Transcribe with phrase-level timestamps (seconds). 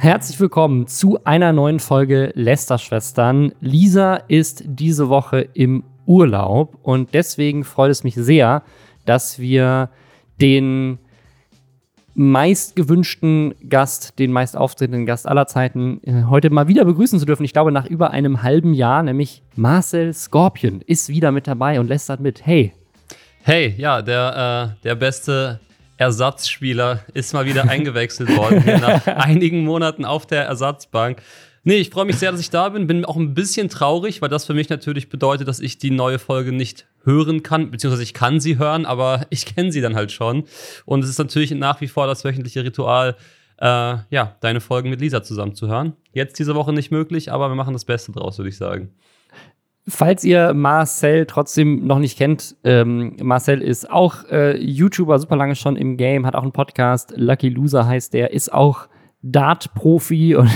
[0.00, 3.52] Herzlich willkommen zu einer neuen Folge Lester-Schwestern.
[3.60, 8.62] Lisa ist diese Woche im Urlaub und deswegen freut es mich sehr,
[9.06, 9.90] dass wir
[10.40, 11.00] den
[12.14, 17.26] meist gewünschten Gast, den meist auftretenden Gast aller Zeiten, äh, heute mal wieder begrüßen zu
[17.26, 17.42] dürfen.
[17.42, 21.88] Ich glaube, nach über einem halben Jahr, nämlich Marcel Scorpion, ist wieder mit dabei und
[21.88, 22.46] lästert mit.
[22.46, 22.72] Hey.
[23.42, 25.58] Hey, ja, der, äh, der beste
[25.98, 31.20] Ersatzspieler ist mal wieder eingewechselt worden hier nach einigen Monaten auf der Ersatzbank.
[31.64, 32.86] Nee, ich freue mich sehr, dass ich da bin.
[32.86, 36.18] Bin auch ein bisschen traurig, weil das für mich natürlich bedeutet, dass ich die neue
[36.18, 40.12] Folge nicht hören kann, beziehungsweise ich kann sie hören, aber ich kenne sie dann halt
[40.12, 40.44] schon.
[40.86, 43.16] Und es ist natürlich nach wie vor das wöchentliche Ritual,
[43.60, 45.94] äh, ja, deine Folgen mit Lisa zusammen zu hören.
[46.12, 48.92] Jetzt diese Woche nicht möglich, aber wir machen das Beste draus, würde ich sagen.
[49.88, 55.56] Falls ihr Marcel trotzdem noch nicht kennt, ähm, Marcel ist auch äh, YouTuber, super lange
[55.56, 58.88] schon im Game, hat auch einen Podcast, Lucky Loser heißt der, ist auch
[59.22, 60.50] Dart-Profi und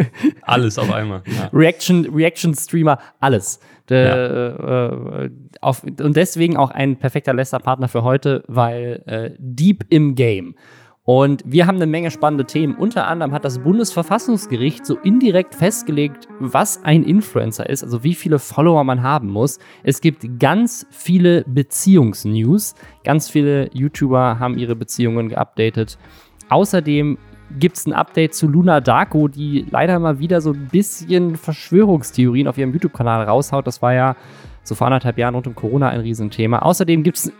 [0.42, 1.22] alles auf einmal.
[1.26, 1.50] Ja.
[1.52, 3.60] Reaction, Reaction-Streamer, alles.
[3.88, 5.24] De, ja.
[5.24, 10.56] äh, auf, und deswegen auch ein perfekter Lester-Partner für heute, weil äh, Deep im Game.
[11.08, 12.74] Und wir haben eine Menge spannende Themen.
[12.74, 18.38] Unter anderem hat das Bundesverfassungsgericht so indirekt festgelegt, was ein Influencer ist, also wie viele
[18.38, 19.58] Follower man haben muss.
[19.82, 22.74] Es gibt ganz viele Beziehungsnews.
[23.04, 25.96] Ganz viele YouTuber haben ihre Beziehungen geupdatet.
[26.50, 27.16] Außerdem
[27.58, 32.46] gibt es ein Update zu Luna Darko, die leider mal wieder so ein bisschen Verschwörungstheorien
[32.48, 33.66] auf ihrem YouTube-Kanal raushaut.
[33.66, 34.14] Das war ja
[34.62, 36.58] so vor anderthalb Jahren rund um Corona ein Riesenthema.
[36.58, 37.32] Außerdem gibt es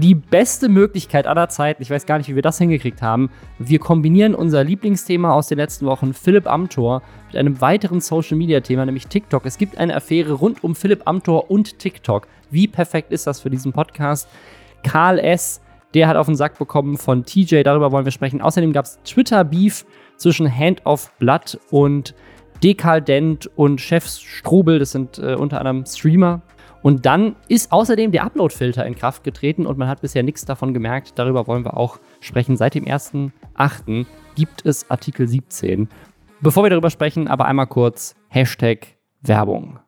[0.00, 1.82] die beste Möglichkeit aller Zeiten.
[1.82, 3.30] Ich weiß gar nicht, wie wir das hingekriegt haben.
[3.58, 8.60] Wir kombinieren unser Lieblingsthema aus den letzten Wochen, Philipp Amthor, mit einem weiteren Social Media
[8.60, 9.46] Thema, nämlich TikTok.
[9.46, 12.26] Es gibt eine Affäre rund um Philipp Amthor und TikTok.
[12.50, 14.28] Wie perfekt ist das für diesen Podcast?
[14.82, 15.60] Karl S.,
[15.94, 18.42] der hat auf den Sack bekommen von TJ, darüber wollen wir sprechen.
[18.42, 19.86] Außerdem gab es Twitter-Beef
[20.16, 22.14] zwischen Hand of Blood und
[22.64, 26.42] Dekadent und Chef Strobel, das sind äh, unter anderem Streamer,
[26.84, 30.74] und dann ist außerdem der Upload-Filter in Kraft getreten und man hat bisher nichts davon
[30.74, 31.18] gemerkt.
[31.18, 32.58] Darüber wollen wir auch sprechen.
[32.58, 34.04] Seit dem 1.8.
[34.34, 35.88] gibt es Artikel 17.
[36.42, 39.78] Bevor wir darüber sprechen, aber einmal kurz Hashtag Werbung.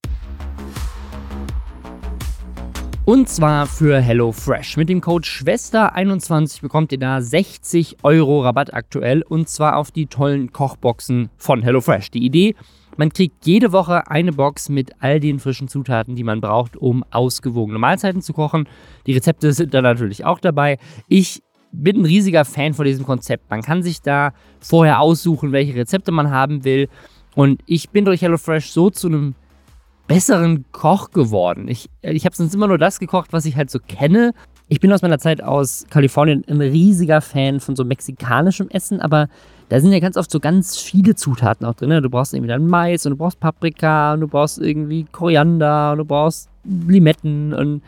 [3.05, 4.79] Und zwar für HelloFresh.
[4.79, 10.07] Mit dem Code Schwester21 bekommt ihr da 60 Euro Rabatt aktuell und zwar auf die
[10.07, 12.11] tollen Kochboxen von HelloFresh.
[12.11, 12.57] Die Idee,
[12.97, 17.05] man kriegt jede Woche eine Box mit all den frischen Zutaten, die man braucht, um
[17.11, 18.69] ausgewogene Mahlzeiten zu kochen.
[19.07, 20.79] Die Rezepte sind da natürlich auch dabei.
[21.09, 21.43] Ich
[21.73, 23.51] bin ein riesiger Fan von diesem Konzept.
[23.51, 26.89] Man kann sich da vorher aussuchen, welche Rezepte man haben will.
[27.35, 29.35] Und ich bin durch HelloFresh so zu einem
[30.07, 31.69] besseren Koch geworden.
[31.69, 34.33] Ich, ich habe sonst immer nur das gekocht, was ich halt so kenne.
[34.69, 39.29] Ich bin aus meiner Zeit aus Kalifornien ein riesiger Fan von so mexikanischem Essen, aber
[39.69, 41.89] da sind ja ganz oft so ganz viele Zutaten auch drin.
[41.89, 42.03] Ne?
[42.03, 45.99] Du brauchst irgendwie dann Mais und du brauchst Paprika und du brauchst irgendwie Koriander und
[45.99, 47.83] du brauchst Limetten und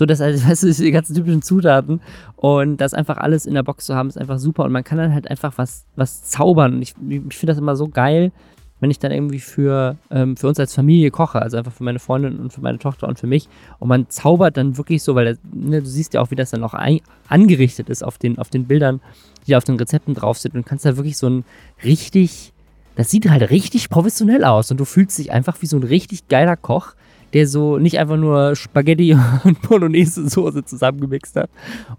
[0.00, 2.00] so, das also, weißt du, die ganzen typischen Zutaten.
[2.36, 4.64] Und das einfach alles in der Box zu haben, ist einfach super.
[4.64, 6.76] Und man kann dann halt einfach was, was zaubern.
[6.76, 8.32] Und ich, ich finde das immer so geil,
[8.80, 11.98] wenn ich dann irgendwie für, ähm, für uns als Familie koche, also einfach für meine
[11.98, 13.48] Freundin und für meine Tochter und für mich.
[13.78, 16.50] Und man zaubert dann wirklich so, weil das, ne, du siehst ja auch, wie das
[16.50, 19.00] dann auch ein, angerichtet ist auf den, auf den Bildern,
[19.46, 20.54] die auf den Rezepten drauf sind.
[20.54, 21.44] Und kannst da wirklich so ein
[21.84, 22.52] richtig,
[22.96, 24.70] das sieht halt richtig professionell aus.
[24.70, 26.94] Und du fühlst dich einfach wie so ein richtig geiler Koch,
[27.34, 29.14] der so nicht einfach nur Spaghetti
[29.44, 31.50] und Bolognese-Soße zusammengemixt hat.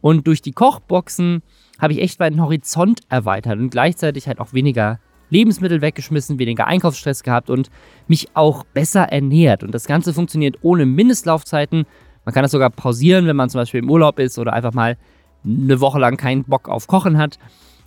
[0.02, 1.44] Und durch die Kochboxen
[1.78, 5.00] habe ich echt meinen Horizont erweitert und gleichzeitig halt auch weniger
[5.32, 7.72] Lebensmittel weggeschmissen, weniger Einkaufsstress gehabt und
[8.08, 9.64] mich auch besser ernährt.
[9.64, 11.86] Und das Ganze funktioniert ohne Mindestlaufzeiten.
[12.26, 14.98] Man kann das sogar pausieren, wenn man zum Beispiel im Urlaub ist oder einfach mal
[15.44, 17.40] eine Woche lang keinen Bock auf Kochen hat.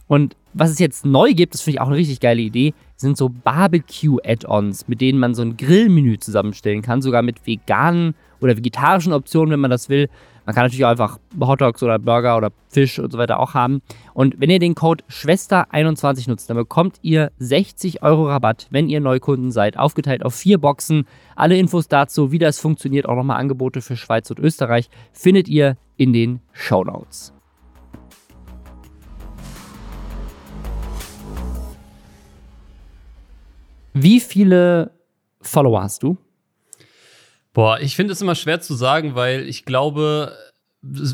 [0.06, 3.16] Und was es jetzt neu gibt, das finde ich auch eine richtig geile Idee, sind
[3.16, 9.12] so Barbecue-Add-ons, mit denen man so ein Grillmenü zusammenstellen kann, sogar mit veganen oder vegetarischen
[9.12, 10.08] Optionen, wenn man das will.
[10.46, 13.80] Man kann natürlich auch einfach Hotdogs oder Burger oder Fisch und so weiter auch haben.
[14.12, 19.00] Und wenn ihr den Code Schwester21 nutzt, dann bekommt ihr 60 Euro Rabatt, wenn ihr
[19.00, 21.06] Neukunden seid, aufgeteilt auf vier Boxen.
[21.34, 25.76] Alle Infos dazu, wie das funktioniert, auch nochmal Angebote für Schweiz und Österreich, findet ihr
[25.96, 27.32] in den Show Notes.
[33.94, 34.90] Wie viele
[35.40, 36.18] Follower hast du?
[37.54, 40.36] Boah, ich finde es immer schwer zu sagen, weil ich glaube,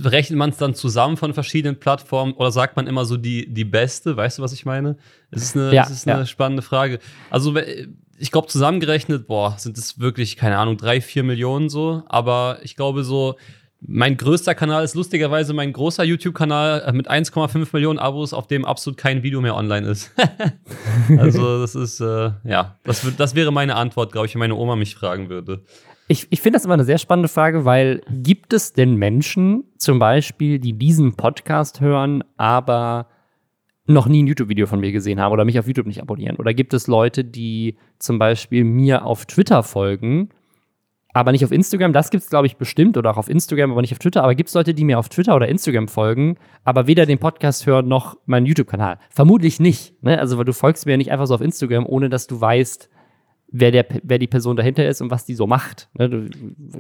[0.05, 3.65] rechnet man es dann zusammen von verschiedenen Plattformen oder sagt man immer so die, die
[3.65, 4.17] beste?
[4.17, 4.97] Weißt du, was ich meine?
[5.31, 6.27] Es ist eine, ja, es ist eine ja.
[6.27, 6.99] spannende Frage.
[7.29, 7.55] Also,
[8.19, 12.03] ich glaube, zusammengerechnet, boah, sind es wirklich, keine Ahnung, drei, vier Millionen so.
[12.07, 13.37] Aber ich glaube, so
[13.83, 18.65] mein größter Kanal ist lustigerweise mein großer YouTube-Kanal äh, mit 1,5 Millionen Abos, auf dem
[18.65, 20.11] absolut kein Video mehr online ist.
[21.19, 24.77] also, das ist, äh, ja, das, das wäre meine Antwort, glaube ich, wenn meine Oma
[24.77, 25.65] mich fragen würde.
[26.11, 30.01] Ich, ich finde das immer eine sehr spannende Frage, weil gibt es denn Menschen, zum
[30.01, 33.07] Beispiel, die diesen Podcast hören, aber
[33.87, 36.35] noch nie ein YouTube-Video von mir gesehen haben oder mich auf YouTube nicht abonnieren?
[36.35, 40.31] Oder gibt es Leute, die zum Beispiel mir auf Twitter folgen
[41.13, 41.93] aber nicht auf Instagram.
[41.93, 44.23] Das gibt es, glaube ich, bestimmt oder auch auf Instagram, aber nicht auf Twitter.
[44.23, 47.67] Aber gibt es Leute, die mir auf Twitter oder Instagram folgen, aber weder den Podcast
[47.67, 48.99] hören noch meinen YouTube-Kanal?
[49.11, 50.01] Vermutlich nicht.
[50.03, 50.19] Ne?
[50.19, 52.89] Also, weil du folgst mir ja nicht einfach so auf Instagram, ohne dass du weißt,
[53.53, 55.89] wer, der, wer die Person dahinter ist und was die so macht.
[55.99, 56.31] Ne?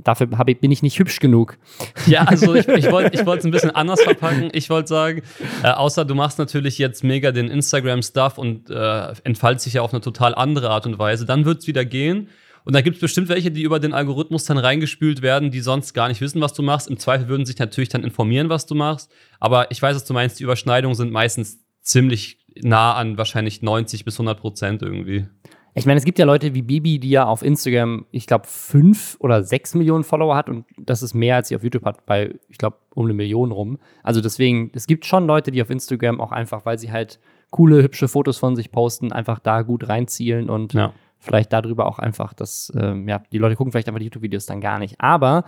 [0.04, 1.58] Dafür ich, bin ich nicht hübsch genug.
[2.06, 4.50] Ja, also ich, ich wollte es ein bisschen anders verpacken.
[4.52, 5.22] Ich wollte sagen,
[5.62, 9.92] äh, außer du machst natürlich jetzt mega den Instagram-Stuff und äh, entfaltest dich ja auf
[9.92, 12.28] eine total andere Art und Weise, dann wird es wieder gehen.
[12.64, 15.94] Und da gibt es bestimmt welche, die über den Algorithmus dann reingespült werden, die sonst
[15.94, 16.88] gar nicht wissen, was du machst.
[16.88, 19.10] Im Zweifel würden sich natürlich dann informieren, was du machst.
[19.40, 24.04] Aber ich weiß, was du meinst, die Überschneidungen sind meistens ziemlich nah an wahrscheinlich 90
[24.04, 25.26] bis 100 Prozent irgendwie.
[25.74, 29.16] Ich meine, es gibt ja Leute wie Bibi, die ja auf Instagram, ich glaube, fünf
[29.20, 32.34] oder sechs Millionen Follower hat und das ist mehr, als sie auf YouTube hat, bei,
[32.48, 33.78] ich glaube, um eine Million rum.
[34.02, 37.20] Also deswegen, es gibt schon Leute, die auf Instagram auch einfach, weil sie halt
[37.50, 41.98] coole, hübsche Fotos von sich posten, einfach da gut reinzielen und ja vielleicht darüber auch
[41.98, 44.96] einfach, dass ähm, ja, die Leute gucken vielleicht einfach die YouTube-Videos dann gar nicht.
[44.98, 45.44] Aber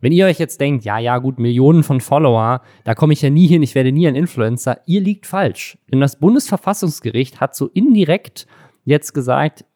[0.00, 3.30] wenn ihr euch jetzt denkt, ja, ja, gut, Millionen von Follower, da komme ich ja
[3.30, 5.76] nie hin, ich werde nie ein Influencer, ihr liegt falsch.
[5.90, 8.46] Denn das Bundesverfassungsgericht hat so indirekt
[8.88, 9.66] jetzt gesagt,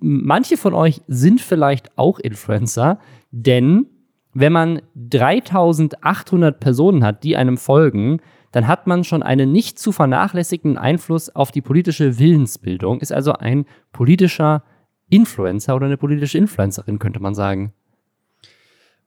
[0.00, 3.00] manche von euch sind vielleicht auch Influencer,
[3.32, 3.86] denn
[4.32, 8.20] wenn man 3800 Personen hat, die einem folgen,
[8.52, 13.32] dann hat man schon einen nicht zu vernachlässigenden Einfluss auf die politische Willensbildung, ist also
[13.32, 14.62] ein politischer
[15.08, 17.72] Influencer oder eine politische Influencerin, könnte man sagen.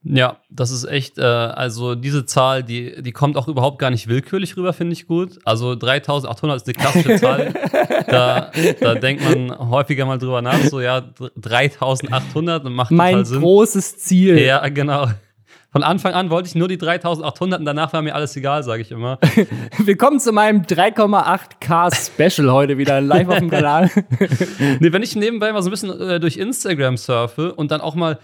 [0.05, 4.07] Ja, das ist echt, äh, also diese Zahl, die, die kommt auch überhaupt gar nicht
[4.07, 5.39] willkürlich rüber, finde ich gut.
[5.45, 7.53] Also 3800 ist eine klassische Zahl.
[8.07, 8.51] da,
[8.81, 11.01] da denkt man häufiger mal drüber nach, so ja,
[11.37, 13.35] 3800 macht mein total Sinn.
[13.35, 14.39] Mein großes Ziel.
[14.39, 15.07] Ja, genau.
[15.71, 18.83] Von Anfang an wollte ich nur die 3800 und danach war mir alles egal, sage
[18.83, 19.17] ich immer.
[19.79, 23.89] Willkommen zu meinem 3,8K Special heute wieder live auf dem Kanal.
[24.79, 27.95] nee, wenn ich nebenbei mal so ein bisschen äh, durch Instagram surfe und dann auch
[27.95, 28.19] mal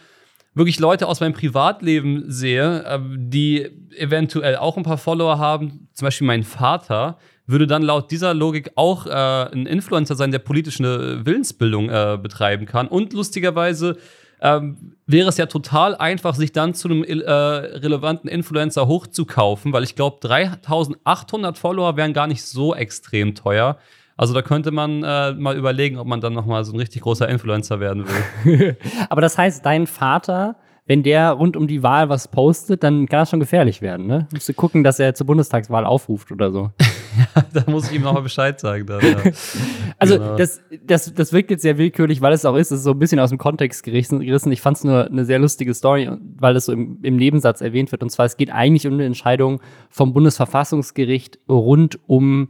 [0.54, 6.06] wirklich Leute aus meinem Privatleben sehe, äh, die eventuell auch ein paar Follower haben, zum
[6.06, 11.25] Beispiel mein Vater, würde dann laut dieser Logik auch äh, ein Influencer sein, der politische
[11.25, 12.88] Willensbildung äh, betreiben kann.
[12.88, 13.98] Und lustigerweise
[14.42, 19.84] ähm, wäre es ja total einfach, sich dann zu einem äh, relevanten Influencer hochzukaufen, weil
[19.84, 23.78] ich glaube, 3800 Follower wären gar nicht so extrem teuer.
[24.19, 27.04] Also da könnte man äh, mal überlegen, ob man dann noch mal so ein richtig
[27.04, 28.04] großer Influencer werden
[28.44, 28.75] will.
[29.10, 30.57] Aber das heißt, dein Vater
[30.89, 34.27] wenn der rund um die Wahl was postet, dann kann das schon gefährlich werden, ne?
[34.33, 36.71] Musst du gucken, dass er zur Bundestagswahl aufruft oder so.
[37.36, 38.88] ja, da muss ich ihm nochmal Bescheid sagen.
[38.88, 39.18] Dann, ja.
[40.00, 40.36] also, genau.
[40.36, 42.98] das, das, das wirkt jetzt sehr willkürlich, weil es auch ist, es ist so ein
[42.98, 44.51] bisschen aus dem Kontext gerissen.
[44.51, 47.92] Ich fand es nur eine sehr lustige Story, weil es so im, im Nebensatz erwähnt
[47.92, 48.01] wird.
[48.01, 49.62] Und zwar, es geht eigentlich um eine Entscheidung
[49.92, 52.50] vom Bundesverfassungsgericht rund um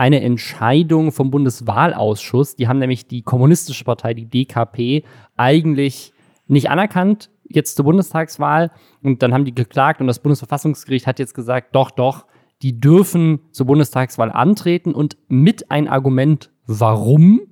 [0.00, 2.56] eine Entscheidung vom Bundeswahlausschuss.
[2.56, 5.04] Die haben nämlich die kommunistische Partei, die DKP,
[5.36, 6.14] eigentlich
[6.46, 8.70] nicht anerkannt jetzt zur Bundestagswahl.
[9.02, 12.24] Und dann haben die geklagt und das Bundesverfassungsgericht hat jetzt gesagt, doch, doch,
[12.62, 14.94] die dürfen zur Bundestagswahl antreten.
[14.94, 17.42] Und mit ein Argument, warum,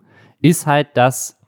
[0.40, 1.38] ist halt, dass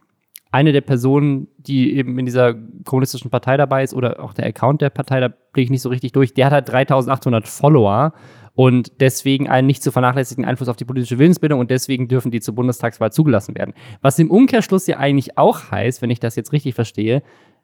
[0.53, 2.53] eine der Personen, die eben in dieser
[2.85, 5.89] kommunistischen Partei dabei ist oder auch der Account der Partei, da blicke ich nicht so
[5.89, 8.13] richtig durch, der hat halt 3800 Follower
[8.55, 12.41] und deswegen einen nicht zu vernachlässigen Einfluss auf die politische Willensbildung und deswegen dürfen die
[12.41, 13.75] zur Bundestagswahl zugelassen werden.
[14.03, 17.23] Was im Umkehrschluss ja eigentlich auch heißt, wenn ich das jetzt richtig verstehe,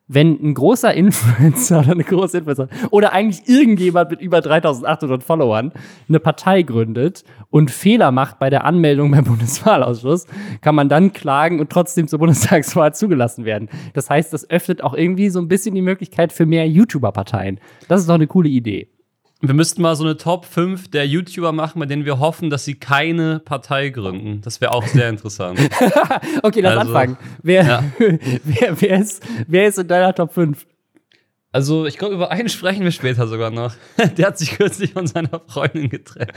[0.09, 5.73] wenn ein großer Influencer oder eine große Influencer oder eigentlich irgendjemand mit über 3800 Followern
[6.09, 10.27] eine Partei gründet und Fehler macht bei der Anmeldung beim Bundeswahlausschuss,
[10.61, 13.69] kann man dann klagen und trotzdem zur Bundestagswahl zugelassen werden.
[13.95, 17.61] Das heißt, das öffnet auch irgendwie so ein bisschen die Möglichkeit für mehr YouTuber-Parteien.
[17.89, 18.89] Das ist doch eine coole Idee.
[19.47, 22.65] Wir müssten mal so eine Top 5 der YouTuber machen, bei denen wir hoffen, dass
[22.65, 24.41] sie keine Partei gründen.
[24.41, 25.61] Das wäre auch sehr interessant.
[26.43, 27.17] okay, lass also, anfangen.
[27.43, 27.85] Wer, ja.
[27.99, 30.67] wer, wer, ist, wer ist in deiner Top 5?
[31.53, 33.73] Also, ich glaube, über einen sprechen wir später sogar noch.
[34.19, 36.33] Der hat sich kürzlich von seiner Freundin getrennt.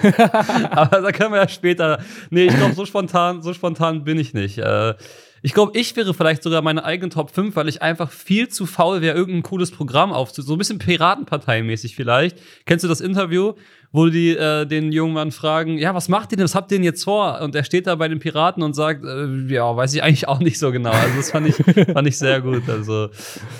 [0.69, 1.99] Aber da können wir ja später.
[2.29, 4.59] Nee, ich glaube, so spontan, so spontan bin ich nicht.
[4.59, 4.93] Äh,
[5.41, 8.65] ich glaube, ich wäre vielleicht sogar meine eigene Top 5, weil ich einfach viel zu
[8.65, 10.47] faul wäre, irgendein cooles Programm aufzunehmen.
[10.47, 12.37] So ein bisschen Piratenpartei-mäßig vielleicht.
[12.65, 13.53] Kennst du das Interview,
[13.91, 16.77] wo die äh, den jungen Mann fragen, ja, was macht ihr denn, was habt ihr
[16.77, 17.41] denn jetzt vor?
[17.41, 20.39] Und er steht da bei den Piraten und sagt, äh, ja, weiß ich eigentlich auch
[20.39, 20.91] nicht so genau.
[20.91, 21.55] Also das fand ich,
[21.93, 22.69] fand ich sehr gut.
[22.69, 23.09] Also,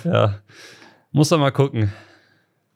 [0.03, 0.39] ja,
[1.11, 1.91] muss man mal gucken.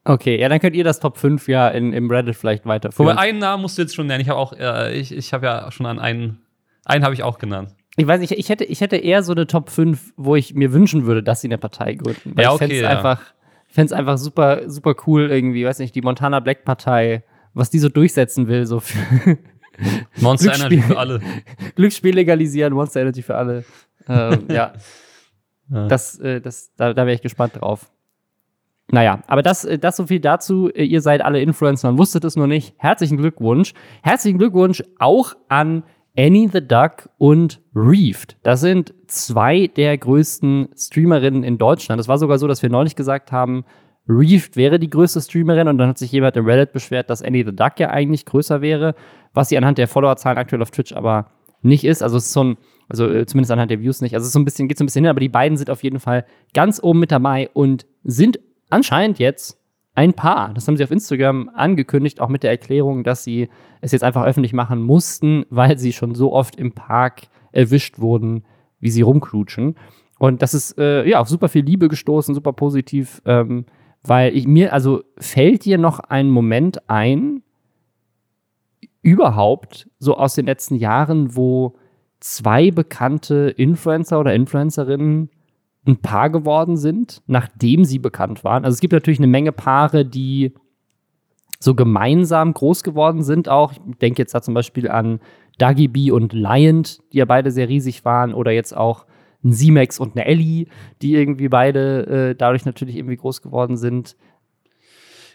[0.06, 3.10] Okay, ja, dann könnt ihr das Top 5 ja in, im Reddit vielleicht weiterführen.
[3.10, 4.22] Wobei einen Namen musst du jetzt schon nennen.
[4.22, 6.40] Ich habe auch, äh, ich, ich habe ja schon an einen,
[6.84, 7.74] einen habe ich auch genannt.
[7.96, 10.74] Ich weiß nicht, ich hätte, ich hätte eher so eine Top 5, wo ich mir
[10.74, 12.36] wünschen würde, dass sie eine Partei gründen.
[12.36, 12.98] Weil Ja, ich fände okay, es ja.
[12.98, 13.22] einfach,
[13.68, 17.24] fänd's einfach super, super cool irgendwie, weiß nicht, die Montana Black Partei,
[17.54, 18.98] was die so durchsetzen will, so für
[20.20, 20.78] Monster Glücksspiel.
[20.78, 21.22] Energy für alle.
[21.76, 23.64] Glücksspiel legalisieren, Monster Energy für alle.
[24.08, 24.74] Ähm, ja.
[25.70, 25.88] Ja.
[25.88, 27.92] Das, äh, das, da, da wäre ich gespannt drauf.
[28.92, 30.70] Naja, aber das, äh, das so viel dazu.
[30.70, 32.74] Äh, Ihr seid alle Influencer und wusstet es nur nicht.
[32.78, 33.74] Herzlichen Glückwunsch.
[34.02, 35.84] Herzlichen Glückwunsch auch an
[36.18, 38.38] Annie the Duck und Reefed.
[38.44, 42.00] Das sind zwei der größten Streamerinnen in Deutschland.
[42.00, 43.66] Es war sogar so, dass wir neulich gesagt haben,
[44.08, 47.46] Reefed wäre die größte Streamerin und dann hat sich jemand im Reddit beschwert, dass Annie
[47.46, 48.96] the Duck ja eigentlich größer wäre,
[49.34, 52.04] was sie anhand der Followerzahlen aktuell auf Twitch aber nicht ist.
[52.04, 52.58] Also es ist so ein,
[52.90, 54.14] also äh, zumindest anhand der Views nicht.
[54.14, 55.70] Also es ist so ein bisschen, geht so ein bisschen hin, aber die beiden sind
[55.70, 58.40] auf jeden Fall ganz oben mit dabei und sind
[58.70, 59.58] anscheinend jetzt
[59.96, 60.54] ein Paar.
[60.54, 63.50] Das haben sie auf Instagram angekündigt, auch mit der Erklärung, dass sie
[63.82, 68.44] es jetzt einfach öffentlich machen mussten, weil sie schon so oft im Park erwischt wurden,
[68.80, 69.76] wie sie rumklutschen.
[70.20, 73.66] Und das ist äh, ja auf super viel Liebe gestoßen, super positiv, ähm,
[74.04, 77.44] weil ich mir, also fällt dir noch ein Moment ein,
[79.02, 81.76] überhaupt so aus den letzten Jahren, wo
[82.20, 85.30] zwei bekannte Influencer oder Influencerinnen
[85.86, 88.64] ein Paar geworden sind, nachdem sie bekannt waren.
[88.64, 90.54] Also es gibt natürlich eine Menge Paare, die
[91.60, 93.74] so gemeinsam groß geworden sind auch.
[93.74, 95.20] Ich denke jetzt da zum Beispiel an
[95.58, 99.06] Dagi B und Lion, die ja beide sehr riesig waren, oder jetzt auch
[99.44, 100.68] ein Simex und eine Ellie,
[101.02, 104.16] die irgendwie beide äh, dadurch natürlich irgendwie groß geworden sind.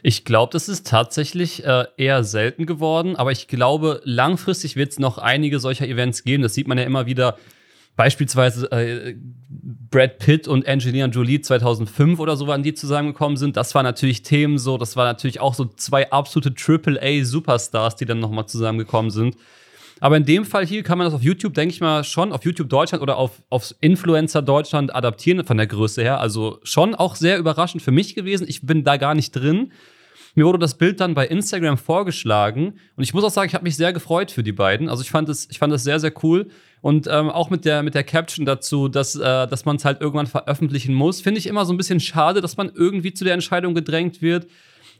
[0.03, 4.99] Ich glaube, das ist tatsächlich äh, eher selten geworden, aber ich glaube, langfristig wird es
[4.99, 6.43] noch einige solcher Events geben.
[6.43, 7.37] Das sieht man ja immer wieder.
[7.99, 9.17] Beispielsweise äh,
[9.91, 13.57] Brad Pitt und Angelina Jolie 2005 oder so, wann die zusammengekommen sind.
[13.57, 14.79] Das war natürlich Themen so.
[14.79, 19.37] Das war natürlich auch so zwei absolute AAA-Superstars, die dann nochmal zusammengekommen sind.
[19.99, 22.45] Aber in dem Fall hier kann man das auf YouTube, denke ich mal, schon auf
[22.45, 26.21] YouTube Deutschland oder auf, auf Influencer Deutschland adaptieren von der Größe her.
[26.21, 28.47] Also schon auch sehr überraschend für mich gewesen.
[28.49, 29.73] Ich bin da gar nicht drin.
[30.37, 33.65] Mir wurde das Bild dann bei Instagram vorgeschlagen und ich muss auch sagen, ich habe
[33.65, 34.89] mich sehr gefreut für die beiden.
[34.89, 36.47] Also ich fand es, ich fand es sehr, sehr cool.
[36.81, 40.01] Und ähm, auch mit der, mit der Caption dazu, dass, äh, dass man es halt
[40.01, 43.35] irgendwann veröffentlichen muss, finde ich immer so ein bisschen schade, dass man irgendwie zu der
[43.35, 44.47] Entscheidung gedrängt wird.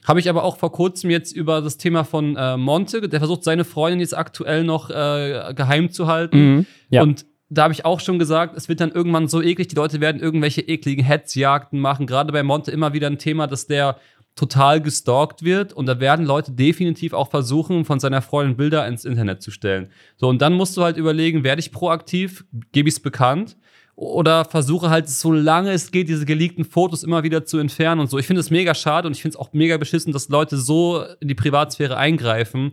[0.07, 3.45] Habe ich aber auch vor kurzem jetzt über das Thema von äh, Monte, der versucht,
[3.45, 6.67] seine Freundin jetzt aktuell noch äh, geheim zu halten.
[6.91, 7.03] Ja.
[7.03, 10.01] Und da habe ich auch schon gesagt, es wird dann irgendwann so eklig, die Leute
[10.01, 12.07] werden irgendwelche ekligen Hetzjagden machen.
[12.07, 13.97] Gerade bei Monte immer wieder ein Thema, dass der
[14.39, 19.05] total gestalkt wird und da werden Leute definitiv auch versuchen, von seiner Freundin Bilder ins
[19.05, 19.91] Internet zu stellen.
[20.17, 23.57] So, und dann musst du halt überlegen, werde ich proaktiv, gebe ich es bekannt
[23.97, 28.19] oder versuche halt, solange es geht, diese geleakten Fotos immer wieder zu entfernen und so.
[28.19, 31.05] Ich finde es mega schade und ich finde es auch mega beschissen, dass Leute so
[31.19, 32.73] in die Privatsphäre eingreifen.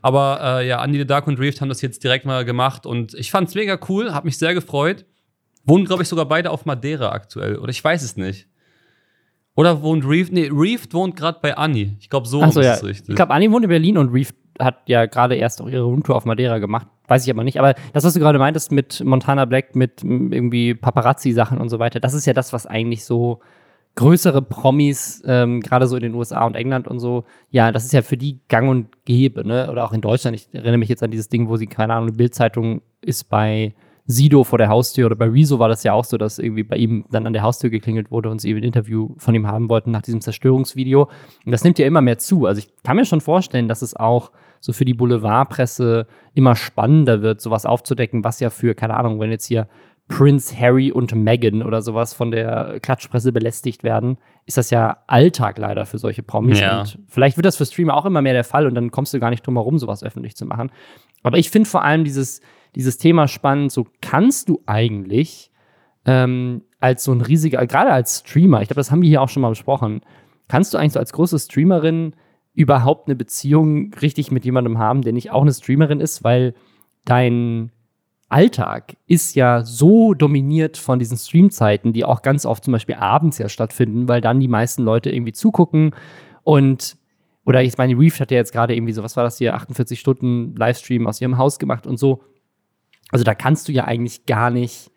[0.00, 3.12] Aber äh, ja, Andy the Dark und Reeft haben das jetzt direkt mal gemacht und
[3.14, 5.04] ich fand es mega cool, habe mich sehr gefreut.
[5.64, 7.56] Wohnen, glaube ich, sogar beide auf Madeira aktuell.
[7.56, 8.48] Oder ich weiß es nicht.
[9.54, 10.32] Oder wohnt Reeft?
[10.32, 11.96] Nee, Reeft wohnt gerade bei Anni.
[12.00, 12.74] Ich glaube, so Achso, ist ja.
[12.74, 13.10] es richtig.
[13.10, 16.16] Ich glaube, Anni wohnt in Berlin und Reef hat ja gerade erst auch ihre Rundtour
[16.16, 16.86] auf Madeira gemacht.
[17.08, 17.58] Weiß ich aber nicht.
[17.58, 21.78] Aber das, was du gerade meintest mit Montana Black, mit m, irgendwie Paparazzi-Sachen und so
[21.78, 23.40] weiter, das ist ja das, was eigentlich so
[23.94, 27.92] größere Promis, ähm, gerade so in den USA und England und so, ja, das ist
[27.92, 29.70] ja für die gang und gäbe, ne?
[29.70, 30.34] Oder auch in Deutschland.
[30.34, 33.74] Ich erinnere mich jetzt an dieses Ding, wo sie, keine Ahnung, eine Bildzeitung ist bei
[34.12, 36.76] Sido vor der Haustür oder bei Rezo war das ja auch so, dass irgendwie bei
[36.76, 39.68] ihm dann an der Haustür geklingelt wurde und sie eben ein Interview von ihm haben
[39.68, 41.08] wollten nach diesem Zerstörungsvideo.
[41.44, 42.46] Und das nimmt ja immer mehr zu.
[42.46, 47.22] Also ich kann mir schon vorstellen, dass es auch so für die Boulevardpresse immer spannender
[47.22, 49.66] wird, sowas aufzudecken, was ja für, keine Ahnung, wenn jetzt hier
[50.08, 55.58] Prince Harry und Meghan oder sowas von der Klatschpresse belästigt werden, ist das ja Alltag
[55.58, 56.60] leider für solche Promis.
[56.60, 56.80] Ja.
[56.80, 59.20] Und vielleicht wird das für Streamer auch immer mehr der Fall und dann kommst du
[59.20, 60.70] gar nicht drum herum, sowas öffentlich zu machen.
[61.22, 62.40] Aber ich finde vor allem dieses,
[62.74, 65.50] dieses Thema spannend, so kannst du eigentlich
[66.04, 69.28] ähm, als so ein riesiger, gerade als Streamer, ich glaube, das haben wir hier auch
[69.28, 70.00] schon mal besprochen,
[70.48, 72.14] kannst du eigentlich so als große Streamerin
[72.54, 76.54] überhaupt eine Beziehung richtig mit jemandem haben, der nicht auch eine Streamerin ist, weil
[77.04, 77.70] dein
[78.28, 83.38] Alltag ist ja so dominiert von diesen Streamzeiten, die auch ganz oft zum Beispiel abends
[83.38, 85.94] ja stattfinden, weil dann die meisten Leute irgendwie zugucken
[86.42, 86.96] und
[87.44, 89.98] oder ich meine, Reef hat ja jetzt gerade irgendwie so, was war das hier, 48
[89.98, 92.22] Stunden Livestream aus ihrem Haus gemacht und so.
[93.12, 94.90] Also da kannst du ja eigentlich gar nicht,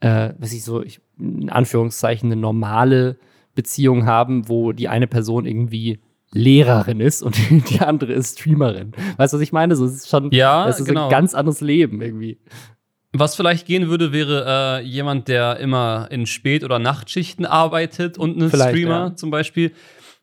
[0.00, 3.18] äh, was ich so, ich, in Anführungszeichen, eine normale
[3.56, 5.98] Beziehung haben, wo die eine Person irgendwie
[6.32, 7.36] Lehrerin ist und
[7.70, 8.92] die andere ist Streamerin.
[9.16, 9.74] Weißt du, was ich meine?
[9.76, 11.04] So, es ist schon, Ja, das ist genau.
[11.04, 12.38] ein ganz anderes Leben irgendwie.
[13.12, 18.36] Was vielleicht gehen würde, wäre äh, jemand, der immer in Spät- oder Nachtschichten arbeitet und
[18.36, 19.16] ein Streamer ja.
[19.16, 19.72] zum Beispiel.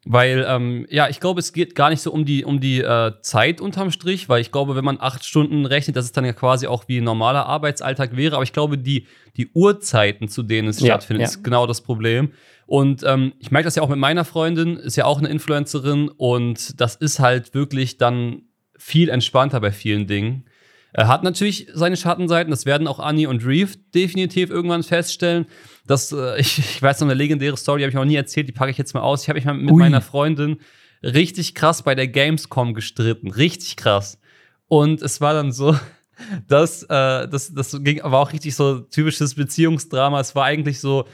[0.03, 3.11] Weil, ähm, ja, ich glaube, es geht gar nicht so um die, um die äh,
[3.21, 6.33] Zeit unterm Strich, weil ich glaube, wenn man acht Stunden rechnet, dass es dann ja
[6.33, 8.35] quasi auch wie ein normaler Arbeitsalltag wäre.
[8.35, 9.05] Aber ich glaube, die,
[9.37, 11.27] die Uhrzeiten, zu denen es ja, stattfindet, ja.
[11.27, 12.31] ist genau das Problem.
[12.65, 16.09] Und ähm, ich merke das ja auch mit meiner Freundin, ist ja auch eine Influencerin
[16.09, 18.43] und das ist halt wirklich dann
[18.77, 20.45] viel entspannter bei vielen Dingen.
[20.93, 25.45] Er hat natürlich seine Schattenseiten, das werden auch Annie und Reeve definitiv irgendwann feststellen.
[25.85, 28.47] Das, äh, ich, ich weiß noch eine legendäre Story, die habe ich noch nie erzählt,
[28.47, 29.23] die packe ich jetzt mal aus.
[29.23, 29.79] Ich habe mich mal mit Ui.
[29.79, 30.57] meiner Freundin
[31.03, 33.31] richtig krass bei der Gamescom gestritten.
[33.31, 34.19] Richtig krass.
[34.67, 35.75] Und es war dann so,
[36.47, 40.19] dass äh, das, das ging, war auch richtig so typisches Beziehungsdrama.
[40.19, 41.05] Es war eigentlich so,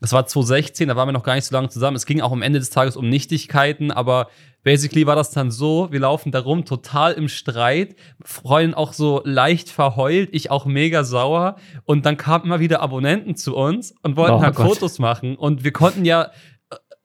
[0.00, 1.96] es war 2016, da waren wir noch gar nicht so lange zusammen.
[1.96, 4.28] Es ging auch am Ende des Tages um Nichtigkeiten, aber
[4.64, 7.94] basically war das dann so, wir laufen da rum, total im Streit,
[8.24, 13.36] Freundin auch so leicht verheult, ich auch mega sauer und dann kamen immer wieder Abonnenten
[13.36, 14.66] zu uns und wollten oh, halt Gott.
[14.66, 16.30] Fotos machen und wir konnten ja,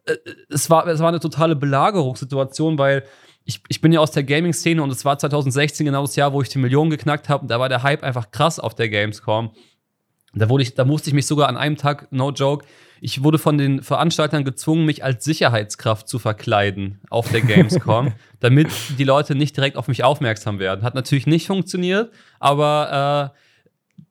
[0.05, 0.17] äh, äh,
[0.49, 3.03] es, war, es war eine totale Belagerungssituation, weil
[3.43, 6.41] ich, ich bin ja aus der Gaming-Szene und es war 2016 genau das Jahr, wo
[6.41, 9.51] ich die Millionen geknackt habe und da war der Hype einfach krass auf der Gamescom.
[10.33, 12.65] Da, wurde ich, da musste ich mich sogar an einem Tag, no joke,
[13.01, 18.69] ich wurde von den Veranstaltern gezwungen, mich als Sicherheitskraft zu verkleiden auf der Gamescom, damit
[18.97, 20.83] die Leute nicht direkt auf mich aufmerksam werden.
[20.83, 23.39] Hat natürlich nicht funktioniert, aber äh,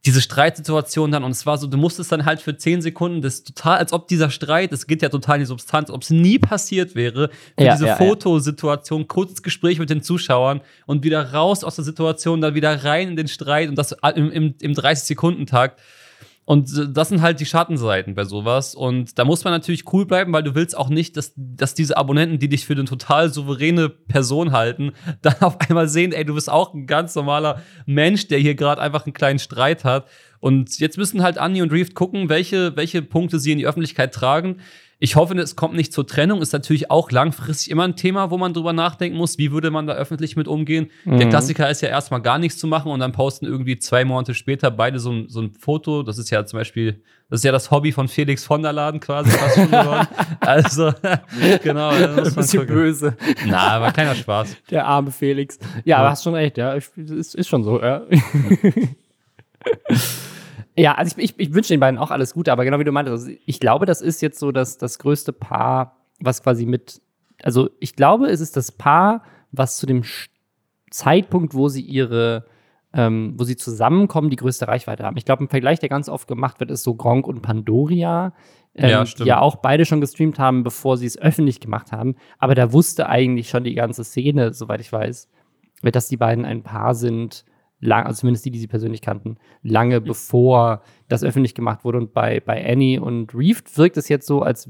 [0.05, 3.43] diese Streitsituation dann, und es war so, du musstest dann halt für zehn Sekunden das
[3.43, 6.39] total, als ob dieser Streit, es geht ja total in die Substanz, ob es nie
[6.39, 9.07] passiert wäre, für ja, diese ja, Fotosituation, ja.
[9.07, 13.17] kurzes Gespräch mit den Zuschauern und wieder raus aus der Situation, dann wieder rein in
[13.17, 15.81] den Streit und das im, im, im 30-Sekunden-Takt.
[16.49, 18.75] Und das sind halt die Schattenseiten bei sowas.
[18.75, 21.99] Und da muss man natürlich cool bleiben, weil du willst auch nicht, dass, dass diese
[21.99, 26.33] Abonnenten, die dich für eine total souveräne Person halten, dann auf einmal sehen, ey, du
[26.33, 30.09] bist auch ein ganz normaler Mensch, der hier gerade einfach einen kleinen Streit hat.
[30.41, 34.15] Und jetzt müssen halt Annie und Reef gucken, welche, welche Punkte sie in die Öffentlichkeit
[34.15, 34.61] tragen.
[35.01, 36.43] Ich hoffe, es kommt nicht zur Trennung.
[36.43, 39.39] Ist natürlich auch langfristig immer ein Thema, wo man drüber nachdenken muss.
[39.39, 40.91] Wie würde man da öffentlich mit umgehen?
[41.05, 41.19] Mhm.
[41.19, 44.35] Der Klassiker ist ja erstmal gar nichts zu machen und dann posten irgendwie zwei Monate
[44.35, 46.03] später beide so ein, so ein Foto.
[46.03, 47.01] Das ist ja zum Beispiel,
[47.31, 50.09] das ist ja das Hobby von Felix von der Laden quasi fast schon geworden.
[50.41, 50.93] also,
[51.63, 51.91] genau.
[51.97, 52.75] Das ein bisschen gucken.
[52.75, 53.17] böse.
[53.47, 54.57] Na, aber kleiner Spaß.
[54.69, 55.61] Der arme Felix.
[55.85, 56.11] Ja, ja.
[56.11, 56.73] hast schon recht, ja.
[56.73, 56.97] Ist,
[57.37, 58.03] ist schon so, ja.
[60.79, 62.93] Ja, also ich, ich, ich wünsche den beiden auch alles Gute, aber genau wie du
[62.93, 67.01] meintest, also ich glaube, das ist jetzt so das, das größte Paar, was quasi mit,
[67.43, 70.05] also ich glaube, es ist das Paar, was zu dem
[70.91, 72.47] Zeitpunkt, wo sie ihre,
[72.93, 75.17] ähm, wo sie zusammenkommen, die größte Reichweite haben.
[75.17, 78.33] Ich glaube, ein Vergleich, der ganz oft gemacht wird, ist so Gronk und Pandoria,
[78.75, 82.15] ähm, ja, die ja auch beide schon gestreamt haben, bevor sie es öffentlich gemacht haben.
[82.39, 85.29] Aber da wusste eigentlich schon die ganze Szene, soweit ich weiß,
[85.83, 87.45] dass die beiden ein Paar sind,
[87.81, 91.99] lang, also zumindest die, die sie persönlich kannten, lange bevor das öffentlich gemacht wurde.
[91.99, 94.69] Und bei, bei Annie und Reeve wirkt es jetzt so, als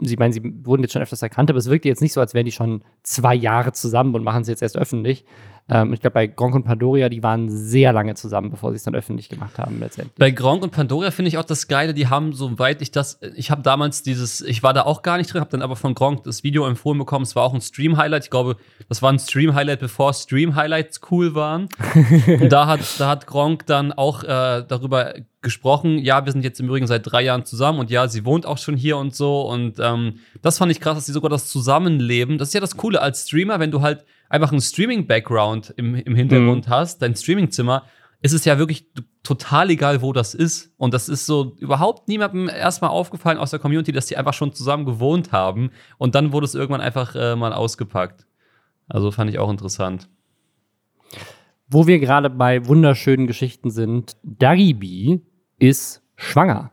[0.00, 2.34] sie meinen, sie wurden jetzt schon öfters erkannt, aber es wirkt jetzt nicht so, als
[2.34, 5.24] wären die schon zwei Jahre zusammen und machen es jetzt erst öffentlich.
[5.68, 8.84] Ähm, ich glaube, bei Gronk und Pandoria, die waren sehr lange zusammen, bevor sie es
[8.84, 10.14] dann öffentlich gemacht haben letztendlich.
[10.16, 13.50] Bei Gronk und Pandoria finde ich auch das Geile, die haben, soweit ich das, ich
[13.50, 16.22] habe damals dieses, ich war da auch gar nicht drin, habe dann aber von Gronk
[16.22, 17.24] das Video empfohlen bekommen.
[17.24, 18.24] Es war auch ein Stream-Highlight.
[18.24, 18.56] Ich glaube,
[18.88, 21.68] das war ein Stream-Highlight, bevor Stream-Highlights cool waren.
[22.40, 26.58] und da hat, da hat Gronk dann auch äh, darüber gesprochen, ja, wir sind jetzt
[26.58, 29.42] im Übrigen seit drei Jahren zusammen und ja, sie wohnt auch schon hier und so.
[29.42, 32.76] Und ähm, das fand ich krass, dass sie sogar das Zusammenleben, das ist ja das
[32.76, 36.70] Coole als Streamer, wenn du halt einfach einen Streaming-Background im, im Hintergrund mhm.
[36.70, 37.84] hast, dein Streamingzimmer,
[38.22, 38.86] ist es ja wirklich
[39.22, 40.72] total egal, wo das ist.
[40.78, 44.52] Und das ist so überhaupt niemandem erstmal aufgefallen aus der Community, dass die einfach schon
[44.52, 45.70] zusammen gewohnt haben.
[45.98, 48.26] Und dann wurde es irgendwann einfach äh, mal ausgepackt.
[48.88, 50.08] Also fand ich auch interessant.
[51.68, 55.20] Wo wir gerade bei wunderschönen Geschichten sind, Daribi
[55.58, 56.70] ist schwanger.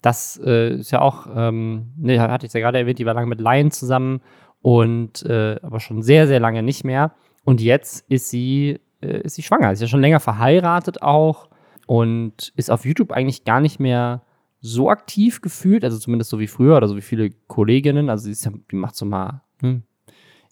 [0.00, 3.26] Das äh, ist ja auch, ähm, ne, hatte ich ja gerade erwähnt, die war lange
[3.26, 4.22] mit Lion zusammen
[4.62, 7.12] und äh, aber schon sehr, sehr lange nicht mehr.
[7.44, 9.72] Und jetzt ist sie, äh, ist sie schwanger.
[9.72, 11.48] Ist ja schon länger verheiratet auch
[11.86, 14.22] und ist auf YouTube eigentlich gar nicht mehr
[14.60, 18.10] so aktiv gefühlt, also zumindest so wie früher oder so wie viele Kolleginnen.
[18.10, 19.82] Also sie, ist ja, die macht so mal hm,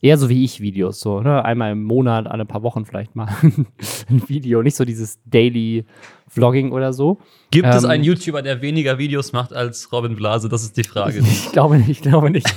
[0.00, 1.44] eher so wie ich Videos, so ne?
[1.44, 5.84] einmal im Monat, alle paar Wochen vielleicht mal ein Video, nicht so dieses Daily
[6.28, 7.18] Vlogging oder so.
[7.50, 10.48] Gibt ähm, es einen YouTuber, der weniger Videos macht als Robin Blase?
[10.48, 11.18] Das ist die Frage.
[11.20, 12.54] ich glaube nicht, ich glaube nicht.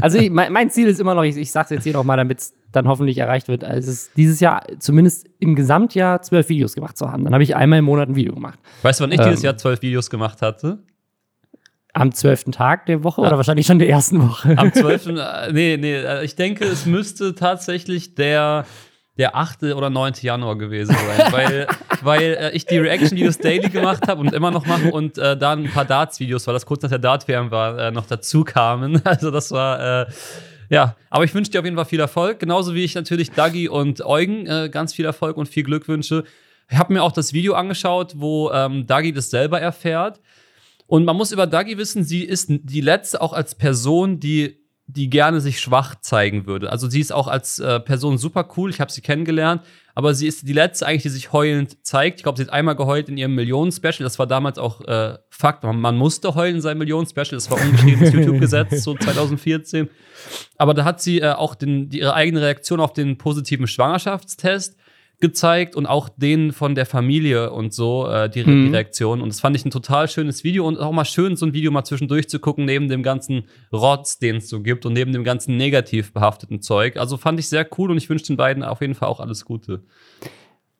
[0.00, 2.04] also ich, mein, mein, Ziel ist immer noch, ich, ich sage es jetzt hier noch
[2.04, 6.22] mal, damit es dann hoffentlich erreicht wird, also es ist dieses Jahr zumindest im Gesamtjahr
[6.22, 7.24] zwölf Videos gemacht zu haben.
[7.24, 8.58] Dann habe ich einmal im Monat ein Video gemacht.
[8.82, 10.78] Weißt du, wann ich ähm, dieses Jahr zwölf Videos gemacht hatte?
[11.96, 13.28] Am zwölften Tag der Woche ja.
[13.28, 14.58] oder wahrscheinlich schon der ersten Woche?
[14.58, 18.66] Am zwölften, äh, nee, nee, äh, ich denke, es müsste tatsächlich der,
[19.16, 19.62] der 8.
[19.62, 20.14] oder 9.
[20.22, 21.68] Januar gewesen sein, weil,
[22.02, 25.66] weil äh, ich die Reaction-Videos daily gemacht habe und immer noch mache und äh, dann
[25.66, 29.00] ein paar Darts-Videos, weil das kurz nach der Dart-WM war, äh, noch dazu kamen.
[29.04, 30.06] Also das war, äh,
[30.70, 33.68] Ja, aber ich wünsche dir auf jeden Fall viel Erfolg, genauso wie ich natürlich Dagi
[33.68, 36.24] und Eugen ganz viel Erfolg und viel Glück wünsche.
[36.68, 40.18] Ich habe mir auch das Video angeschaut, wo ähm, Dagi das selber erfährt.
[40.94, 45.10] Und man muss über Dagi wissen, sie ist die letzte auch als Person, die die
[45.10, 46.70] gerne sich schwach zeigen würde.
[46.70, 49.62] Also sie ist auch als äh, Person super cool, ich habe sie kennengelernt,
[49.96, 52.20] aber sie ist die letzte eigentlich, die sich heulend zeigt.
[52.20, 55.64] Ich glaube, sie hat einmal geheult in ihrem Millionen-Special, das war damals auch äh, Fakt,
[55.64, 59.88] man, man, musste heulen in seinem Millionen-Special, das war ungeschriebenes YouTube-Gesetz, so 2014.
[60.58, 64.76] Aber da hat sie äh, auch den, die, ihre eigene Reaktion auf den positiven Schwangerschaftstest
[65.20, 68.66] gezeigt und auch denen von der Familie und so äh, die, mhm.
[68.66, 69.22] die, Reaktion.
[69.22, 71.70] Und das fand ich ein total schönes Video und auch mal schön, so ein Video
[71.70, 75.24] mal zwischendurch zu gucken, neben dem ganzen Rotz, den es so gibt und neben dem
[75.24, 76.96] ganzen negativ behafteten Zeug.
[76.96, 79.44] Also fand ich sehr cool und ich wünsche den beiden auf jeden Fall auch alles
[79.44, 79.84] Gute.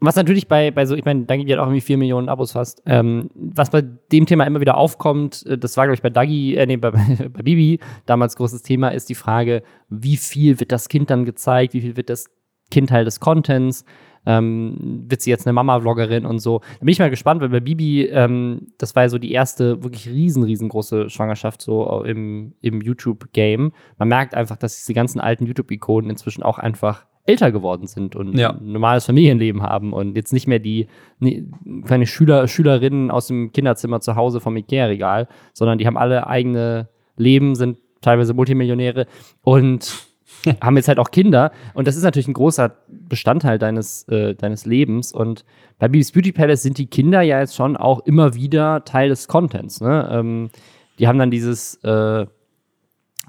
[0.01, 2.83] Was natürlich bei, bei so, ich meine, Dagi hat auch irgendwie vier Millionen Abos fast.
[2.85, 6.57] Ähm, was bei dem Thema immer wieder aufkommt, äh, das war, glaube ich, bei Dagi,
[6.57, 6.90] äh, nee, bei,
[7.33, 11.73] bei Bibi damals großes Thema, ist die Frage, wie viel wird das Kind dann gezeigt,
[11.73, 12.27] wie viel wird das
[12.70, 13.85] Kind Teil des Contents?
[14.27, 16.61] Ähm, wird sie jetzt eine Mama-Vloggerin und so.
[16.61, 19.83] Da bin ich mal gespannt, weil bei Bibi, ähm, das war ja so die erste
[19.83, 23.73] wirklich riesen, riesengroße Schwangerschaft so im, im YouTube-Game.
[23.99, 28.37] Man merkt einfach, dass diese ganzen alten YouTube-Ikonen inzwischen auch einfach älter geworden sind und
[28.37, 28.51] ja.
[28.51, 30.89] ein normales Familienleben haben und jetzt nicht mehr die
[31.21, 31.47] ne,
[31.85, 36.89] kleine Schüler, Schülerinnen aus dem Kinderzimmer zu Hause vom Ikea-Regal, sondern die haben alle eigene
[37.17, 39.07] Leben, sind teilweise Multimillionäre
[39.43, 40.13] und
[40.62, 44.66] haben jetzt halt auch Kinder und das ist natürlich ein großer Bestandteil deines, äh, deines
[44.66, 45.44] Lebens und
[45.78, 49.28] bei Bibis Beauty Palace sind die Kinder ja jetzt schon auch immer wieder Teil des
[49.28, 49.80] Contents.
[49.80, 50.09] Ne?
[50.11, 50.50] Ähm,
[50.98, 52.26] die haben dann dieses, äh,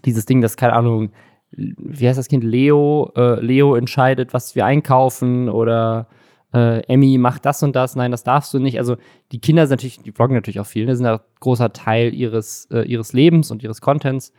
[0.05, 1.11] dieses Ding, das, keine Ahnung,
[1.51, 2.43] wie heißt das Kind?
[2.43, 6.07] Leo, äh, Leo entscheidet, was wir einkaufen oder
[6.53, 8.77] äh, Emmy macht das und das, nein, das darfst du nicht.
[8.77, 8.97] Also
[9.31, 10.95] die Kinder sind natürlich, die vloggen natürlich auch viel, ne?
[10.95, 14.31] sind ein großer Teil ihres, äh, ihres Lebens und ihres Contents.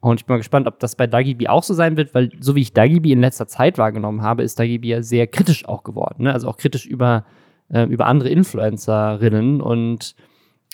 [0.00, 2.54] Und ich bin mal gespannt, ob das bei Dagibi auch so sein wird, weil so
[2.54, 6.24] wie ich Dagibi in letzter Zeit wahrgenommen habe, ist Dagibi ja sehr kritisch auch geworden.
[6.24, 6.32] Ne?
[6.32, 7.24] Also auch kritisch über,
[7.68, 10.14] äh, über andere Influencerinnen und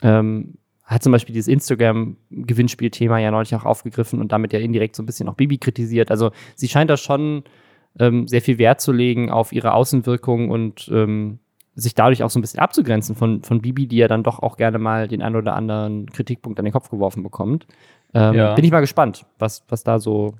[0.03, 5.03] ähm, hat zum Beispiel dieses Instagram-Gewinnspiel-Thema ja neulich auch aufgegriffen und damit ja indirekt so
[5.03, 6.13] ein bisschen auch Bibi kritisiert.
[6.13, 7.43] Also sie scheint da schon
[7.99, 11.41] ähm, sehr viel Wert zu legen auf ihre Außenwirkung und ähm,
[11.75, 14.57] sich dadurch auch so ein bisschen abzugrenzen von, von Bibi, die ja dann doch auch
[14.57, 17.67] gerne mal den einen oder anderen Kritikpunkt an den Kopf geworfen bekommt.
[18.17, 18.55] Ähm, ja.
[18.55, 20.35] Bin ich mal gespannt, was, was da so.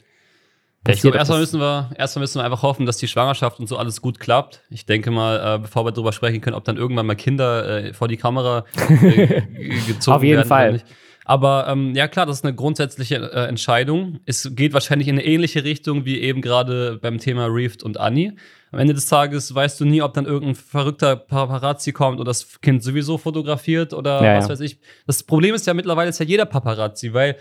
[0.89, 3.77] Ich glaube, erstmal müssen, wir, erstmal müssen wir einfach hoffen, dass die Schwangerschaft und so
[3.77, 4.63] alles gut klappt.
[4.71, 7.93] Ich denke mal, äh, bevor wir darüber sprechen können, ob dann irgendwann mal Kinder äh,
[7.93, 9.41] vor die Kamera äh,
[9.89, 10.49] gezogen Auf jeden werden.
[10.49, 10.83] Fall.
[11.29, 14.21] Aber ähm, ja, klar, das ist eine grundsätzliche äh, Entscheidung.
[14.27, 18.37] Es geht wahrscheinlich in eine ähnliche Richtung wie eben gerade beim Thema Reeft und Annie.
[18.71, 22.61] Am Ende des Tages weißt du nie, ob dann irgendein verrückter Paparazzi kommt oder das
[22.61, 24.51] Kind sowieso fotografiert oder ja, was ja.
[24.51, 24.79] weiß ich.
[25.09, 27.37] Das Problem ist ja mittlerweile ist ja jeder Paparazzi, weil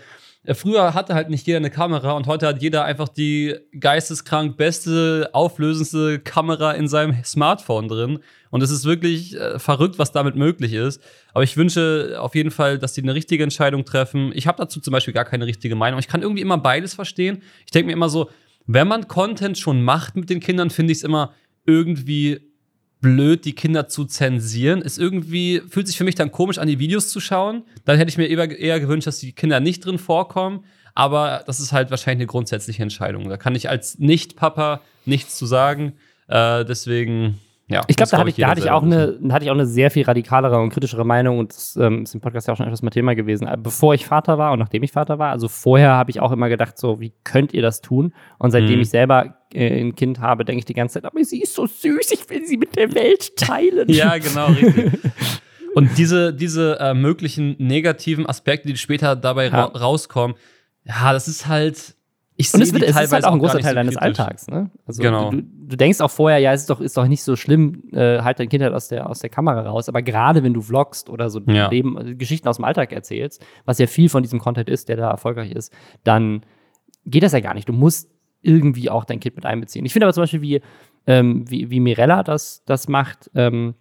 [0.54, 5.30] früher hatte halt nicht jeder eine Kamera und heute hat jeder einfach die geisteskrank beste,
[5.32, 8.18] auflösendste Kamera in seinem Smartphone drin.
[8.50, 11.02] Und es ist wirklich äh, verrückt, was damit möglich ist.
[11.34, 14.32] Aber ich wünsche auf jeden Fall, dass die eine richtige Entscheidung treffen.
[14.34, 15.98] Ich habe dazu zum Beispiel gar keine richtige Meinung.
[15.98, 17.42] Ich kann irgendwie immer beides verstehen.
[17.64, 18.30] Ich denke mir immer so,
[18.66, 21.32] wenn man Content schon macht mit den Kindern, finde ich es immer
[21.66, 22.45] irgendwie
[23.06, 24.82] blöd, die Kinder zu zensieren.
[24.82, 27.62] Ist irgendwie, fühlt sich für mich dann komisch an, die Videos zu schauen.
[27.84, 30.64] Dann hätte ich mir eher, eher gewünscht, dass die Kinder nicht drin vorkommen.
[30.94, 33.28] Aber das ist halt wahrscheinlich eine grundsätzliche Entscheidung.
[33.28, 35.92] Da kann ich als Nicht-Papa nichts zu sagen.
[36.26, 37.38] Äh, deswegen
[37.68, 39.66] ja, ich glaube, da, hatte ich, da hatte ich auch eine, hatte ich auch eine
[39.66, 42.66] sehr viel radikalere und kritischere Meinung und das ähm, ist im Podcast ja auch schon
[42.66, 43.48] etwas mal Thema gewesen.
[43.48, 46.30] Äh, bevor ich Vater war und nachdem ich Vater war, also vorher habe ich auch
[46.30, 48.14] immer gedacht, so, wie könnt ihr das tun?
[48.38, 48.82] Und seitdem mhm.
[48.82, 51.66] ich selber äh, ein Kind habe, denke ich die ganze Zeit, aber sie ist so
[51.66, 53.88] süß, ich will sie mit der Welt teilen.
[53.88, 54.92] ja, genau, richtig.
[55.74, 60.36] und diese, diese äh, möglichen negativen Aspekte, die später dabei ra rauskommen,
[60.84, 61.96] ja, das ist halt,
[62.38, 64.46] ich und es, wird, es ist halt auch ein großer Teil so deines Alltags.
[64.46, 64.70] Ne?
[64.84, 65.30] Also genau.
[65.30, 68.20] Du, du, denkst auch vorher, ja, es ist doch, ist doch nicht so schlimm, äh,
[68.20, 69.88] halt dein Kind halt aus der, aus der Kamera raus.
[69.88, 71.68] Aber gerade wenn du vloggst oder so ja.
[71.70, 74.96] Leben, äh, Geschichten aus dem Alltag erzählst, was ja viel von diesem Content ist, der
[74.96, 75.72] da erfolgreich ist,
[76.04, 76.42] dann
[77.06, 77.68] geht das ja gar nicht.
[77.68, 78.10] Du musst
[78.42, 79.84] irgendwie auch dein Kind mit einbeziehen.
[79.84, 80.60] Ich finde aber zum Beispiel, wie,
[81.06, 83.74] ähm, wie, wie Mirella das, das macht, ähm,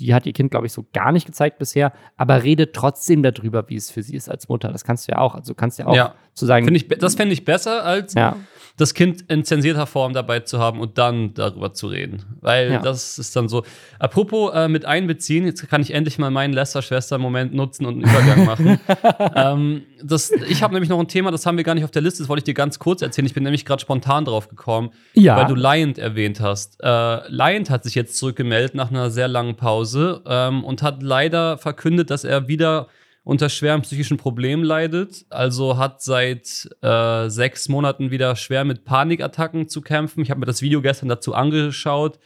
[0.00, 3.68] die hat ihr Kind, glaube ich, so gar nicht gezeigt bisher, aber redet trotzdem darüber,
[3.68, 4.72] wie es für sie ist als Mutter.
[4.72, 5.34] Das kannst du ja auch.
[5.34, 6.14] Also kannst ja auch ja.
[6.34, 6.64] zu sagen.
[6.64, 8.36] Find ich, das fände ich besser, als ja.
[8.78, 12.24] das Kind in zensierter Form dabei zu haben und dann darüber zu reden.
[12.40, 12.78] Weil ja.
[12.80, 13.62] das ist dann so.
[13.98, 18.44] Apropos äh, mit einbeziehen, jetzt kann ich endlich mal meinen Lester-Schwester-Moment nutzen und einen Übergang
[18.46, 18.80] machen.
[19.36, 22.02] ähm, das, ich habe nämlich noch ein Thema, das haben wir gar nicht auf der
[22.02, 23.26] Liste, das wollte ich dir ganz kurz erzählen.
[23.26, 25.36] Ich bin nämlich gerade spontan drauf gekommen, ja.
[25.36, 26.80] weil du Lion erwähnt hast.
[26.82, 31.58] Äh, Lion hat sich jetzt zurückgemeldet nach einer sehr langen Pause ähm, und hat leider
[31.58, 32.88] verkündet, dass er wieder
[33.22, 35.26] unter schweren psychischen Problemen leidet.
[35.30, 40.22] Also hat seit äh, sechs Monaten wieder schwer mit Panikattacken zu kämpfen.
[40.22, 42.18] Ich habe mir das Video gestern dazu angeschaut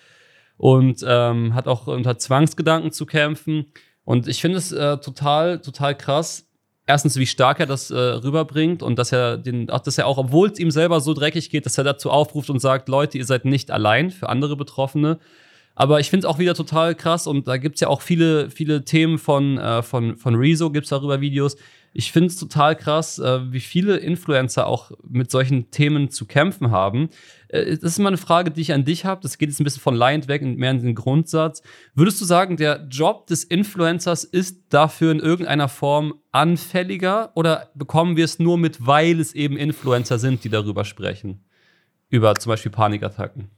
[0.56, 3.66] und ähm, hat auch unter Zwangsgedanken zu kämpfen.
[4.04, 6.46] Und ich finde es äh, total, total krass.
[6.86, 10.50] Erstens, wie stark er das äh, rüberbringt und dass er den, dass er auch, obwohl
[10.50, 13.46] es ihm selber so dreckig geht, dass er dazu aufruft und sagt, Leute, ihr seid
[13.46, 15.18] nicht allein für andere Betroffene.
[15.74, 18.50] Aber ich finde es auch wieder total krass und da gibt es ja auch viele,
[18.50, 21.56] viele Themen von, äh, von, von Rezo, gibt es darüber Videos.
[21.96, 26.72] Ich finde es total krass, äh, wie viele Influencer auch mit solchen Themen zu kämpfen
[26.72, 27.08] haben.
[27.46, 29.20] Äh, das ist mal eine Frage, die ich an dich habe.
[29.22, 31.62] Das geht jetzt ein bisschen von Lion weg und mehr in den Grundsatz.
[31.94, 38.16] Würdest du sagen, der Job des Influencers ist dafür in irgendeiner Form anfälliger oder bekommen
[38.16, 41.44] wir es nur mit, weil es eben Influencer sind, die darüber sprechen?
[42.08, 43.50] Über zum Beispiel Panikattacken?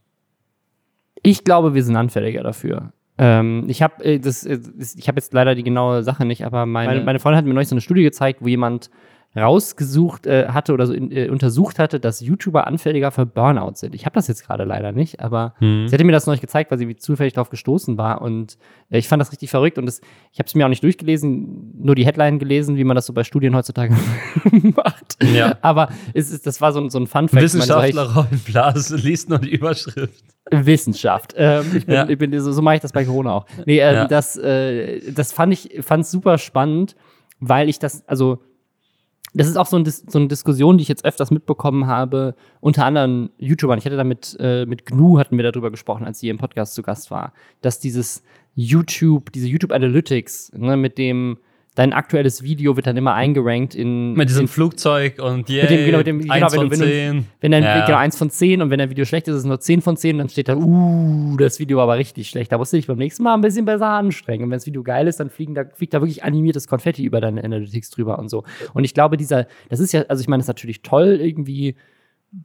[1.23, 2.93] Ich glaube, wir sind anfälliger dafür.
[3.19, 4.59] Ähm, ich habe äh, das, äh,
[4.97, 7.69] ich habe jetzt leider die genaue Sache nicht, aber meine, meine Freundin hat mir neulich
[7.69, 8.91] so eine Studie gezeigt, wo jemand
[9.37, 13.95] rausgesucht äh, hatte oder so in, äh, untersucht hatte, dass YouTuber anfälliger für Burnout sind.
[13.95, 15.89] Ich habe das jetzt gerade leider nicht, aber hm.
[15.89, 18.57] sie hatte mir das neulich gezeigt, weil sie wie zufällig darauf gestoßen war und
[18.91, 20.01] äh, ich fand das richtig verrückt und das,
[20.33, 23.13] ich habe es mir auch nicht durchgelesen, nur die Headline gelesen, wie man das so
[23.13, 23.95] bei Studien heutzutage
[24.53, 25.23] macht.
[25.23, 25.59] Ja.
[25.61, 27.43] Aber es ist, das war so, so ein Fun Fact.
[27.43, 30.25] Wissenschaftler Robin Blase liest nur die Überschrift.
[30.51, 31.35] Wissenschaft.
[31.37, 32.09] Ähm, ich bin, ja.
[32.09, 33.47] ich bin, so, so mache ich das bei Corona auch.
[33.67, 34.07] Nee, ähm, ja.
[34.07, 36.95] das, äh, das fand ich fand super spannend,
[37.41, 38.39] weil ich das, also
[39.37, 42.85] das ist auch so, ein so, eine Diskussion, die ich jetzt öfters mitbekommen habe, unter
[42.87, 43.79] anderem YouTubern.
[43.79, 46.75] Ich hatte da mit, äh, mit Gnu hatten wir darüber gesprochen, als sie im Podcast
[46.75, 48.23] zu Gast war, dass dieses
[48.55, 51.39] YouTube, diese YouTube Analytics, ne, mit dem
[51.77, 54.15] dein aktuelles Video wird dann immer eingerankt in.
[54.15, 56.71] Mit diesem in, Flugzeug und yeah, mit dem, genau, mit dem, 1 genau, wenn, von
[56.71, 57.27] wenn, 10.
[57.41, 57.85] Wenn dein, ja.
[57.85, 59.97] genau, 1 von 10 und wenn dein Video schlecht ist, ist es nur 10 von
[59.97, 62.51] 10 dann steht da, uh, das Video war aber richtig schlecht.
[62.51, 64.45] Da musst du dich beim nächsten Mal ein bisschen besser anstrengen.
[64.45, 67.21] Und wenn das Video geil ist, dann fliegen da, fliegt da wirklich animiertes Konfetti über
[67.21, 68.43] deine Analytics drüber und so.
[68.73, 71.77] Und ich glaube, dieser, das ist ja, also ich meine, das ist natürlich toll, irgendwie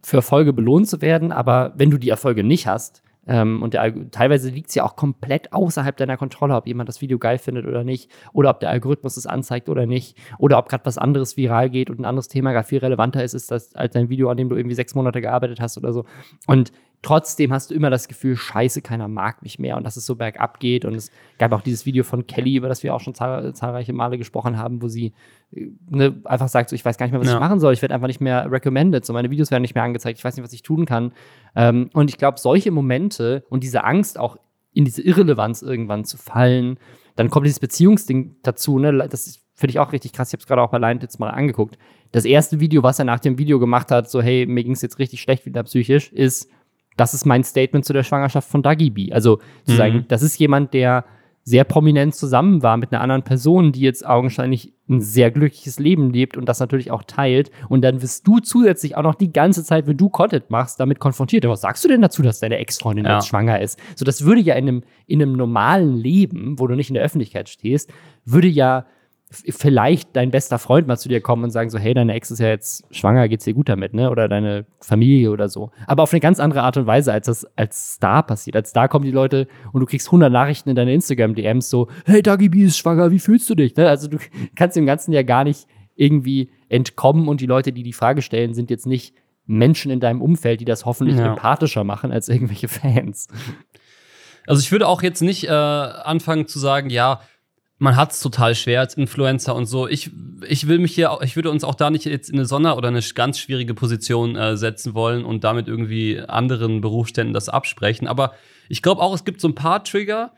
[0.02, 4.10] für Erfolge belohnt zu werden, aber wenn du die Erfolge nicht hast, ähm, und der,
[4.10, 7.66] teilweise liegt es ja auch komplett außerhalb deiner Kontrolle, ob jemand das Video geil findet
[7.66, 11.36] oder nicht, oder ob der Algorithmus es anzeigt oder nicht, oder ob gerade was anderes
[11.36, 14.28] viral geht und ein anderes Thema gerade viel relevanter ist, ist das als ein Video,
[14.28, 16.04] an dem du irgendwie sechs Monate gearbeitet hast oder so.
[16.46, 16.72] Und
[17.02, 20.14] trotzdem hast du immer das Gefühl, scheiße, keiner mag mich mehr und dass es so
[20.14, 20.84] bergab geht.
[20.84, 23.92] Und es gab auch dieses Video von Kelly, über das wir auch schon zahl zahlreiche
[23.92, 25.12] Male gesprochen haben, wo sie
[25.52, 27.34] äh, ne, einfach sagt, so, ich weiß gar nicht mehr, was ja.
[27.34, 27.72] ich machen soll.
[27.74, 29.04] Ich werde einfach nicht mehr recommended.
[29.04, 30.18] So, meine Videos werden nicht mehr angezeigt.
[30.18, 31.12] Ich weiß nicht, was ich tun kann.
[31.56, 34.36] Ähm, und ich glaube, solche Momente und diese Angst auch
[34.72, 36.78] in diese Irrelevanz irgendwann zu fallen,
[37.16, 38.78] dann kommt dieses Beziehungsding dazu.
[38.78, 39.08] Ne?
[39.08, 40.28] Das finde ich auch richtig krass.
[40.28, 41.78] Ich habe es gerade auch bei Line jetzt mal angeguckt.
[42.10, 44.82] Das erste Video, was er nach dem Video gemacht hat, so, hey, mir ging es
[44.82, 46.48] jetzt richtig schlecht wieder psychisch, ist,
[46.96, 49.12] das ist mein Statement zu der Schwangerschaft von Dagi B.
[49.12, 49.76] Also zu mhm.
[49.76, 51.04] sagen, das ist jemand, der
[51.44, 56.10] sehr prominent zusammen war mit einer anderen Person, die jetzt augenscheinlich ein sehr glückliches Leben
[56.12, 57.50] lebt und das natürlich auch teilt.
[57.68, 61.00] Und dann wirst du zusätzlich auch noch die ganze Zeit, wenn du Content machst, damit
[61.00, 61.44] konfrontiert.
[61.48, 63.14] Was sagst du denn dazu, dass deine Ex-Freundin ja.
[63.14, 63.78] jetzt schwanger ist?
[63.96, 67.02] So, das würde ja in einem, in einem normalen Leben, wo du nicht in der
[67.02, 67.92] Öffentlichkeit stehst,
[68.24, 68.86] würde ja
[69.32, 72.38] vielleicht dein bester Freund mal zu dir kommen und sagen so, hey, deine Ex ist
[72.38, 74.10] ja jetzt schwanger, geht's dir gut damit, ne?
[74.10, 75.70] Oder deine Familie oder so.
[75.86, 78.56] Aber auf eine ganz andere Art und Weise, als das als Star passiert.
[78.56, 82.22] Als Star kommen die Leute und du kriegst 100 Nachrichten in deine Instagram-DMs so, hey,
[82.22, 83.74] Dagi B ist schwanger, wie fühlst du dich?
[83.76, 83.88] Ne?
[83.88, 84.18] Also du
[84.54, 88.54] kannst dem Ganzen ja gar nicht irgendwie entkommen und die Leute, die die Frage stellen,
[88.54, 89.14] sind jetzt nicht
[89.46, 91.32] Menschen in deinem Umfeld, die das hoffentlich ja.
[91.32, 93.28] empathischer machen als irgendwelche Fans.
[94.46, 97.20] Also ich würde auch jetzt nicht äh, anfangen zu sagen, ja,
[97.82, 99.88] man hat es total schwer als Influencer und so.
[99.88, 100.12] Ich,
[100.46, 102.86] ich will mich hier, ich würde uns auch da nicht jetzt in eine Sonder- oder
[102.86, 108.06] eine ganz schwierige Position äh, setzen wollen und damit irgendwie anderen Berufsständen das absprechen.
[108.06, 108.34] Aber
[108.68, 110.30] ich glaube auch, es gibt so ein paar Trigger,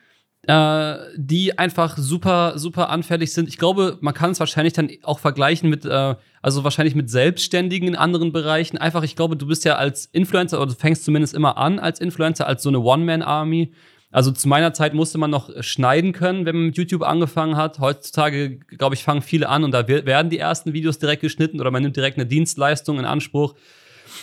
[0.46, 3.46] äh, die einfach super, super anfällig sind.
[3.50, 7.88] Ich glaube, man kann es wahrscheinlich dann auch vergleichen mit, äh, also wahrscheinlich mit Selbstständigen
[7.88, 8.78] in anderen Bereichen.
[8.78, 12.00] Einfach, ich glaube, du bist ja als Influencer oder du fängst zumindest immer an als
[12.00, 13.74] Influencer, als so eine One-Man-Army
[14.14, 17.80] also zu meiner Zeit musste man noch schneiden können, wenn man mit YouTube angefangen hat.
[17.80, 21.72] Heutzutage, glaube ich, fangen viele an und da werden die ersten Videos direkt geschnitten oder
[21.72, 23.56] man nimmt direkt eine Dienstleistung in Anspruch.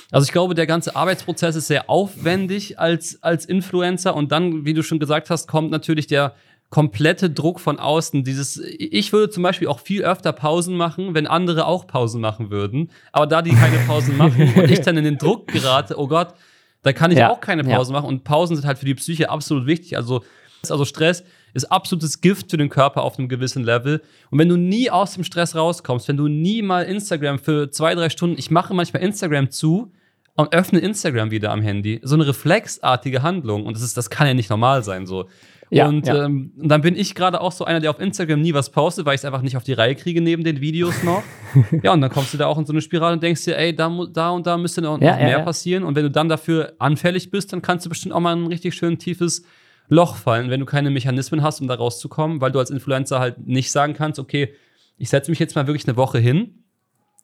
[0.10, 4.74] Also ich glaube, der ganze Arbeitsprozess ist sehr aufwendig als, als Influencer und dann, wie
[4.74, 6.36] du schon gesagt hast, kommt natürlich der
[6.70, 8.24] komplette Druck von außen.
[8.24, 12.50] Dieses, ich würde zum Beispiel auch viel öfter Pausen machen, wenn andere auch Pausen machen
[12.50, 12.92] würden.
[13.12, 16.34] Aber da die keine Pausen machen und ich dann in den Druck gerate, oh Gott,
[16.84, 17.30] da kann ich ja.
[17.30, 18.00] auch keine Pause ja.
[18.00, 19.98] machen und Pausen sind halt für die Psyche absolut wichtig.
[19.98, 20.24] Also,
[20.70, 24.02] also Stress ist absolutes Gift für den Körper auf einem gewissen Level.
[24.30, 27.94] Und wenn du nie aus dem Stress rauskommst, wenn du nie mal Instagram für zwei,
[27.94, 29.92] drei Stunden, ich mache manchmal Instagram zu
[30.36, 34.28] und öffne Instagram wieder am Handy, so eine reflexartige Handlung und das ist, das kann
[34.28, 35.28] ja nicht normal sein so.
[35.74, 36.26] Ja, und, ja.
[36.26, 39.06] Ähm, und dann bin ich gerade auch so einer, der auf Instagram nie was postet,
[39.06, 41.24] weil ich es einfach nicht auf die Reihe kriege neben den Videos noch.
[41.84, 43.74] ja, und dann kommst du da auch in so eine Spirale und denkst dir, ey,
[43.74, 45.86] da, da und da müsste noch, ja, noch mehr passieren.
[45.86, 48.76] Und wenn du dann dafür anfällig bist, dann kannst du bestimmt auch mal ein richtig
[48.76, 49.46] schön tiefes
[49.88, 53.48] Loch fallen, wenn du keine Mechanismen hast, um da rauszukommen, weil du als Influencer halt
[53.48, 54.54] nicht sagen kannst, okay,
[54.98, 56.61] ich setze mich jetzt mal wirklich eine Woche hin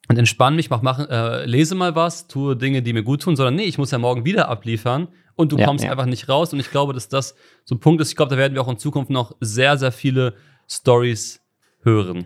[0.08, 3.36] und entspanne mich, mach, mach, äh, lese mal was, tue Dinge, die mir gut tun,
[3.36, 5.90] sondern nee, ich muss ja morgen wieder abliefern und du ja, kommst ja.
[5.90, 6.52] einfach nicht raus.
[6.52, 8.10] Und ich glaube, dass das so ein Punkt ist.
[8.10, 10.34] Ich glaube, da werden wir auch in Zukunft noch sehr, sehr viele
[10.66, 11.40] Stories
[11.82, 12.24] hören.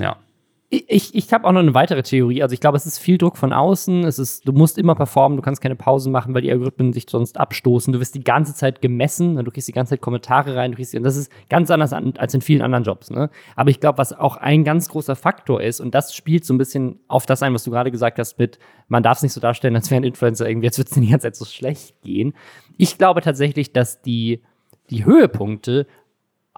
[0.00, 0.16] Ja.
[0.70, 2.42] Ich, ich habe auch noch eine weitere Theorie.
[2.42, 4.04] Also ich glaube, es ist viel Druck von außen.
[4.04, 7.06] Es ist, du musst immer performen, du kannst keine Pausen machen, weil die Algorithmen sich
[7.08, 7.90] sonst abstoßen.
[7.90, 10.94] Du wirst die ganze Zeit gemessen, du kriegst die ganze Zeit Kommentare rein, du kriegst,
[10.94, 13.10] und das ist ganz anders an, als in vielen anderen Jobs.
[13.10, 13.30] Ne?
[13.56, 16.58] Aber ich glaube, was auch ein ganz großer Faktor ist, und das spielt so ein
[16.58, 19.40] bisschen auf das ein, was du gerade gesagt hast, mit, man darf es nicht so
[19.40, 22.34] darstellen, als wäre ein Influencer irgendwie, jetzt wird es die ganze Zeit so schlecht gehen.
[22.76, 24.42] Ich glaube tatsächlich, dass die,
[24.90, 25.86] die Höhepunkte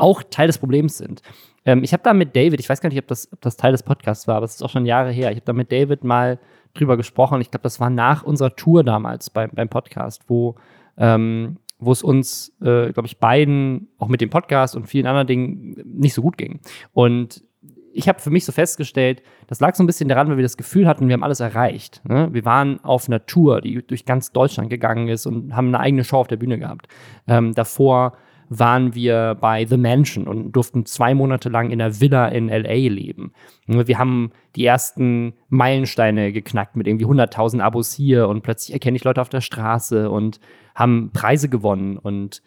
[0.00, 1.22] auch Teil des Problems sind.
[1.64, 3.72] Ähm, ich habe da mit David, ich weiß gar nicht, ob das, ob das Teil
[3.72, 5.30] des Podcasts war, aber es ist auch schon Jahre her.
[5.30, 6.38] Ich habe da mit David mal
[6.74, 7.40] drüber gesprochen.
[7.40, 10.56] Ich glaube, das war nach unserer Tour damals beim, beim Podcast, wo,
[10.96, 15.26] ähm, wo es uns, äh, glaube ich, beiden, auch mit dem Podcast und vielen anderen
[15.26, 16.60] Dingen, nicht so gut ging.
[16.92, 17.42] Und
[17.92, 20.56] ich habe für mich so festgestellt, das lag so ein bisschen daran, weil wir das
[20.56, 22.00] Gefühl hatten, wir haben alles erreicht.
[22.04, 22.28] Ne?
[22.32, 26.04] Wir waren auf einer Tour, die durch ganz Deutschland gegangen ist und haben eine eigene
[26.04, 26.86] Show auf der Bühne gehabt.
[27.26, 28.12] Ähm, davor
[28.50, 32.90] waren wir bei The Mansion und durften zwei Monate lang in einer Villa in LA
[32.90, 33.32] leben.
[33.66, 39.04] Wir haben die ersten Meilensteine geknackt mit irgendwie 100.000 Abos hier und plötzlich erkenne ich
[39.04, 40.40] Leute auf der Straße und
[40.74, 42.42] haben Preise gewonnen und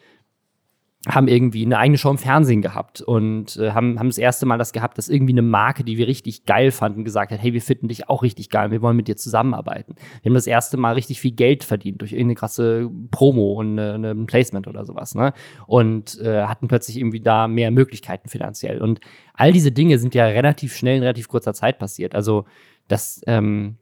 [1.08, 4.58] haben irgendwie eine eigene Show im Fernsehen gehabt und äh, haben, haben das erste Mal
[4.58, 7.62] das gehabt, dass irgendwie eine Marke, die wir richtig geil fanden, gesagt hat, hey, wir
[7.62, 9.96] finden dich auch richtig geil, wir wollen mit dir zusammenarbeiten.
[10.22, 14.26] Wir haben das erste Mal richtig viel Geld verdient durch irgendeine krasse Promo und ein
[14.28, 15.34] Placement oder sowas, ne?
[15.68, 18.82] Und äh, hatten plötzlich irgendwie da mehr Möglichkeiten finanziell.
[18.82, 19.02] Und
[19.34, 22.16] all diese Dinge sind ja relativ schnell in relativ kurzer Zeit passiert.
[22.16, 22.46] Also
[22.88, 23.78] das, ähm,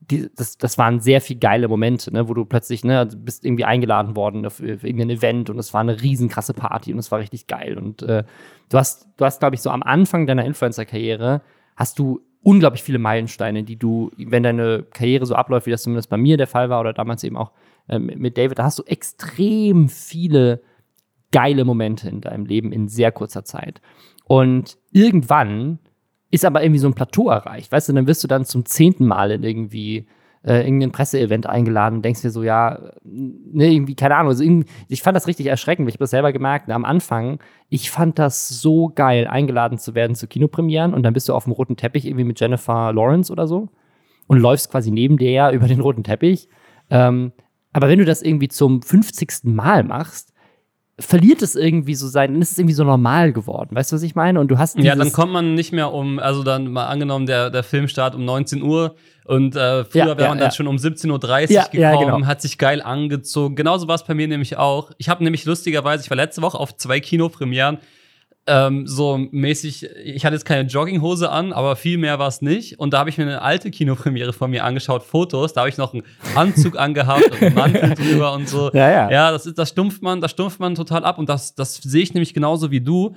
[0.00, 3.44] die, das, das waren sehr viel geile Momente, ne, wo du plötzlich, ne, du bist
[3.44, 7.10] irgendwie eingeladen worden für, für irgendein Event und es war eine riesenkrasse Party und es
[7.10, 7.76] war richtig geil.
[7.78, 8.24] Und äh,
[8.68, 11.42] du hast, du hast, glaube ich, so am Anfang deiner Influencer-Karriere
[11.76, 16.08] hast du unglaublich viele Meilensteine, die du, wenn deine Karriere so abläuft, wie das zumindest
[16.08, 17.52] bei mir der Fall war oder damals eben auch
[17.88, 20.62] äh, mit David, da hast du extrem viele
[21.32, 23.80] geile Momente in deinem Leben in sehr kurzer Zeit.
[24.24, 25.78] Und irgendwann
[26.30, 27.72] ist aber irgendwie so ein Plateau erreicht.
[27.72, 30.06] Weißt du, dann wirst du dann zum zehnten Mal in irgendwie
[30.44, 34.30] äh, irgendein Presseevent eingeladen und denkst dir so, ja, ne, irgendwie, keine Ahnung.
[34.30, 34.44] Also
[34.88, 36.68] ich fand das richtig erschreckend, ich habe das selber gemerkt.
[36.68, 41.12] Ne, am Anfang, ich fand das so geil, eingeladen zu werden zu Kinopremieren und dann
[41.12, 43.68] bist du auf dem roten Teppich irgendwie mit Jennifer Lawrence oder so
[44.28, 46.48] und läufst quasi neben der über den roten Teppich.
[46.88, 47.32] Ähm,
[47.72, 49.44] aber wenn du das irgendwie zum 50.
[49.44, 50.32] Mal machst,
[51.00, 53.74] verliert es irgendwie so sein, dann ist es irgendwie so normal geworden.
[53.74, 54.40] Weißt du, was ich meine?
[54.40, 57.50] Und du hast Ja, dann kommt man nicht mehr um, also dann mal angenommen, der,
[57.50, 60.50] der Film startet um 19 Uhr und äh, früher ja, wäre man ja, dann ja.
[60.50, 61.18] schon um 17.30 Uhr
[61.70, 62.26] gekommen, genau.
[62.26, 63.56] hat sich geil angezogen.
[63.56, 64.90] Genauso war es bei mir nämlich auch.
[64.98, 67.78] Ich habe nämlich lustigerweise, ich war letzte Woche auf zwei Kinopremieren
[68.46, 72.78] ähm, so mäßig, ich hatte jetzt keine Jogginghose an, aber viel mehr war es nicht.
[72.78, 75.52] Und da habe ich mir eine alte Kinopremiere von mir angeschaut, Fotos.
[75.52, 76.02] Da habe ich noch einen
[76.34, 78.70] Anzug angehabt und einen Mantel drüber und so.
[78.72, 79.10] Ja, ja.
[79.10, 81.18] ja das, ist, das stumpft man, das stumpft man total ab.
[81.18, 83.14] Und das, das sehe ich nämlich genauso wie du.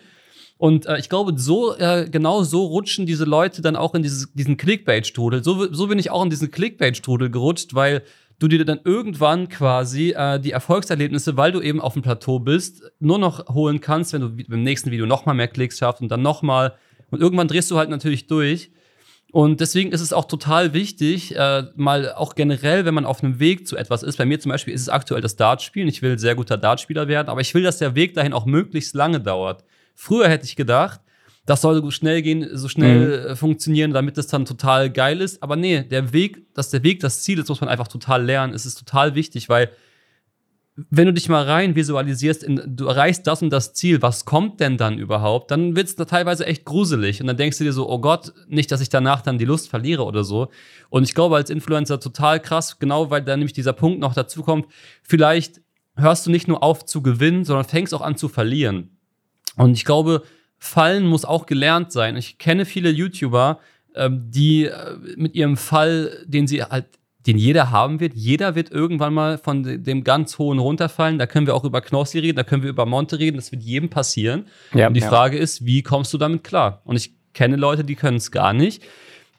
[0.57, 4.31] Und äh, ich glaube, so äh, genau so rutschen diese Leute dann auch in dieses,
[4.33, 5.43] diesen Clickbait-Strudel.
[5.43, 8.03] So, so bin ich auch in diesen Clickbait-Strudel gerutscht, weil
[8.39, 12.83] du dir dann irgendwann quasi äh, die Erfolgserlebnisse, weil du eben auf dem Plateau bist,
[12.99, 16.09] nur noch holen kannst, wenn du im nächsten Video noch mal mehr Klicks schaffst und
[16.09, 16.73] dann noch mal
[17.13, 18.71] und irgendwann drehst du halt natürlich durch.
[19.31, 23.39] Und deswegen ist es auch total wichtig, äh, mal auch generell, wenn man auf einem
[23.39, 24.17] Weg zu etwas ist.
[24.17, 25.87] Bei mir zum Beispiel ist es aktuell das Dartspielen.
[25.87, 28.93] Ich will sehr guter Dartspieler werden, aber ich will, dass der Weg dahin auch möglichst
[28.95, 29.63] lange dauert.
[29.95, 31.01] Früher hätte ich gedacht,
[31.45, 33.27] das soll so schnell gehen, so schnell mhm.
[33.31, 35.43] Äh, funktionieren, damit es dann total geil ist.
[35.43, 38.53] Aber nee, der Weg, dass der Weg das Ziel ist, muss man einfach total lernen.
[38.53, 39.71] Es ist total wichtig, weil
[40.75, 44.59] wenn du dich mal rein visualisierst, in, du erreichst das und das Ziel, was kommt
[44.59, 45.51] denn dann überhaupt?
[45.51, 47.21] Dann wird es da teilweise echt gruselig.
[47.21, 49.69] Und dann denkst du dir so, oh Gott, nicht, dass ich danach dann die Lust
[49.69, 50.49] verliere oder so.
[50.89, 54.41] Und ich glaube, als Influencer total krass, genau weil da nämlich dieser Punkt noch dazu
[54.41, 54.65] kommt,
[55.03, 55.61] vielleicht
[55.95, 58.97] hörst du nicht nur auf zu gewinnen, sondern fängst auch an zu verlieren.
[59.57, 60.23] Und ich glaube,
[60.65, 62.15] Fallen muss auch gelernt sein.
[62.15, 63.59] Ich kenne viele YouTuber,
[63.95, 66.85] ähm, die äh, mit ihrem Fall, den sie halt,
[67.27, 71.19] den jeder haben wird, jeder wird irgendwann mal von dem ganz hohen runterfallen.
[71.19, 73.61] Da können wir auch über Knossi reden, da können wir über Monte reden, das wird
[73.61, 74.45] jedem passieren.
[74.73, 75.09] Ja, Und die ja.
[75.09, 76.81] Frage ist, wie kommst du damit klar?
[76.85, 78.81] Und ich kenne Leute, die können es gar nicht.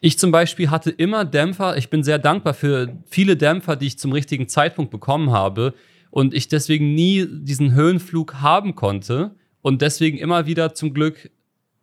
[0.01, 1.79] Ich zum Beispiel hatte immer Dämpfer.
[1.79, 5.73] Ich bin sehr dankbar für viele Dämpfer, die ich zum richtigen Zeitpunkt bekommen habe
[6.11, 9.35] und ich deswegen nie diesen Höhenflug haben konnte
[9.65, 11.31] und deswegen immer wieder zum Glück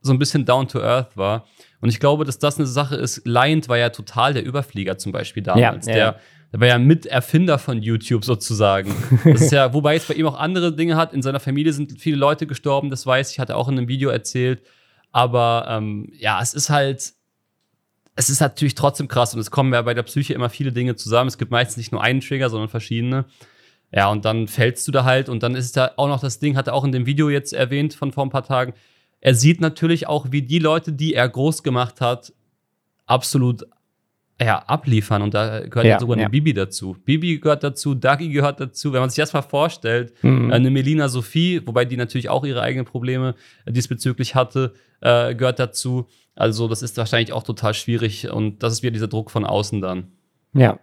[0.02, 1.48] so ein bisschen down to earth war.
[1.80, 3.26] Und ich glaube, dass das eine Sache ist.
[3.26, 5.88] Liant war ja total der Überflieger zum Beispiel damals.
[5.88, 5.98] Ja, ja.
[5.98, 6.20] Der,
[6.52, 8.94] der war ja Miterfinder von YouTube sozusagen.
[9.24, 11.12] Das ist ja, wobei es bei ihm auch andere Dinge hat.
[11.12, 13.88] In seiner Familie sind viele Leute gestorben, das weiß ich, hat er auch in einem
[13.88, 14.62] Video erzählt.
[15.12, 17.14] Aber ähm, ja, es ist halt,
[18.16, 20.96] es ist natürlich trotzdem krass und es kommen ja bei der Psyche immer viele Dinge
[20.96, 21.30] zusammen.
[21.30, 23.26] Es gibt meistens nicht nur einen Trigger, sondern verschiedene.
[23.94, 26.56] Ja, und dann fällst du da halt und dann ist da auch noch das Ding,
[26.56, 28.74] hat er auch in dem Video jetzt erwähnt von vor ein paar Tagen.
[29.20, 32.34] Er sieht natürlich auch, wie die Leute, die er groß gemacht hat,
[33.06, 33.66] absolut
[34.42, 35.22] ja, abliefern.
[35.22, 36.30] Und da gehört ja, sogar eine ja.
[36.30, 36.96] Bibi dazu.
[37.06, 38.92] Bibi gehört dazu, Dagi gehört dazu.
[38.94, 40.52] Wenn man sich das mal vorstellt, mhm.
[40.52, 43.36] eine Melina Sophie, wobei die natürlich auch ihre eigenen Probleme
[43.68, 46.08] diesbezüglich hatte, äh, gehört dazu.
[46.34, 48.32] Also, das ist wahrscheinlich auch total schwierig.
[48.32, 50.08] Und das ist wieder dieser Druck von außen dann.
[50.54, 50.80] Ja,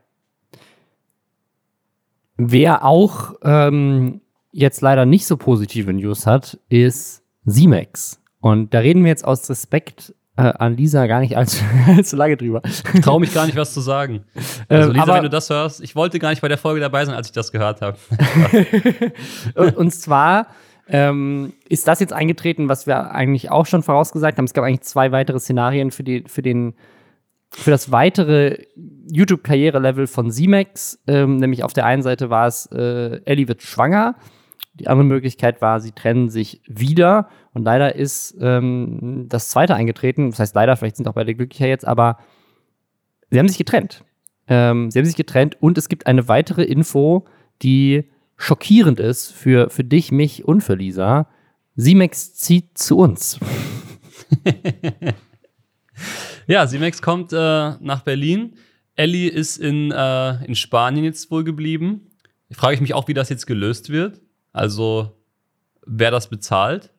[2.39, 4.21] Wer auch ähm,
[4.53, 8.21] jetzt leider nicht so positive News hat, ist Simex.
[8.41, 12.37] Und da reden wir jetzt aus Respekt äh, an Lisa gar nicht allzu, allzu lange
[12.37, 12.63] drüber.
[12.95, 14.25] Ich traue mich gar nicht, was zu sagen.
[14.69, 17.05] Also Lisa, aber, wenn du das hörst, ich wollte gar nicht bei der Folge dabei
[17.05, 17.97] sein, als ich das gehört habe.
[19.55, 20.47] und, und zwar
[20.89, 24.45] ähm, ist das jetzt eingetreten, was wir eigentlich auch schon vorausgesagt haben.
[24.45, 26.75] Es gab eigentlich zwei weitere Szenarien für, die, für den
[27.51, 28.67] für das weitere
[29.11, 31.01] YouTube-Karriere-Level von Simex.
[31.07, 34.17] Ähm, nämlich auf der einen Seite war es, äh, Ellie wird schwanger.
[34.75, 37.29] Die andere Möglichkeit war, sie trennen sich wieder.
[37.53, 40.31] Und leider ist ähm, das zweite eingetreten.
[40.31, 42.19] Das heißt leider, vielleicht sind auch beide glücklicher jetzt, aber
[43.31, 44.05] sie haben sich getrennt.
[44.47, 47.27] Ähm, sie haben sich getrennt und es gibt eine weitere Info,
[47.63, 48.05] die
[48.37, 51.29] schockierend ist für, für dich, mich und für Lisa.
[51.75, 53.41] Simex zieht zu uns.
[56.49, 58.55] Ja, Simex kommt äh, nach Berlin.
[58.97, 62.11] Ellie ist in, äh, in Spanien jetzt wohl geblieben.
[62.49, 64.23] Ich frage mich auch, wie das jetzt gelöst wird.
[64.55, 65.13] Also,
[65.85, 66.91] wer das bezahlt.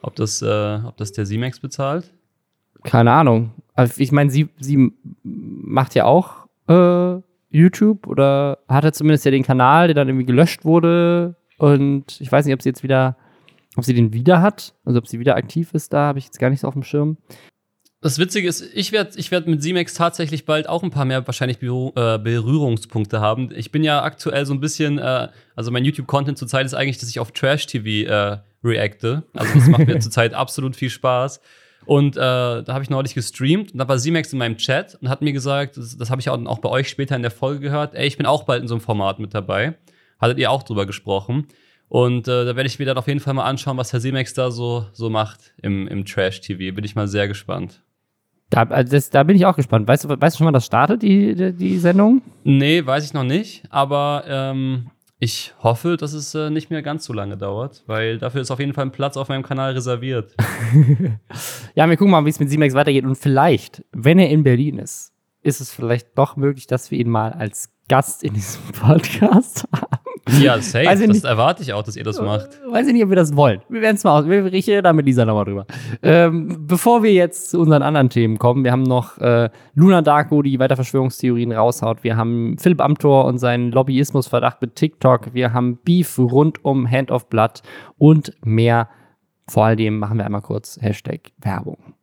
[0.00, 2.14] Ob das, äh, ob das der Simex bezahlt.
[2.82, 3.52] Keine Ahnung.
[3.74, 4.90] Also ich meine, sie, sie
[5.22, 10.64] macht ja auch äh, YouTube oder hatte zumindest ja den Kanal, der dann irgendwie gelöscht
[10.64, 11.36] wurde.
[11.58, 13.18] Und ich weiß nicht, ob sie jetzt wieder,
[13.76, 16.38] ob sie den wieder hat, also ob sie wieder aktiv ist, da habe ich jetzt
[16.38, 17.18] gar nicht so auf dem Schirm.
[18.00, 21.26] Das Witzige ist, ich werde ich werd mit Simex tatsächlich bald auch ein paar mehr
[21.26, 23.50] wahrscheinlich äh, Berührungspunkte haben.
[23.52, 27.08] Ich bin ja aktuell so ein bisschen, äh, also mein YouTube-Content zurzeit ist eigentlich, dass
[27.08, 29.24] ich auf Trash-TV äh, reacte.
[29.34, 31.40] Also das macht mir zurzeit absolut viel Spaß.
[31.86, 35.08] Und äh, da habe ich neulich gestreamt und da war Simex in meinem Chat und
[35.08, 37.60] hat mir gesagt, das, das habe ich auch, auch bei euch später in der Folge
[37.60, 39.74] gehört, ey, ich bin auch bald in so einem Format mit dabei.
[40.20, 41.48] Hattet ihr auch drüber gesprochen.
[41.88, 44.34] Und äh, da werde ich mir dann auf jeden Fall mal anschauen, was Herr Simex
[44.34, 46.74] da so, so macht im, im Trash-TV.
[46.74, 47.82] Bin ich mal sehr gespannt.
[48.50, 49.86] Da, also das, da bin ich auch gespannt.
[49.86, 52.22] Weißt du, weißt du schon, wann das startet, die, die, die Sendung?
[52.44, 53.64] Nee, weiß ich noch nicht.
[53.70, 58.40] Aber ähm, ich hoffe, dass es äh, nicht mehr ganz so lange dauert, weil dafür
[58.40, 60.34] ist auf jeden Fall ein Platz auf meinem Kanal reserviert.
[61.74, 63.04] ja, wir gucken mal, wie es mit Simex weitergeht.
[63.04, 67.10] Und vielleicht, wenn er in Berlin ist, ist es vielleicht doch möglich, dass wir ihn
[67.10, 69.97] mal als Gast in diesem Podcast haben.
[70.40, 70.84] Ja, safe.
[70.84, 72.48] das nicht, erwarte ich auch, dass ihr das macht.
[72.68, 73.60] Weiß ich nicht, ob wir das wollen.
[73.68, 74.28] Wir werden es mal aus.
[74.28, 75.66] Wir reden da mit Lisa nochmal drüber.
[76.02, 80.42] Ähm, bevor wir jetzt zu unseren anderen Themen kommen, wir haben noch äh, Luna Darko,
[80.42, 82.04] die weiter Verschwörungstheorien raushaut.
[82.04, 85.34] Wir haben Philipp Amthor und seinen Lobbyismusverdacht mit TikTok.
[85.34, 87.62] Wir haben Beef rund um Hand of Blood
[87.96, 88.88] und mehr.
[89.48, 91.97] Vor allem machen wir einmal kurz Hashtag Werbung.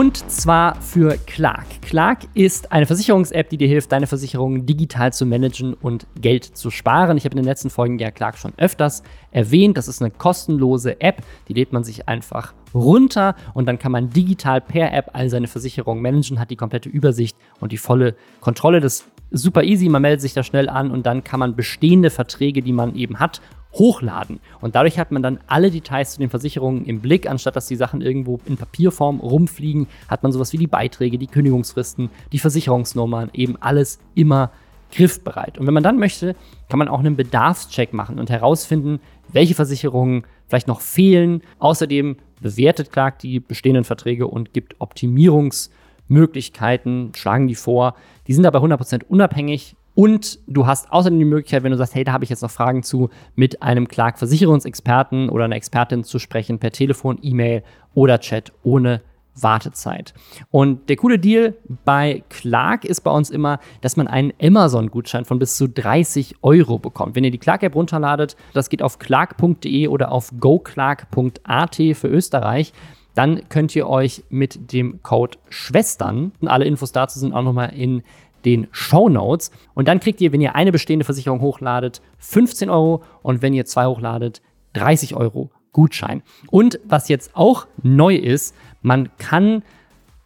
[0.00, 1.66] Und zwar für Clark.
[1.82, 6.70] Clark ist eine Versicherungs-App, die dir hilft, deine Versicherungen digital zu managen und Geld zu
[6.70, 7.18] sparen.
[7.18, 9.76] Ich habe in den letzten Folgen ja Clark schon öfters erwähnt.
[9.76, 14.08] Das ist eine kostenlose App, die lädt man sich einfach runter und dann kann man
[14.08, 18.80] digital per App all seine Versicherungen managen, hat die komplette Übersicht und die volle Kontrolle.
[18.80, 22.08] Das ist super easy, man meldet sich da schnell an und dann kann man bestehende
[22.08, 23.42] Verträge, die man eben hat,
[23.72, 24.40] hochladen.
[24.60, 27.76] Und dadurch hat man dann alle Details zu den Versicherungen im Blick, anstatt dass die
[27.76, 33.30] Sachen irgendwo in Papierform rumfliegen, hat man sowas wie die Beiträge, die Kündigungsfristen, die Versicherungsnummern,
[33.32, 34.50] eben alles immer
[34.92, 35.58] griffbereit.
[35.58, 36.36] Und wenn man dann möchte,
[36.68, 39.00] kann man auch einen Bedarfscheck machen und herausfinden,
[39.32, 41.42] welche Versicherungen vielleicht noch fehlen.
[41.60, 47.94] Außerdem bewertet Clark die bestehenden Verträge und gibt Optimierungsmöglichkeiten, schlagen die vor.
[48.26, 52.04] Die sind dabei 100% unabhängig und du hast außerdem die Möglichkeit, wenn du sagst, hey,
[52.04, 56.58] da habe ich jetzt noch Fragen zu, mit einem Clark-Versicherungsexperten oder einer Expertin zu sprechen,
[56.58, 59.02] per Telefon, E-Mail oder Chat ohne
[59.34, 60.14] Wartezeit.
[60.50, 61.52] Und der coole Deal
[61.84, 66.78] bei Clark ist bei uns immer, dass man einen Amazon-Gutschein von bis zu 30 Euro
[66.78, 67.14] bekommt.
[67.14, 72.72] Wenn ihr die Clark-App runterladet, das geht auf clark.de oder auf goclark.at für Österreich,
[73.14, 78.02] dann könnt ihr euch mit dem Code Schwestern, alle Infos dazu sind auch nochmal in
[78.44, 79.50] den Show Notes.
[79.74, 83.64] Und dann kriegt ihr, wenn ihr eine bestehende Versicherung hochladet, 15 Euro und wenn ihr
[83.66, 84.42] zwei hochladet,
[84.74, 86.22] 30 Euro Gutschein.
[86.50, 89.62] Und was jetzt auch neu ist, man kann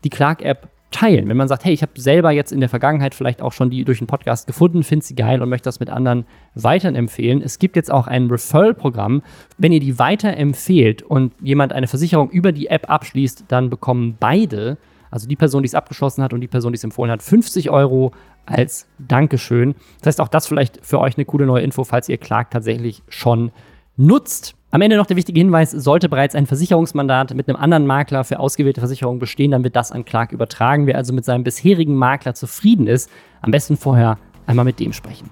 [0.04, 1.28] die Clark-App teilen.
[1.28, 3.84] Wenn man sagt, hey, ich habe selber jetzt in der Vergangenheit vielleicht auch schon die
[3.84, 7.42] durch den Podcast gefunden, finde sie geil und möchte das mit anderen weiterempfehlen.
[7.42, 9.22] Es gibt jetzt auch ein Referral-Programm.
[9.58, 14.78] Wenn ihr die weiterempfehlt und jemand eine Versicherung über die App abschließt, dann bekommen beide,
[15.14, 17.70] also die Person, die es abgeschlossen hat und die Person, die es empfohlen hat, 50
[17.70, 18.10] Euro
[18.46, 19.76] als Dankeschön.
[20.00, 23.04] Das heißt, auch das vielleicht für euch eine coole neue Info, falls ihr Clark tatsächlich
[23.08, 23.52] schon
[23.96, 24.56] nutzt.
[24.72, 28.40] Am Ende noch der wichtige Hinweis, sollte bereits ein Versicherungsmandat mit einem anderen Makler für
[28.40, 30.88] ausgewählte Versicherungen bestehen, dann wird das an Clark übertragen.
[30.88, 33.08] Wer also mit seinem bisherigen Makler zufrieden ist,
[33.40, 35.30] am besten vorher einmal mit dem sprechen.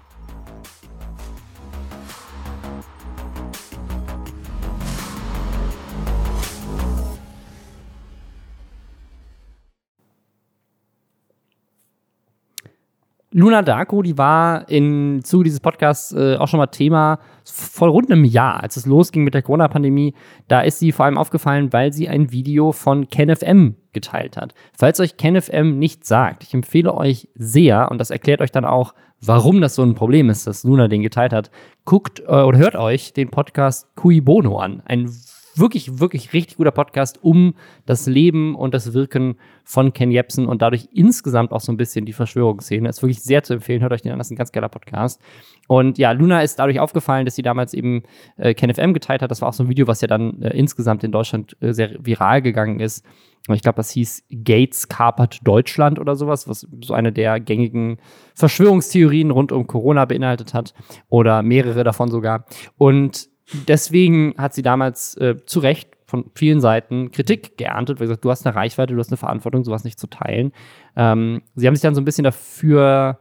[13.34, 18.10] Luna Darko, die war im Zuge dieses Podcasts äh, auch schon mal Thema vor rund
[18.10, 20.14] einem Jahr, als es losging mit der Corona-Pandemie.
[20.48, 24.52] Da ist sie vor allem aufgefallen, weil sie ein Video von KenFM geteilt hat.
[24.76, 28.92] Falls euch KenFM nicht sagt, ich empfehle euch sehr, und das erklärt euch dann auch,
[29.22, 31.50] warum das so ein Problem ist, dass Luna den geteilt hat,
[31.86, 34.82] guckt äh, oder hört euch den Podcast Cui Bono an.
[34.84, 35.08] Ein
[35.54, 37.54] wirklich, wirklich richtig guter Podcast um
[37.86, 42.04] das Leben und das Wirken von Ken Jebsen und dadurch insgesamt auch so ein bisschen
[42.04, 42.88] die Verschwörungsszene.
[42.88, 43.82] Ist wirklich sehr zu empfehlen.
[43.82, 45.20] Hört euch den an, das ist ein ganz geiler Podcast.
[45.68, 48.02] Und ja, Luna ist dadurch aufgefallen, dass sie damals eben
[48.36, 49.30] äh, KenFM geteilt hat.
[49.30, 51.96] Das war auch so ein Video, was ja dann äh, insgesamt in Deutschland äh, sehr
[52.00, 53.04] viral gegangen ist.
[53.52, 57.98] Ich glaube, das hieß Gates kapert Deutschland oder sowas, was so eine der gängigen
[58.36, 60.74] Verschwörungstheorien rund um Corona beinhaltet hat.
[61.08, 62.44] Oder mehrere davon sogar.
[62.78, 63.31] Und
[63.68, 68.30] deswegen hat sie damals äh, zu Recht von vielen Seiten Kritik geerntet, weil gesagt, du
[68.30, 70.52] hast eine Reichweite, du hast eine Verantwortung, sowas nicht zu teilen.
[70.94, 73.18] Ähm, sie haben sich dann so ein bisschen dafür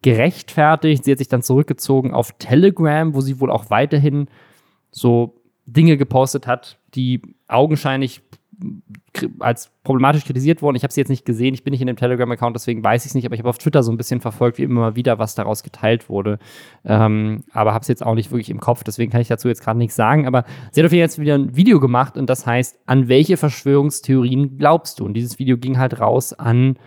[0.00, 1.04] gerechtfertigt.
[1.04, 4.28] Sie hat sich dann zurückgezogen auf Telegram, wo sie wohl auch weiterhin
[4.90, 8.22] so Dinge gepostet hat, die augenscheinlich
[9.40, 10.76] als problematisch kritisiert worden.
[10.76, 13.10] Ich habe sie jetzt nicht gesehen, ich bin nicht in dem Telegram-Account, deswegen weiß ich
[13.10, 15.34] es nicht, aber ich habe auf Twitter so ein bisschen verfolgt, wie immer wieder, was
[15.34, 16.38] daraus geteilt wurde.
[16.84, 19.62] Ähm, aber habe es jetzt auch nicht wirklich im Kopf, deswegen kann ich dazu jetzt
[19.62, 20.26] gerade nichts sagen.
[20.26, 23.08] Aber sie hat auf jeden Fall jetzt wieder ein Video gemacht und das heißt, an
[23.08, 25.04] welche Verschwörungstheorien glaubst du?
[25.04, 26.78] Und dieses Video ging halt raus an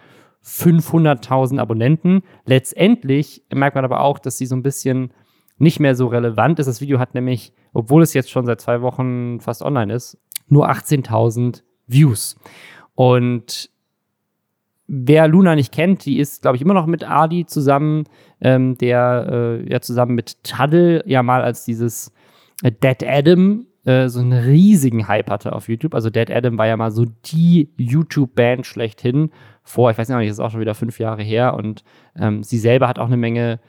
[0.43, 2.21] 500.000 Abonnenten.
[2.45, 5.11] Letztendlich merkt man aber auch, dass sie so ein bisschen
[5.57, 6.67] nicht mehr so relevant ist.
[6.67, 10.17] Das Video hat nämlich, obwohl es jetzt schon seit zwei Wochen fast online ist,
[10.48, 12.36] nur 18.000 Views.
[12.96, 13.70] Und
[14.88, 18.06] wer Luna nicht kennt, die ist, glaube ich, immer noch mit Adi zusammen,
[18.41, 22.12] ähm, der äh, ja zusammen mit Tuddle ja mal als dieses
[22.64, 25.96] äh, Dead Adam äh, so einen riesigen Hype hatte auf YouTube.
[25.96, 29.32] Also Dead Adam war ja mal so die YouTube-Band schlechthin
[29.64, 31.84] vor, ich weiß nicht, das ist auch schon wieder fünf Jahre her und
[32.16, 33.60] ähm, sie selber hat auch eine Menge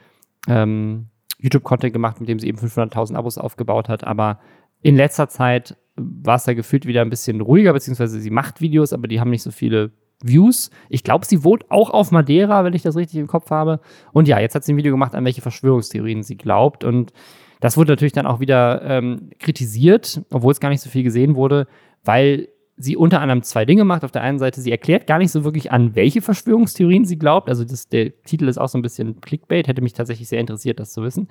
[0.47, 1.07] ähm,
[1.39, 4.39] YouTube-Content gemacht, mit dem sie eben 500.000 Abos aufgebaut hat, aber
[4.81, 8.93] in letzter Zeit war es da gefühlt wieder ein bisschen ruhiger, beziehungsweise sie macht Videos,
[8.93, 10.69] aber die haben nicht so viele Views.
[10.89, 13.79] Ich glaube, sie wohnt auch auf Madeira, wenn ich das richtig im Kopf habe.
[14.13, 16.83] Und ja, jetzt hat sie ein Video gemacht, an welche Verschwörungstheorien sie glaubt.
[16.83, 17.13] Und
[17.59, 21.35] das wurde natürlich dann auch wieder ähm, kritisiert, obwohl es gar nicht so viel gesehen
[21.35, 21.67] wurde,
[22.03, 24.03] weil sie unter anderem zwei Dinge macht.
[24.03, 27.49] Auf der einen Seite, sie erklärt gar nicht so wirklich an, welche Verschwörungstheorien sie glaubt.
[27.49, 30.79] Also das, der Titel ist auch so ein bisschen Clickbait, hätte mich tatsächlich sehr interessiert,
[30.79, 31.27] das zu wissen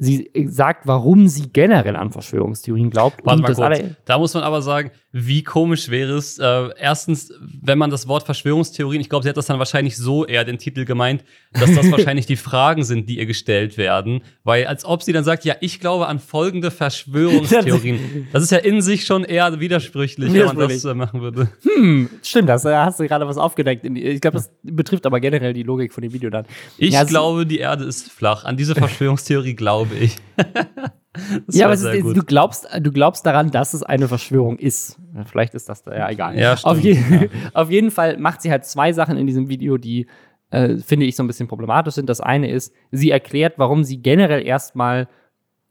[0.00, 3.20] sie sagt, warum sie generell an Verschwörungstheorien glaubt.
[3.24, 3.80] Warte mal kurz.
[4.06, 7.32] Da muss man aber sagen, wie komisch wäre es, äh, erstens,
[7.62, 10.56] wenn man das Wort Verschwörungstheorien, ich glaube, sie hat das dann wahrscheinlich so eher den
[10.56, 14.22] Titel gemeint, dass das wahrscheinlich die Fragen sind, die ihr gestellt werden.
[14.44, 18.28] Weil als ob sie dann sagt, ja, ich glaube an folgende Verschwörungstheorien.
[18.32, 21.48] das ist ja in sich schon eher widersprüchlich, wenn man das äh, machen würde.
[21.62, 23.84] Hm, stimmt, das da hast du gerade was aufgedeckt.
[23.84, 26.46] Ich glaube, das betrifft aber generell die Logik von dem Video dann.
[26.78, 28.44] Ich ja, glaube, die Erde ist flach.
[28.44, 30.16] An diese Verschwörungstheorie glaube ich.
[31.50, 34.98] ja, aber ist, du, glaubst, du glaubst daran, dass es eine Verschwörung ist.
[35.26, 36.38] Vielleicht ist das da ja egal.
[36.38, 37.28] Ja, stimmt, auf, je ja.
[37.54, 40.06] auf jeden Fall macht sie halt zwei Sachen in diesem Video, die,
[40.50, 42.08] äh, finde ich, so ein bisschen problematisch sind.
[42.08, 45.08] Das eine ist, sie erklärt, warum sie generell erstmal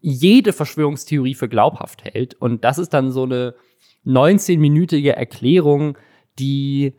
[0.00, 2.34] jede Verschwörungstheorie für glaubhaft hält.
[2.34, 3.54] Und das ist dann so eine
[4.06, 5.98] 19-minütige Erklärung,
[6.38, 6.94] die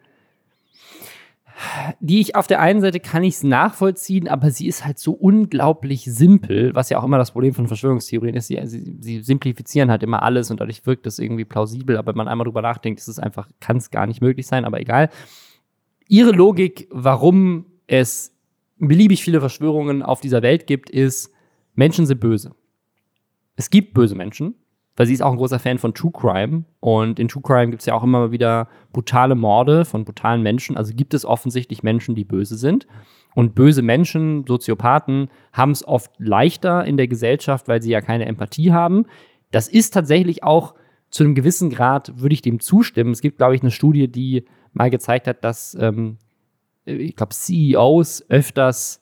[2.00, 5.14] die ich auf der einen Seite kann ich es nachvollziehen, aber sie ist halt so
[5.14, 8.48] unglaublich simpel, was ja auch immer das Problem von Verschwörungstheorien ist.
[8.48, 12.18] Sie, sie, sie simplifizieren halt immer alles und dadurch wirkt es irgendwie plausibel, aber wenn
[12.18, 15.10] man einmal drüber nachdenkt, ist es einfach, kann es gar nicht möglich sein, aber egal.
[16.08, 18.36] Ihre Logik, warum es
[18.78, 21.32] beliebig viele Verschwörungen auf dieser Welt gibt, ist,
[21.76, 22.56] Menschen sind böse.
[23.56, 24.56] Es gibt böse Menschen,
[24.96, 26.66] weil sie ist auch ein großer Fan von True Crime.
[26.80, 30.78] Und in True Crime gibt es ja auch immer wieder brutale Morde von brutalen Menschen.
[30.78, 32.88] Also gibt es offensichtlich Menschen, die böse sind.
[33.34, 38.26] Und böse Menschen, Soziopathen, haben es oft leichter in der Gesellschaft, weil sie ja keine
[38.26, 39.06] Empathie haben.
[39.52, 40.76] Das ist tatsächlich auch
[41.10, 43.12] zu einem gewissen Grad, würde ich dem zustimmen.
[43.12, 46.18] Es gibt, glaube ich, eine Studie, die mal gezeigt hat, dass, ähm,
[46.86, 49.02] ich glaube, CEOs öfters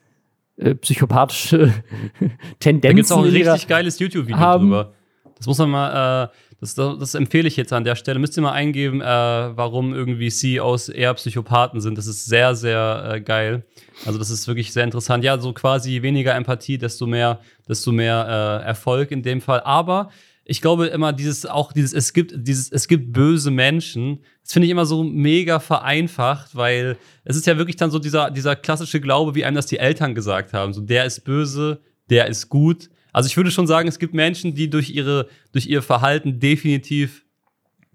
[0.58, 1.74] äh, psychopathische
[2.60, 2.82] Tendenzen.
[2.82, 4.94] Da gibt es auch ein richtig geiles YouTube-Video drüber.
[5.40, 6.28] Das muss man mal, äh,
[6.60, 8.20] das, das, empfehle ich jetzt an der Stelle.
[8.20, 11.98] Müsst ihr mal eingeben, äh, warum irgendwie CEOs eher Psychopathen sind.
[11.98, 13.66] Das ist sehr, sehr äh, geil.
[14.06, 15.24] Also, das ist wirklich sehr interessant.
[15.24, 19.62] Ja, so quasi weniger Empathie, desto mehr, desto mehr äh, Erfolg in dem Fall.
[19.62, 20.10] Aber
[20.44, 24.24] ich glaube immer dieses auch dieses es gibt dieses es gibt böse Menschen.
[24.42, 28.32] Das finde ich immer so mega vereinfacht, weil es ist ja wirklich dann so dieser
[28.32, 32.26] dieser klassische Glaube, wie einem das die Eltern gesagt haben, so der ist böse, der
[32.26, 32.90] ist gut.
[33.12, 37.26] Also ich würde schon sagen, es gibt Menschen, die durch ihre durch ihr Verhalten definitiv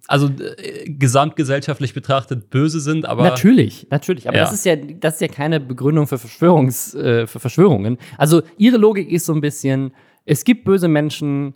[0.07, 4.29] also äh, gesamtgesellschaftlich betrachtet böse sind, aber natürlich, natürlich.
[4.29, 4.45] Aber ja.
[4.45, 7.99] das ist ja das ist ja keine Begründung für Verschwörungs äh, für Verschwörungen.
[8.19, 9.93] Also ihre Logik ist so ein bisschen:
[10.25, 11.55] Es gibt böse Menschen,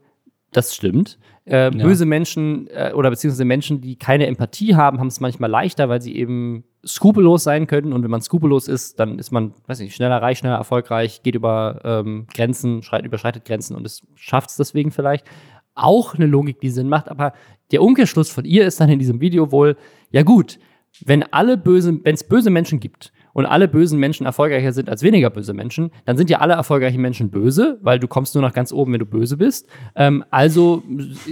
[0.53, 1.19] das stimmt.
[1.45, 1.71] Äh, ja.
[1.71, 6.03] Böse Menschen äh, oder beziehungsweise Menschen, die keine Empathie haben, haben es manchmal leichter, weil
[6.03, 7.93] sie eben skrupellos sein können.
[7.93, 11.35] Und wenn man skrupellos ist, dann ist man, weiß nicht, schneller reich, schneller erfolgreich, geht
[11.35, 15.27] über ähm, Grenzen, überschreitet Grenzen und es schafft es deswegen vielleicht.
[15.75, 17.09] Auch eine Logik, die Sinn macht.
[17.09, 17.33] Aber
[17.71, 19.77] der Umkehrschluss von ihr ist dann in diesem Video wohl,
[20.11, 20.59] ja gut,
[21.05, 25.03] wenn alle böse, wenn es böse Menschen gibt und alle bösen Menschen erfolgreicher sind als
[25.03, 28.53] weniger böse Menschen, dann sind ja alle erfolgreichen Menschen böse, weil du kommst nur nach
[28.53, 29.69] ganz oben, wenn du böse bist.
[29.95, 30.83] Ähm, also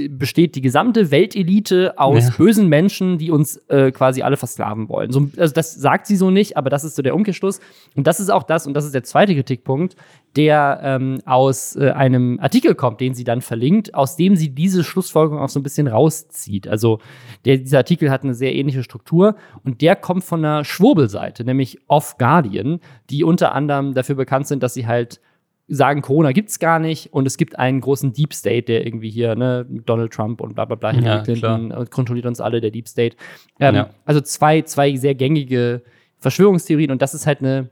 [0.09, 2.35] besteht die gesamte Weltelite aus ja.
[2.37, 5.13] bösen Menschen, die uns äh, quasi alle versklaven wollen.
[5.13, 7.61] So, also das sagt sie so nicht, aber das ist so der Umkehrschluss.
[7.95, 9.97] Und das ist auch das, und das ist der zweite Kritikpunkt,
[10.37, 14.85] der ähm, aus äh, einem Artikel kommt, den sie dann verlinkt, aus dem sie diese
[14.85, 16.69] Schlussfolgerung auch so ein bisschen rauszieht.
[16.69, 17.01] Also
[17.47, 21.79] der, dieser Artikel hat eine sehr ähnliche Struktur und der kommt von einer Schwurbelseite, nämlich
[21.89, 22.81] Off Guardian,
[23.11, 25.21] die unter anderem dafür bekannt sind, dass sie halt
[25.69, 29.11] sagen, Corona gibt es gar nicht und es gibt einen großen Deep State, der irgendwie
[29.11, 31.87] hier, ne, Donald Trump und bla bla bla, Hillary ja, Clinton klar.
[31.87, 33.17] kontrolliert uns alle, der Deep State.
[33.59, 33.91] Ähm, ja.
[34.05, 35.83] Also zwei, zwei sehr gängige
[36.19, 37.71] Verschwörungstheorien und das ist halt eine,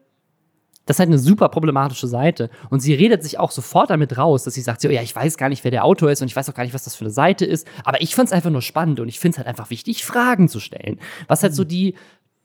[0.87, 2.51] das ist halt eine super problematische Seite.
[2.69, 5.39] Und sie redet sich auch sofort damit raus, dass sie sagt, so, ja, ich weiß
[5.39, 7.05] gar nicht, wer der Autor ist und ich weiß auch gar nicht, was das für
[7.05, 7.67] eine Seite ist.
[7.85, 10.49] Aber ich fand es einfach nur spannend und ich finde es halt einfach wichtig, Fragen
[10.49, 10.99] zu stellen.
[11.27, 11.69] Was halt so mhm.
[11.69, 11.95] die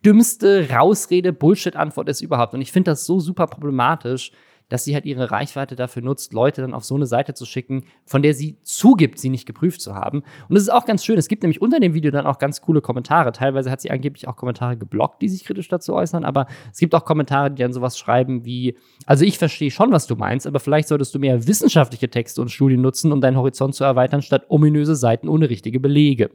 [0.05, 2.53] dümmste Rausrede, Bullshit-Antwort ist überhaupt.
[2.53, 4.31] Und ich finde das so super problematisch,
[4.69, 7.85] dass sie halt ihre Reichweite dafür nutzt, Leute dann auf so eine Seite zu schicken,
[8.05, 10.19] von der sie zugibt, sie nicht geprüft zu haben.
[10.47, 11.17] Und das ist auch ganz schön.
[11.17, 13.31] Es gibt nämlich unter dem Video dann auch ganz coole Kommentare.
[13.31, 16.95] Teilweise hat sie angeblich auch Kommentare geblockt, die sich kritisch dazu äußern, aber es gibt
[16.95, 20.59] auch Kommentare, die dann sowas schreiben wie, also ich verstehe schon, was du meinst, aber
[20.59, 24.45] vielleicht solltest du mehr wissenschaftliche Texte und Studien nutzen, um deinen Horizont zu erweitern, statt
[24.49, 26.29] ominöse Seiten ohne richtige Belege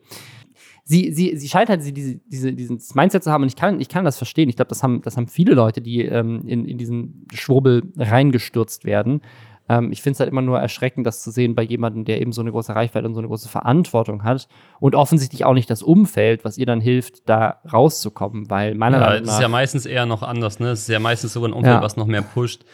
[0.85, 3.89] sie, sie, sie scheint halt diese, diese, dieses Mindset zu haben und ich kann, ich
[3.89, 4.49] kann das verstehen.
[4.49, 8.85] Ich glaube, das haben, das haben viele Leute, die ähm, in, in diesen Schwurbel reingestürzt
[8.85, 9.23] werden.
[9.67, 12.33] Ähm, ich finde es halt immer nur erschreckend, das zu sehen bei jemandem, der eben
[12.33, 14.47] so eine große Reichweite und so eine große Verantwortung hat
[14.79, 19.07] und offensichtlich auch nicht das Umfeld, was ihr dann hilft, da rauszukommen, weil meiner ja,
[19.07, 19.29] Meinung nach.
[19.29, 20.69] Es ist ja meistens eher noch anders, ne?
[20.69, 21.83] Es ist ja meistens sogar ein Umfeld, ja.
[21.83, 22.65] was noch mehr pusht.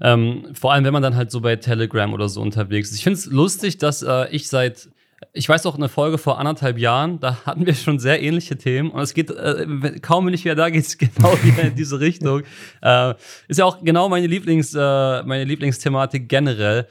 [0.00, 2.98] Ähm, vor allem, wenn man dann halt so bei Telegram oder so unterwegs ist.
[2.98, 4.90] Ich finde es lustig, dass äh, ich seit
[5.32, 8.90] ich weiß auch eine Folge vor anderthalb Jahren, da hatten wir schon sehr ähnliche Themen
[8.90, 12.00] und es geht, äh, kaum bin ich wieder da, geht es genau wieder in diese
[12.00, 12.42] Richtung.
[12.82, 13.14] Äh,
[13.48, 16.88] ist ja auch genau meine Lieblings, äh, meine Lieblingsthematik generell.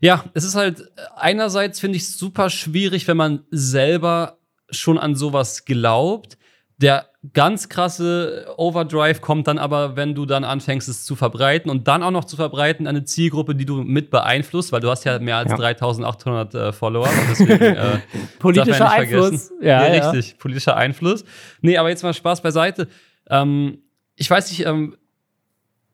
[0.00, 4.38] Ja, es ist halt, einerseits finde ich super schwierig, wenn man selber
[4.70, 6.38] schon an sowas glaubt.
[6.78, 11.86] Der ganz krasse Overdrive kommt dann aber, wenn du dann anfängst, es zu verbreiten und
[11.86, 15.20] dann auch noch zu verbreiten eine Zielgruppe, die du mit beeinflusst, weil du hast ja
[15.20, 15.56] mehr als ja.
[15.56, 17.08] 3800 äh, Follower.
[17.30, 18.00] Deswegen, äh,
[18.40, 19.52] politischer Einfluss.
[19.60, 21.24] Ja, ja, richtig, politischer Einfluss.
[21.60, 22.88] Nee, aber jetzt mal Spaß beiseite.
[23.30, 23.78] Ähm,
[24.16, 24.96] ich weiß nicht, ähm,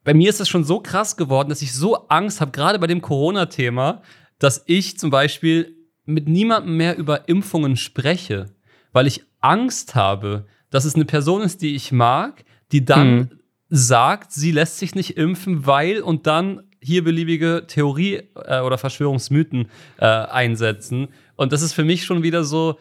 [0.04, 2.86] bei mir ist das schon so krass geworden, dass ich so Angst habe, gerade bei
[2.86, 4.00] dem Corona-Thema,
[4.38, 5.76] dass ich zum Beispiel
[6.06, 8.46] mit niemandem mehr über Impfungen spreche,
[8.92, 13.30] weil ich Angst habe, dass es eine Person ist, die ich mag, die dann mhm.
[13.68, 19.68] sagt, sie lässt sich nicht impfen, weil und dann hier beliebige Theorie äh, oder Verschwörungsmythen
[19.98, 21.08] äh, einsetzen.
[21.36, 22.78] Und das ist für mich schon wieder so,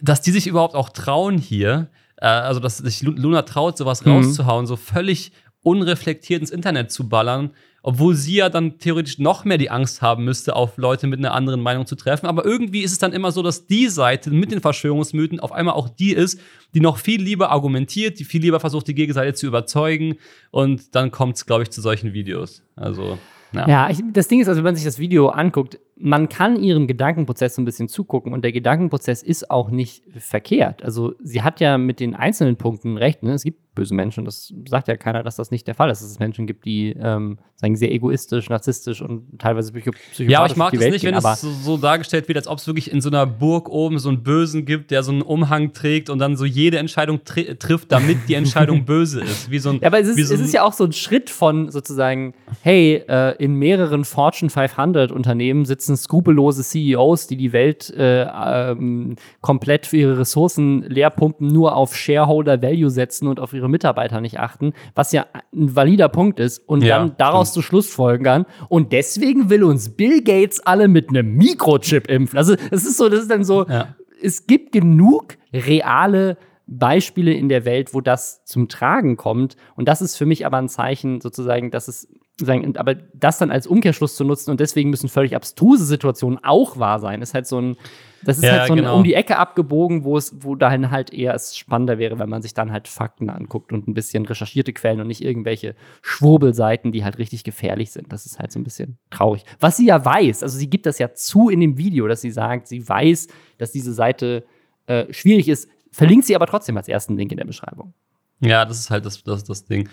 [0.00, 4.12] dass die sich überhaupt auch trauen hier, äh, also dass sich Luna traut, sowas mhm.
[4.12, 5.32] rauszuhauen, so völlig
[5.62, 7.50] unreflektiert ins Internet zu ballern
[7.82, 11.32] obwohl sie ja dann theoretisch noch mehr die Angst haben müsste, auf Leute mit einer
[11.32, 12.26] anderen Meinung zu treffen.
[12.26, 15.74] Aber irgendwie ist es dann immer so, dass die Seite mit den Verschwörungsmythen auf einmal
[15.74, 16.40] auch die ist,
[16.74, 20.16] die noch viel lieber argumentiert, die viel lieber versucht, die Gegenseite zu überzeugen.
[20.50, 22.62] Und dann kommt es, glaube ich, zu solchen Videos.
[22.76, 23.18] Also.
[23.52, 26.56] Ja, ja ich, das Ding ist, also wenn man sich das Video anguckt, man kann
[26.56, 30.82] ihrem Gedankenprozess so ein bisschen zugucken und der Gedankenprozess ist auch nicht verkehrt.
[30.82, 33.22] Also sie hat ja mit den einzelnen Punkten recht.
[33.22, 33.32] Ne?
[33.32, 34.26] Es gibt böse Menschen.
[34.26, 36.90] Das sagt ja keiner, dass das nicht der Fall ist, dass es Menschen gibt, die
[36.90, 41.14] ähm, sagen, sehr egoistisch, narzisstisch und teilweise psychopathisch Ja, aber ich mag es nicht, gehen,
[41.14, 43.98] wenn es so, so, dargestellt wird, als ob es wirklich in so einer Burg oben
[43.98, 47.56] so einen Bösen gibt, der so einen Umhang trägt und dann so jede Entscheidung tri
[47.58, 49.50] trifft, damit die Entscheidung böse ist.
[49.50, 51.30] Wie so ein, ja, aber es ist, so es ist ja auch so ein Schritt
[51.30, 57.88] von sozusagen, hey, äh, in mehreren Fortune 500 Unternehmen sitzen skrupellose CEOs, die die Welt
[57.96, 63.54] äh, ähm, komplett für ihre Ressourcen leer pumpen, nur auf Shareholder Value setzen und auf
[63.54, 67.64] ihre Mitarbeiter nicht achten, was ja ein valider Punkt ist und ja, dann daraus stimmt.
[67.64, 68.46] zu Schlussfolgern.
[68.68, 72.38] Und deswegen will uns Bill Gates alle mit einem Mikrochip impfen.
[72.38, 73.94] Also es ist so, das ist dann so, ja.
[74.22, 79.56] es gibt genug reale Beispiele in der Welt, wo das zum Tragen kommt.
[79.74, 82.08] Und das ist für mich aber ein Zeichen sozusagen, dass es
[82.44, 86.78] sagen, aber das dann als Umkehrschluss zu nutzen und deswegen müssen völlig abstruse Situationen auch
[86.78, 87.76] wahr sein, ist halt so ein,
[88.22, 88.96] das ist ja, halt so ein genau.
[88.96, 92.42] um die Ecke abgebogen, wo es, wo dahin halt eher es spannender wäre, wenn man
[92.42, 97.04] sich dann halt Fakten anguckt und ein bisschen recherchierte Quellen und nicht irgendwelche Schwurbelseiten, die
[97.04, 98.12] halt richtig gefährlich sind.
[98.12, 99.44] Das ist halt so ein bisschen traurig.
[99.58, 102.30] Was sie ja weiß, also sie gibt das ja zu in dem Video, dass sie
[102.30, 103.28] sagt, sie weiß,
[103.58, 104.44] dass diese Seite
[104.86, 107.94] äh, schwierig ist, verlinkt sie aber trotzdem als ersten Link in der Beschreibung.
[108.40, 109.88] Ja, das ist halt das, das, das Ding.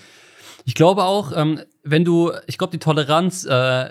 [0.68, 3.90] Ich glaube auch, ähm, wenn du, ich glaube, die Toleranz äh,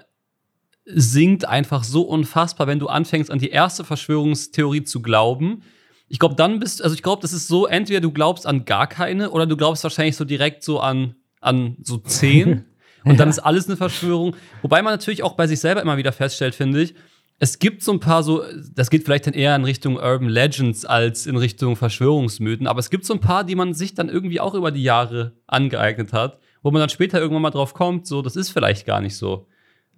[0.84, 5.62] sinkt einfach so unfassbar, wenn du anfängst, an die erste Verschwörungstheorie zu glauben.
[6.08, 8.86] Ich glaube, dann bist, also ich glaube, das ist so, entweder du glaubst an gar
[8.88, 12.66] keine oder du glaubst wahrscheinlich so direkt so an, an so zehn.
[13.06, 14.36] und dann ist alles eine Verschwörung.
[14.60, 16.94] Wobei man natürlich auch bei sich selber immer wieder feststellt, finde ich,
[17.38, 20.84] es gibt so ein paar so, das geht vielleicht dann eher in Richtung Urban Legends
[20.84, 24.40] als in Richtung Verschwörungsmythen, aber es gibt so ein paar, die man sich dann irgendwie
[24.40, 28.22] auch über die Jahre angeeignet hat wo man dann später irgendwann mal drauf kommt, so,
[28.22, 29.46] das ist vielleicht gar nicht so.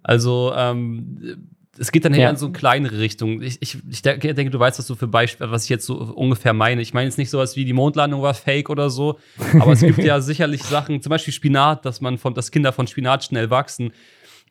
[0.03, 1.49] Also, ähm,
[1.79, 2.29] es geht dann eher ja.
[2.29, 3.41] in so eine kleinere Richtung.
[3.41, 6.53] Ich, ich, ich denke, du weißt, was so für Beispiele, was ich jetzt so ungefähr
[6.53, 6.83] meine.
[6.83, 9.17] Ich meine jetzt nicht sowas wie die Mondlandung war fake oder so,
[9.59, 12.85] aber es gibt ja sicherlich Sachen, zum Beispiel Spinat, dass man von, dass Kinder von
[12.85, 13.91] Spinat schnell wachsen.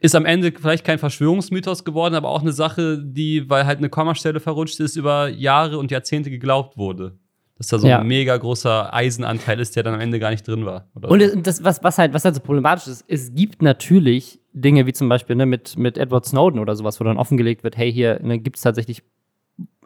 [0.01, 3.91] Ist am Ende vielleicht kein Verschwörungsmythos geworden, aber auch eine Sache, die, weil halt eine
[3.91, 7.17] Kommastelle verrutscht ist, über Jahre und Jahrzehnte geglaubt wurde
[7.59, 7.99] dass da so ja.
[7.99, 10.89] ein mega großer Eisenanteil ist, der dann am Ende gar nicht drin war.
[10.95, 14.93] und das, was, was, halt, was halt so problematisch ist, es gibt natürlich Dinge wie
[14.93, 18.21] zum Beispiel ne, mit, mit Edward Snowden oder sowas, wo dann offengelegt wird, hey, hier
[18.23, 19.03] ne, gibt es tatsächlich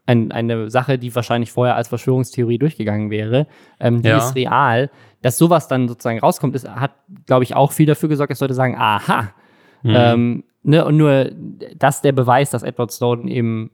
[0.04, 3.46] ein, eine Sache, die wahrscheinlich vorher als Verschwörungstheorie durchgegangen wäre,
[3.80, 4.18] ähm, die ja.
[4.18, 4.90] ist real.
[5.22, 6.92] Dass sowas dann sozusagen rauskommt, ist, hat,
[7.26, 9.32] glaube ich, auch viel dafür gesorgt, dass Leute sagen, aha.
[9.82, 9.94] Mhm.
[9.96, 11.30] Ähm, ne, und nur
[11.76, 13.70] das der Beweis, dass Edward Snowden eben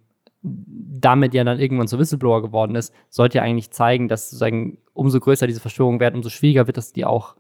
[1.01, 5.21] damit ja dann irgendwann zu Whistleblower geworden ist, sollte ja eigentlich zeigen, dass sozusagen umso
[5.21, 7.37] größer diese Verschwörungen werden, umso schwieriger wird es, die auch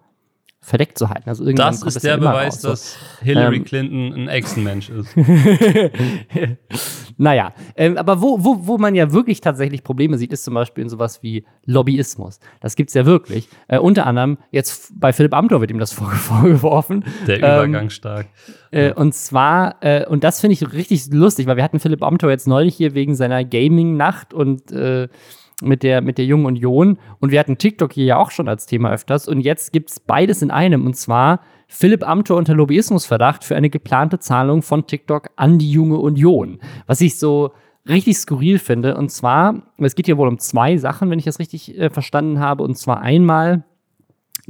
[0.60, 1.28] verdeckt zu halten.
[1.28, 4.90] Also irgendwann das ist das der ja Beweis, raus, dass Hillary ähm, Clinton ein Echsenmensch
[4.90, 5.16] ist.
[7.18, 10.84] naja, ähm, aber wo, wo, wo man ja wirklich tatsächlich Probleme sieht, ist zum Beispiel
[10.84, 12.38] in sowas wie Lobbyismus.
[12.60, 13.48] Das gibt es ja wirklich.
[13.66, 17.04] Äh, unter anderem, jetzt bei Philipp Amthor wird ihm das vorgeworfen.
[17.26, 18.28] Der Übergang ähm, stark.
[18.70, 22.30] Äh, und zwar, äh, und das finde ich richtig lustig, weil wir hatten Philipp Amthor
[22.30, 25.08] jetzt neulich hier wegen seiner Gaming-Nacht und äh,
[25.60, 26.98] mit der, mit der Jungen Union.
[27.18, 29.26] Und wir hatten TikTok hier ja auch schon als Thema öfters.
[29.26, 30.86] Und jetzt gibt es beides in einem.
[30.86, 35.98] Und zwar Philipp Amthor unter Lobbyismusverdacht für eine geplante Zahlung von TikTok an die Junge
[35.98, 36.58] Union.
[36.86, 37.52] Was ich so
[37.86, 38.96] richtig skurril finde.
[38.96, 42.40] Und zwar, es geht hier wohl um zwei Sachen, wenn ich das richtig äh, verstanden
[42.40, 42.62] habe.
[42.64, 43.64] Und zwar einmal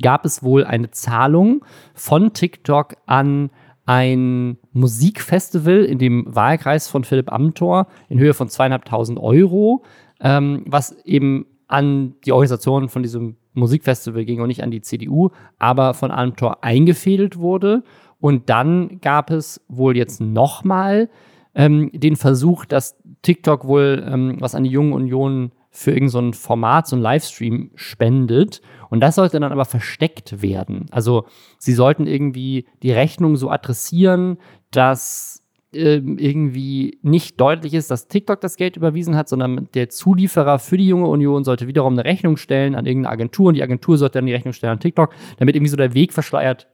[0.00, 1.64] gab es wohl eine Zahlung
[1.94, 3.50] von TikTok an
[3.84, 9.82] ein Musikfestival in dem Wahlkreis von Philipp Amthor in Höhe von zweieinhalbtausend Euro
[10.20, 15.30] ähm, was eben an die Organisation von diesem Musikfestival ging und nicht an die CDU,
[15.58, 17.84] aber von Amtor eingefädelt wurde.
[18.20, 21.08] Und dann gab es wohl jetzt nochmal
[21.54, 26.40] ähm, den Versuch, dass TikTok wohl ähm, was an die Jungen Union für irgendein so
[26.40, 28.62] Format, so ein Livestream spendet.
[28.90, 30.86] Und das sollte dann aber versteckt werden.
[30.90, 31.26] Also
[31.58, 34.38] sie sollten irgendwie die Rechnung so adressieren,
[34.70, 40.78] dass irgendwie nicht deutlich ist, dass TikTok das Geld überwiesen hat, sondern der Zulieferer für
[40.78, 44.18] die junge Union sollte wiederum eine Rechnung stellen an irgendeine Agentur und die Agentur sollte
[44.18, 46.68] dann die Rechnung stellen an TikTok, damit irgendwie so der Weg verschleiert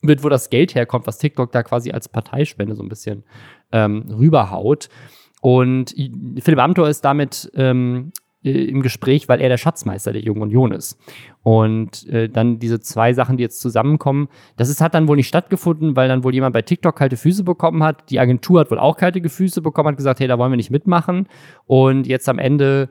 [0.00, 3.24] wird, wo das Geld herkommt, was TikTok da quasi als Parteispende so ein bisschen
[3.72, 4.88] ähm, rüberhaut.
[5.40, 8.12] Und Philipp Amthor ist damit ähm,
[8.44, 10.98] äh, im Gespräch, weil er der Schatzmeister der Jungen Union ist.
[11.42, 15.28] Und äh, dann diese zwei Sachen, die jetzt zusammenkommen, das ist, hat dann wohl nicht
[15.28, 18.10] stattgefunden, weil dann wohl jemand bei TikTok kalte Füße bekommen hat.
[18.10, 20.70] Die Agentur hat wohl auch kalte Füße bekommen, hat gesagt, hey, da wollen wir nicht
[20.70, 21.28] mitmachen.
[21.66, 22.90] Und jetzt am Ende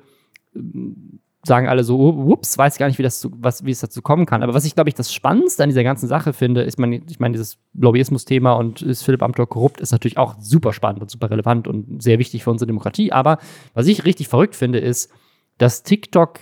[1.43, 4.25] sagen alle so, ups, weiß gar nicht, wie, das zu, was, wie es dazu kommen
[4.25, 4.43] kann.
[4.43, 7.19] Aber was ich, glaube ich, das Spannendste an dieser ganzen Sache finde, ist, man, ich
[7.19, 11.31] meine, dieses Lobbyismus-Thema und ist Philipp Amthor korrupt, ist natürlich auch super spannend und super
[11.31, 13.11] relevant und sehr wichtig für unsere Demokratie.
[13.11, 13.39] Aber
[13.73, 15.11] was ich richtig verrückt finde, ist,
[15.57, 16.39] dass TikTok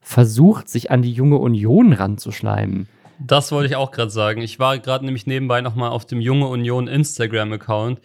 [0.00, 2.88] versucht, sich an die junge Union ranzuschleimen.
[3.18, 4.42] Das wollte ich auch gerade sagen.
[4.42, 8.00] Ich war gerade nämlich nebenbei nochmal auf dem Junge Union Instagram-Account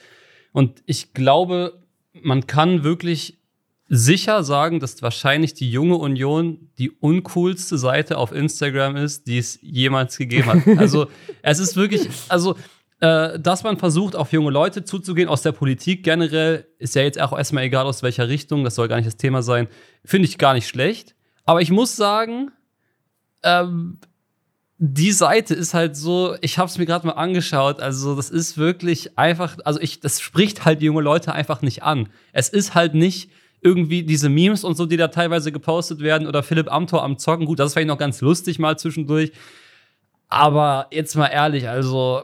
[0.54, 1.82] und ich glaube,
[2.14, 3.38] man kann wirklich
[3.90, 9.60] sicher sagen, dass wahrscheinlich die junge Union die uncoolste Seite auf Instagram ist, die es
[9.62, 10.68] jemals gegeben hat.
[10.78, 11.08] Also
[11.42, 12.56] es ist wirklich, also
[13.00, 17.20] äh, dass man versucht, auf junge Leute zuzugehen aus der Politik generell, ist ja jetzt
[17.20, 19.68] auch erstmal egal aus welcher Richtung, das soll gar nicht das Thema sein,
[20.04, 21.16] finde ich gar nicht schlecht.
[21.46, 22.52] Aber ich muss sagen,
[23.44, 24.00] ähm,
[24.80, 28.58] die Seite ist halt so, ich habe es mir gerade mal angeschaut, also das ist
[28.58, 32.10] wirklich einfach, also ich, das spricht halt junge Leute einfach nicht an.
[32.32, 33.30] Es ist halt nicht
[33.62, 37.46] irgendwie diese Memes und so, die da teilweise gepostet werden oder Philipp Amthor am Zocken,
[37.46, 39.32] gut, das ist vielleicht noch ganz lustig mal zwischendurch.
[40.30, 42.24] Aber jetzt mal ehrlich, also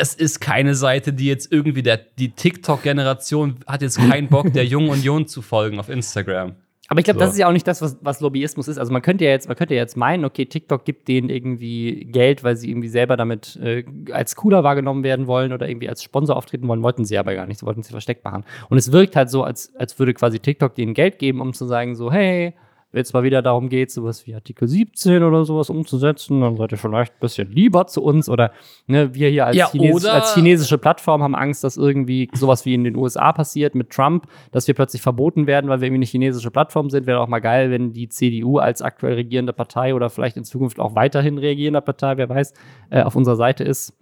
[0.00, 4.64] es ist keine Seite, die jetzt irgendwie der, die TikTok-Generation hat jetzt keinen Bock, der
[4.64, 6.54] Jungen Union zu folgen auf Instagram.
[6.88, 7.24] Aber ich glaube, so.
[7.24, 8.76] das ist ja auch nicht das, was, was, Lobbyismus ist.
[8.76, 12.06] Also man könnte ja jetzt, man könnte ja jetzt meinen, okay, TikTok gibt denen irgendwie
[12.10, 16.02] Geld, weil sie irgendwie selber damit äh, als cooler wahrgenommen werden wollen oder irgendwie als
[16.02, 17.60] Sponsor auftreten wollen, wollten sie aber gar nicht.
[17.60, 18.44] Sie wollten sie versteckt machen.
[18.68, 21.64] Und es wirkt halt so, als, als würde quasi TikTok denen Geld geben, um zu
[21.64, 22.52] sagen, so, hey,
[22.92, 26.78] jetzt mal wieder darum geht, sowas wie Artikel 17 oder sowas umzusetzen, dann seid ihr
[26.78, 28.52] vielleicht ein bisschen lieber zu uns oder
[28.86, 32.74] ne, wir hier als, ja, Chines als, chinesische Plattform haben Angst, dass irgendwie sowas wie
[32.74, 36.06] in den USA passiert mit Trump, dass wir plötzlich verboten werden, weil wir irgendwie eine
[36.06, 37.06] chinesische Plattform sind.
[37.06, 40.78] Wäre auch mal geil, wenn die CDU als aktuell regierende Partei oder vielleicht in Zukunft
[40.78, 42.52] auch weiterhin regierende Partei, wer weiß,
[42.90, 43.96] äh, auf unserer Seite ist.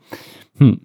[0.56, 0.80] Hm.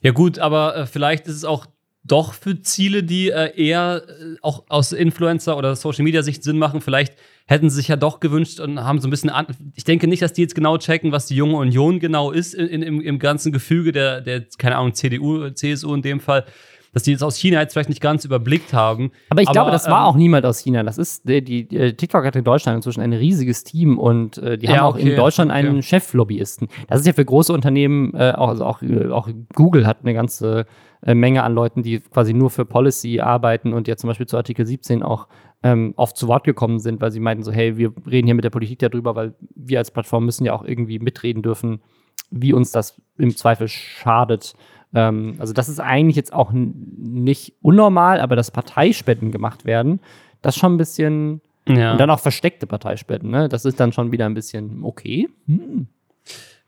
[0.00, 1.66] Ja gut, aber äh, vielleicht ist es auch
[2.02, 6.80] doch für Ziele, die äh, eher äh, auch aus Influencer- oder Social-Media-Sicht Sinn machen.
[6.80, 7.14] Vielleicht
[7.46, 9.46] hätten sie sich ja doch gewünscht und haben so ein bisschen an.
[9.74, 12.66] Ich denke nicht, dass die jetzt genau checken, was die junge Union genau ist in,
[12.68, 16.46] in, im, im ganzen Gefüge der, der, keine Ahnung, CDU, CSU in dem Fall
[16.92, 19.12] dass die jetzt aus China jetzt vielleicht nicht ganz überblickt haben.
[19.28, 20.82] Aber ich Aber, glaube, das war ähm, auch niemand aus China.
[20.82, 24.58] Das ist, die, die, die, TikTok hat in Deutschland inzwischen ein riesiges Team und äh,
[24.58, 25.82] die ja, haben auch okay, in Deutschland einen okay.
[25.82, 26.68] Cheflobbyisten.
[26.88, 30.14] Das ist ja für große Unternehmen, äh, auch, also auch, äh, auch Google hat eine
[30.14, 30.64] ganze äh,
[31.02, 34.66] Menge an Leuten, die quasi nur für Policy arbeiten und ja zum Beispiel zu Artikel
[34.66, 35.28] 17 auch
[35.62, 38.44] ähm, oft zu Wort gekommen sind, weil sie meinten so, hey, wir reden hier mit
[38.44, 41.80] der Politik darüber, weil wir als Plattform müssen ja auch irgendwie mitreden dürfen,
[42.30, 44.54] wie uns das im Zweifel schadet.
[44.94, 50.00] Ähm, also das ist eigentlich jetzt auch nicht unnormal, aber dass Parteispenden gemacht werden,
[50.42, 51.92] das schon ein bisschen ja.
[51.92, 53.48] und dann auch versteckte Parteispenden, ne?
[53.48, 55.28] Das ist dann schon wieder ein bisschen okay.
[55.46, 55.88] Hm.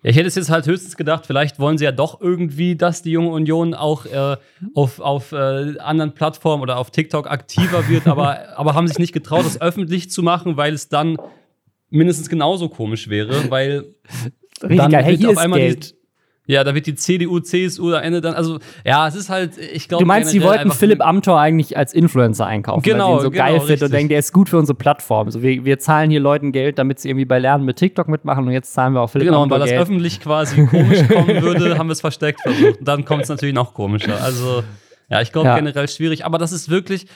[0.02, 3.02] Ja, ich hätte es jetzt halt höchstens gedacht, vielleicht wollen sie ja doch irgendwie, dass
[3.02, 4.36] die junge Union auch äh,
[4.74, 9.12] auf, auf äh, anderen Plattformen oder auf TikTok aktiver wird, aber, aber haben sich nicht
[9.12, 11.18] getraut, das öffentlich zu machen, weil es dann
[11.88, 13.94] mindestens genauso komisch wäre, weil
[14.62, 15.04] Richtig dann geil.
[15.04, 15.94] Hey, hier auf einmal Geld.
[16.46, 19.88] Ja, da wird die CDU, CSU am Ende dann, also ja, es ist halt, ich
[19.88, 20.02] glaube.
[20.02, 23.30] Du meinst, sie wollten Philipp Amthor eigentlich als Influencer einkaufen, genau, weil sie ihn so
[23.30, 25.26] genau, geil findet und denken, der ist gut für unsere Plattform.
[25.28, 28.44] Also wir, wir zahlen hier Leuten Geld, damit sie irgendwie bei Lernen mit TikTok mitmachen
[28.44, 29.80] und jetzt zahlen wir auch Philipp genau, Amthor Genau, weil Geld.
[29.80, 32.80] das öffentlich quasi komisch kommen würde, haben wir es versteckt versucht.
[32.80, 34.20] Und dann kommt es natürlich noch komischer.
[34.20, 34.64] Also
[35.08, 35.56] ja, ich glaube ja.
[35.56, 37.06] generell schwierig, aber das ist wirklich,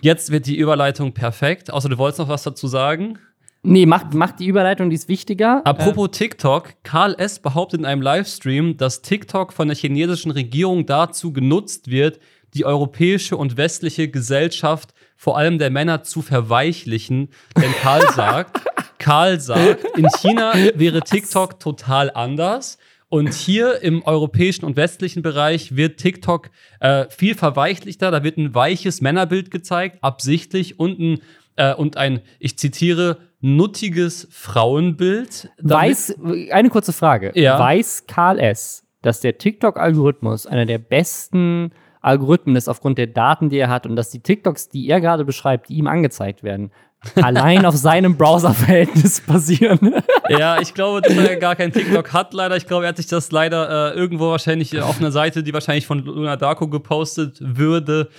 [0.00, 1.70] jetzt wird die Überleitung perfekt.
[1.70, 3.18] Außer du wolltest noch was dazu sagen?
[3.62, 5.66] Nee, mach, mach die Überleitung, die ist wichtiger.
[5.66, 6.10] Apropos äh.
[6.12, 7.40] TikTok, Karl S.
[7.40, 12.20] behauptet in einem Livestream, dass TikTok von der chinesischen Regierung dazu genutzt wird,
[12.54, 17.28] die europäische und westliche Gesellschaft, vor allem der Männer, zu verweichlichen.
[17.56, 18.62] Denn Karl sagt,
[18.98, 22.78] Karl sagt, in China wäre TikTok total anders.
[23.10, 28.10] Und hier im europäischen und westlichen Bereich wird TikTok äh, viel verweichlichter.
[28.10, 31.20] Da wird ein weiches Männerbild gezeigt, absichtlich, und ein,
[31.56, 35.50] äh, und ein ich zitiere, nuttiges Frauenbild.
[35.60, 36.16] Weiß,
[36.50, 37.32] eine kurze Frage.
[37.34, 37.58] Ja.
[37.58, 41.72] Weiß Karl S., dass der TikTok-Algorithmus einer der besten
[42.02, 45.24] Algorithmen ist aufgrund der Daten, die er hat und dass die TikToks, die er gerade
[45.24, 46.70] beschreibt, die ihm angezeigt werden,
[47.14, 50.02] allein auf seinem Browser-Verhältnis basieren.
[50.28, 52.56] ja, ich glaube, dass er gar kein TikTok hat, leider.
[52.56, 55.86] Ich glaube, er hat sich das leider äh, irgendwo wahrscheinlich auf einer Seite, die wahrscheinlich
[55.86, 58.10] von Luna Darko gepostet würde,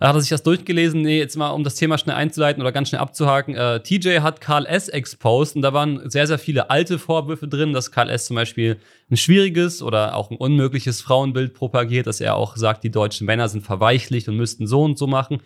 [0.00, 1.02] da hat er sich das durchgelesen.
[1.02, 3.54] Nee, jetzt mal, um das Thema schnell einzuleiten oder ganz schnell abzuhaken.
[3.54, 4.88] Äh, TJ hat Karl S.
[4.88, 8.26] exposed und da waren sehr, sehr viele alte Vorwürfe drin, dass Karl S.
[8.26, 8.76] zum Beispiel
[9.10, 13.48] ein schwieriges oder auch ein unmögliches Frauenbild propagiert, dass er auch sagt, die deutschen Männer
[13.48, 15.40] sind verweichlicht und müssten so und so machen.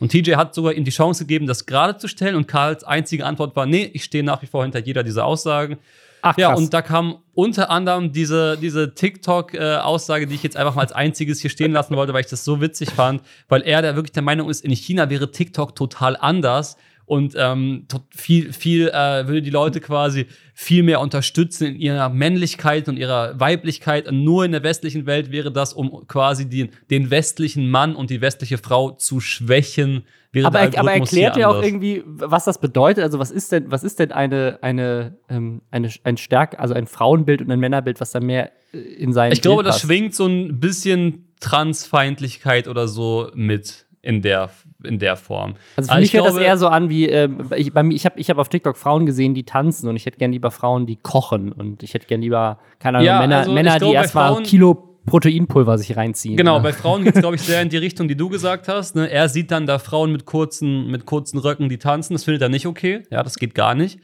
[0.00, 3.24] Und TJ hat sogar ihm die Chance gegeben, das gerade zu stellen und Karls einzige
[3.24, 5.78] Antwort war, nee, ich stehe nach wie vor hinter jeder dieser Aussagen.
[6.26, 10.80] Ach, ja, und da kam unter anderem diese, diese TikTok-Aussage, die ich jetzt einfach mal
[10.80, 13.94] als einziges hier stehen lassen wollte, weil ich das so witzig fand, weil er da
[13.94, 16.78] wirklich der Meinung ist, in China wäre TikTok total anders.
[17.06, 22.88] Und ähm, viel, viel äh, würde die Leute quasi viel mehr unterstützen in ihrer Männlichkeit
[22.88, 24.08] und ihrer Weiblichkeit.
[24.08, 28.08] Und nur in der westlichen Welt wäre das, um quasi den, den westlichen Mann und
[28.08, 30.04] die westliche Frau zu schwächen.
[30.32, 33.04] Wäre aber, aber erklärt ja auch irgendwie, was das bedeutet.
[33.04, 36.86] Also was ist denn, was ist denn eine, eine, ähm, eine, ein Stärk, also ein
[36.86, 40.26] Frauenbild und ein Männerbild, was da mehr äh, in seinen Ich glaube, das schwingt so
[40.26, 44.50] ein bisschen Transfeindlichkeit oder so mit in der,
[44.84, 45.54] in der Form.
[45.76, 48.38] Also für mich hört das eher so an wie, äh, ich, ich habe ich hab
[48.38, 51.82] auf TikTok Frauen gesehen, die tanzen und ich hätte gern lieber Frauen, die kochen und
[51.82, 55.96] ich hätte gern lieber, keine Ahnung, ja, Männer, also Männer die erstmal Kilo Proteinpulver sich
[55.96, 56.36] reinziehen.
[56.36, 56.62] Genau, ja.
[56.62, 58.96] bei Frauen geht es, glaube ich, sehr in die Richtung, die du gesagt hast.
[58.96, 59.10] Ne?
[59.10, 62.14] Er sieht dann da Frauen mit kurzen, mit kurzen Röcken, die tanzen.
[62.14, 63.02] Das findet er nicht okay.
[63.10, 64.00] Ja, das geht gar nicht.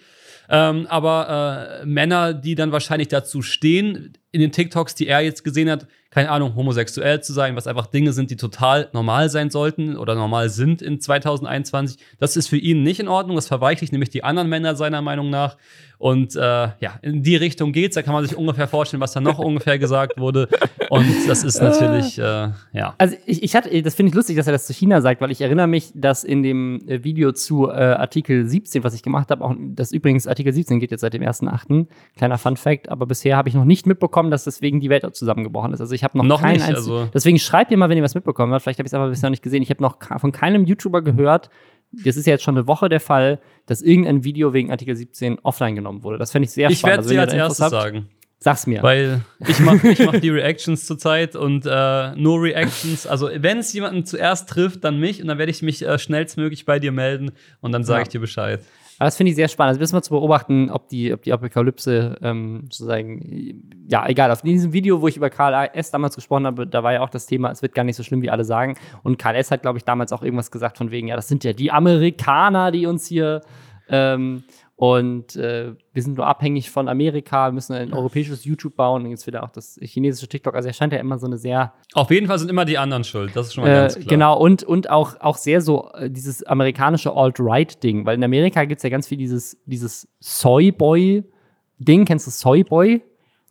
[0.50, 5.44] Ähm, aber äh, Männer, die dann wahrscheinlich dazu stehen, in den TikToks, die er jetzt
[5.44, 9.48] gesehen hat, keine Ahnung, homosexuell zu sein, was einfach Dinge sind, die total normal sein
[9.48, 11.98] sollten oder normal sind in 2021.
[12.18, 13.36] Das ist für ihn nicht in Ordnung.
[13.36, 15.56] Das verweichlicht nämlich die anderen Männer seiner Meinung nach.
[16.00, 17.94] Und äh, ja, in die Richtung geht's.
[17.94, 20.48] Da kann man sich ungefähr vorstellen, was da noch ungefähr gesagt wurde.
[20.88, 22.94] Und das ist natürlich, äh, ja.
[22.96, 25.30] Also ich, ich hatte, das finde ich lustig, dass er das zu China sagt, weil
[25.30, 29.30] ich erinnere mich, dass in dem äh, Video zu äh, Artikel 17, was ich gemacht
[29.30, 31.86] habe, auch das übrigens Artikel 17 geht jetzt seit dem 1.8.
[32.16, 35.74] Kleiner Fun Fact, aber bisher habe ich noch nicht mitbekommen, dass deswegen die Welt zusammengebrochen
[35.74, 35.82] ist.
[35.82, 38.14] Also ich habe noch, noch keinen nicht, also Deswegen schreibt ihr mal, wenn ihr was
[38.14, 38.62] mitbekommen habt.
[38.62, 39.62] Vielleicht habe ich es aber bisher noch nicht gesehen.
[39.62, 41.50] Ich habe noch von keinem YouTuber gehört,
[41.92, 45.40] das ist ja jetzt schon eine Woche der Fall, dass irgendein Video wegen Artikel 17
[45.40, 46.18] offline genommen wurde.
[46.18, 47.06] Das fände ich sehr ich spannend.
[47.06, 48.08] Ich werde also, sie als erstes habt, sagen.
[48.38, 48.82] Sag's mir.
[48.82, 53.06] Weil ich mache ich mach die Reactions zurzeit und äh, nur Reactions.
[53.06, 56.64] Also, wenn es jemanden zuerst trifft, dann mich und dann werde ich mich äh, schnellstmöglich
[56.64, 58.02] bei dir melden und dann sage ja.
[58.04, 58.60] ich dir Bescheid.
[59.00, 59.70] Aber das finde ich sehr spannend.
[59.70, 64.30] Also müssen wir zu beobachten, ob die, ob die Apokalypse ähm, sozusagen, ja, egal.
[64.30, 65.90] Auf diesem Video, wo ich über Karl S.
[65.90, 68.20] damals gesprochen habe, da war ja auch das Thema, es wird gar nicht so schlimm,
[68.20, 68.76] wie alle sagen.
[69.02, 69.50] Und Karl S.
[69.50, 72.70] hat, glaube ich, damals auch irgendwas gesagt von wegen, ja, das sind ja die Amerikaner,
[72.72, 73.40] die uns hier
[73.88, 74.44] ähm,
[74.80, 79.26] und äh, wir sind nur abhängig von Amerika, müssen ein europäisches YouTube bauen und jetzt
[79.26, 80.54] wieder auch das chinesische TikTok.
[80.54, 81.74] Also er scheint ja immer so eine sehr.
[81.92, 84.06] Auf jeden Fall sind immer die anderen schuld, das ist schon mal äh, ganz klar.
[84.06, 88.78] Genau, und, und auch, auch sehr so äh, dieses amerikanische Alt-Right-Ding, weil in Amerika gibt
[88.78, 92.06] es ja ganz viel dieses, dieses Soy-Boy-Ding.
[92.06, 93.02] Kennst du Soy-Boy?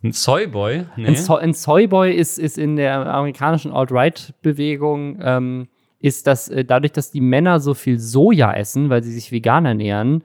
[0.01, 0.85] Ein Soyboy?
[0.95, 1.09] Nee.
[1.09, 5.67] Ein, so ein Soyboy ist, ist in der amerikanischen Alt-Right-Bewegung, ähm,
[5.99, 9.65] ist das äh, dadurch, dass die Männer so viel Soja essen, weil sie sich vegan
[9.65, 10.23] ernähren,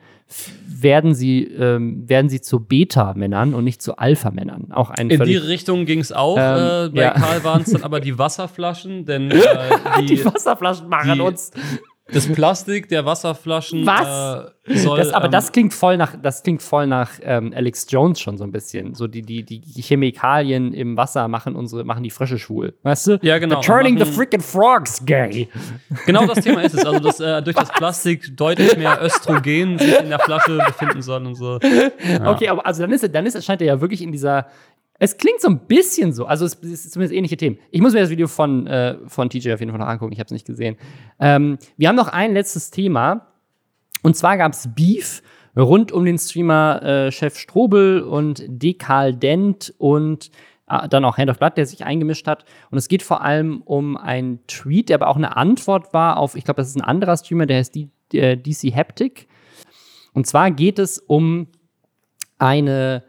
[0.67, 4.73] werden sie, ähm, werden sie zu Beta-Männern und nicht zu Alpha-Männern.
[4.73, 6.37] Auch ein In die Richtung ging es auch.
[6.39, 7.11] Ähm, äh, bei ja.
[7.13, 9.41] Karl waren es dann aber die Wasserflaschen, denn äh,
[10.01, 11.51] die, die, Wasserflaschen machen die, uns
[12.13, 14.51] das Plastik der Wasserflaschen Was?
[14.67, 14.99] Äh, soll.
[14.99, 18.37] Das, aber ähm, das klingt voll nach, das klingt voll nach ähm, Alex Jones schon
[18.37, 18.95] so ein bisschen.
[18.95, 22.75] So die, die, die Chemikalien im Wasser machen unsere, machen die Frösche schwul.
[22.83, 23.19] Weißt du?
[23.23, 23.61] Ja, genau.
[23.61, 25.49] They're turning the freaking frogs gay.
[26.07, 26.85] Genau das Thema ist es.
[26.85, 31.27] Also, dass äh, durch das Plastik deutlich mehr Östrogen sich in der Flasche befinden soll
[31.27, 31.59] und so.
[31.61, 32.33] Ja.
[32.35, 34.47] Okay, aber also dann ist, dann ist, scheint er ja wirklich in dieser
[34.99, 37.59] es klingt so ein bisschen so, also es ist zumindest ähnliche Themen.
[37.71, 40.19] Ich muss mir das Video von, äh, von TJ auf jeden Fall noch angucken, ich
[40.19, 40.77] habe es nicht gesehen.
[41.19, 43.33] Ähm, wir haben noch ein letztes Thema.
[44.03, 45.23] Und zwar gab es Beef
[45.57, 50.31] rund um den Streamer äh, Chef Strobel und Dekal Dent und
[50.69, 52.45] äh, dann auch Hand of Blood, der sich eingemischt hat.
[52.71, 56.37] Und es geht vor allem um einen Tweet, der aber auch eine Antwort war auf,
[56.37, 59.27] ich glaube, das ist ein anderer Streamer, der heißt D äh, DC Haptic.
[60.13, 61.49] Und zwar geht es um
[62.39, 63.05] eine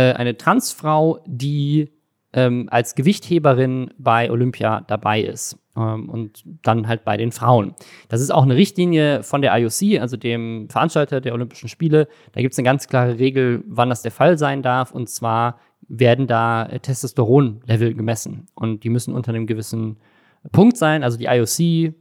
[0.00, 1.90] äh, eine Transfrau, die
[2.32, 5.58] ähm, als Gewichtheberin bei Olympia dabei ist.
[5.76, 7.74] Ähm, und dann halt bei den Frauen.
[8.08, 12.08] Das ist auch eine Richtlinie von der IOC, also dem Veranstalter der Olympischen Spiele.
[12.32, 14.92] Da gibt es eine ganz klare Regel, wann das der Fall sein darf.
[14.92, 18.46] Und zwar werden da Testosteronlevel gemessen.
[18.54, 19.98] Und die müssen unter einem gewissen
[20.52, 21.02] Punkt sein.
[21.02, 21.94] Also die IOC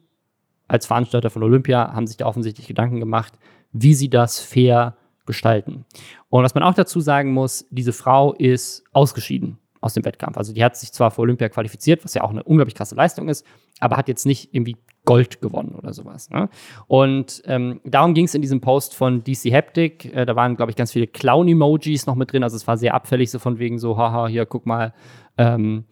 [0.68, 3.34] als Veranstalter von Olympia haben sich da offensichtlich Gedanken gemacht,
[3.74, 4.96] wie sie das fair
[5.30, 5.86] gestalten.
[6.30, 10.38] Und was man auch dazu sagen muss, diese Frau ist ausgeschieden aus dem Wettkampf.
[10.38, 13.30] Also die hat sich zwar für Olympia qualifiziert, was ja auch eine unglaublich krasse Leistung
[13.30, 13.46] ist,
[13.80, 14.76] aber hat jetzt nicht irgendwie
[15.06, 16.32] Gold gewonnen oder sowas.
[16.32, 16.50] Ne?
[16.88, 20.14] Und ähm, darum ging es in diesem Post von DC Haptic.
[20.14, 22.44] Äh, da waren, glaube ich, ganz viele Clown-Emojis noch mit drin.
[22.44, 24.94] Also es war sehr abfällig, so von wegen so, haha, hier, guck mal,
[25.38, 25.86] ähm,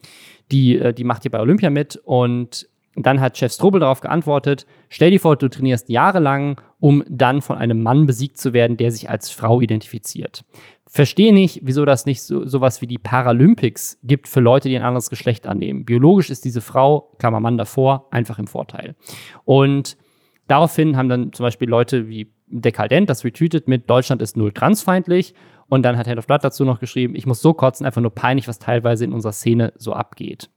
[0.50, 1.96] die, äh, die macht hier bei Olympia mit.
[2.04, 2.68] Und
[3.06, 7.58] dann hat Chef Strobel darauf geantwortet, stell dir vor, du trainierst jahrelang, um dann von
[7.58, 10.44] einem Mann besiegt zu werden, der sich als Frau identifiziert.
[10.86, 14.82] Verstehe nicht, wieso das nicht so sowas wie die Paralympics gibt für Leute, die ein
[14.82, 15.84] anderes Geschlecht annehmen.
[15.84, 18.94] Biologisch ist diese Frau, Klammer Mann davor, einfach im Vorteil.
[19.44, 19.98] Und
[20.46, 25.34] daraufhin haben dann zum Beispiel Leute wie Dekadent das retweetet mit Deutschland ist null transfeindlich.
[25.68, 28.14] Und dann hat Head of Blood dazu noch geschrieben, ich muss so kotzen, einfach nur
[28.14, 30.48] peinlich, was teilweise in unserer Szene so abgeht.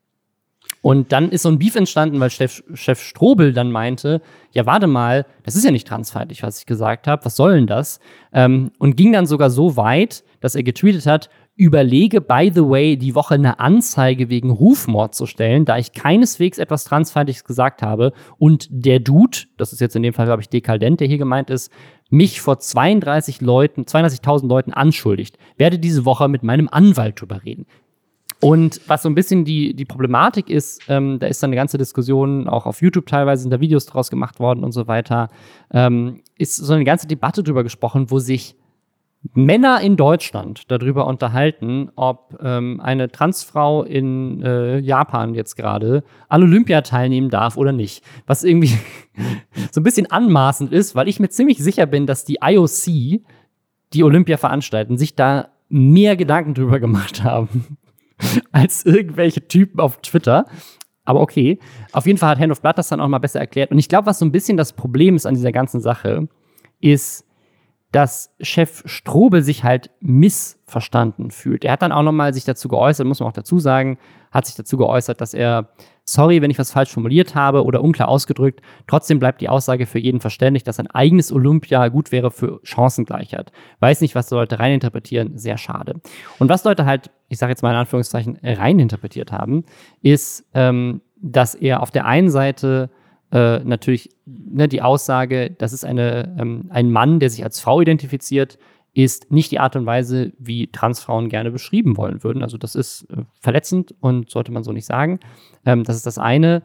[0.82, 4.22] Und dann ist so ein Beef entstanden, weil Chef, Chef Strobel dann meinte,
[4.52, 7.68] ja, warte mal, das ist ja nicht transfeindlich, was ich gesagt habe, was soll denn
[7.68, 8.00] das?
[8.34, 12.98] Ähm, und ging dann sogar so weit, dass er getweetet hat, überlege, by the way,
[12.98, 18.14] die Woche eine Anzeige wegen Rufmord zu stellen, da ich keineswegs etwas Transfeindliches gesagt habe
[18.40, 21.52] und der Dude, das ist jetzt in dem Fall, glaube ich, Dekadent, der hier gemeint
[21.52, 21.72] ist,
[22.10, 27.68] mich vor 32 Leuten, 32.000 Leuten anschuldigt, werde diese Woche mit meinem Anwalt drüber reden.
[28.42, 31.78] Und was so ein bisschen die, die Problematik ist, ähm, da ist dann eine ganze
[31.78, 35.30] Diskussion, auch auf YouTube teilweise sind da Videos draus gemacht worden und so weiter,
[35.72, 38.56] ähm, ist so eine ganze Debatte drüber gesprochen, wo sich
[39.36, 46.42] Männer in Deutschland darüber unterhalten, ob ähm, eine Transfrau in äh, Japan jetzt gerade an
[46.42, 48.04] Olympia teilnehmen darf oder nicht.
[48.26, 48.74] Was irgendwie
[49.72, 53.22] so ein bisschen anmaßend ist, weil ich mir ziemlich sicher bin, dass die IOC,
[53.94, 57.78] die Olympia veranstalten, sich da mehr Gedanken drüber gemacht haben
[58.52, 60.46] als irgendwelche Typen auf Twitter.
[61.04, 61.60] Aber okay,
[61.94, 63.72] auf jeden Fall hat Hand of Blood das dann auch mal besser erklärt.
[63.72, 66.28] Und ich glaube, was so ein bisschen das Problem ist an dieser ganzen Sache,
[66.80, 67.26] ist,
[67.92, 71.66] dass Chef Strobel sich halt missverstanden fühlt.
[71.66, 73.98] Er hat dann auch nochmal sich dazu geäußert, muss man auch dazu sagen,
[74.32, 75.70] hat sich dazu geäußert, dass er,
[76.06, 80.00] sorry, wenn ich was falsch formuliert habe oder unklar ausgedrückt, trotzdem bleibt die Aussage für
[80.00, 83.52] jeden verständlich, dass ein eigenes Olympia gut wäre für Chancengleichheit.
[83.82, 86.00] Weiß nicht, was Leute reininterpretieren, sehr schade.
[86.40, 89.66] Und was Leute halt, ich sage jetzt mal in Anführungszeichen, reininterpretiert haben,
[90.02, 92.90] ist, ähm, dass er auf der einen Seite
[93.32, 97.82] äh, natürlich ne, die Aussage, das ist eine, ähm, ein Mann, der sich als Frau
[97.82, 98.58] identifiziert,
[98.94, 102.44] ist nicht die Art und Weise, wie Transfrauen gerne beschrieben wollen würden.
[102.44, 105.20] Also das ist äh, verletzend und sollte man so nicht sagen.
[105.66, 106.62] Ähm, das ist das eine.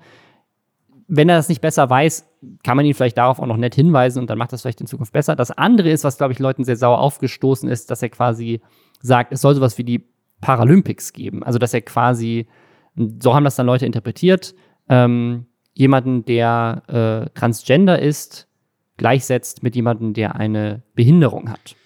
[1.07, 2.29] Wenn er das nicht besser weiß,
[2.65, 4.89] kann man ihn vielleicht darauf auch noch nett hinweisen und dann macht das vielleicht in
[4.89, 5.37] Zukunft besser.
[5.37, 8.61] Das andere ist, was, glaube ich, Leuten sehr sauer aufgestoßen ist, dass er quasi
[9.01, 10.05] sagt, es soll sowas wie die
[10.41, 11.45] Paralympics geben.
[11.45, 12.49] Also, dass er quasi,
[13.23, 14.57] so haben das dann Leute interpretiert,
[14.89, 15.47] ähm,
[15.77, 18.49] jemanden, der äh, transgender ist,
[18.97, 21.77] gleichsetzt mit jemandem, der eine Behinderung hat.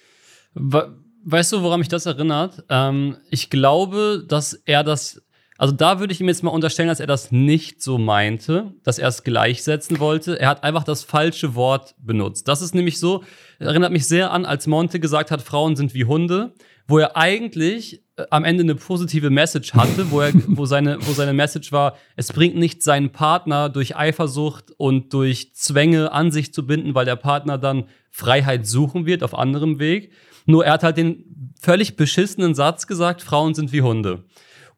[0.55, 2.64] Weißt du, woran mich das erinnert?
[2.68, 5.20] Ähm, ich glaube, dass er das,
[5.59, 9.01] also da würde ich ihm jetzt mal unterstellen, dass er das nicht so meinte, dass
[9.01, 10.38] er es gleichsetzen wollte.
[10.38, 12.47] Er hat einfach das falsche Wort benutzt.
[12.47, 13.24] Das ist nämlich so,
[13.59, 16.55] erinnert mich sehr an, als Monte gesagt hat, Frauen sind wie Hunde,
[16.86, 21.33] wo er eigentlich am Ende eine positive Message hatte, wo, er, wo, seine, wo seine
[21.33, 26.66] Message war, es bringt nicht seinen Partner durch Eifersucht und durch Zwänge an sich zu
[26.66, 30.12] binden, weil der Partner dann Freiheit suchen wird auf anderem Weg.
[30.47, 34.25] Nur er hat halt den völlig beschissenen Satz gesagt, Frauen sind wie Hunde.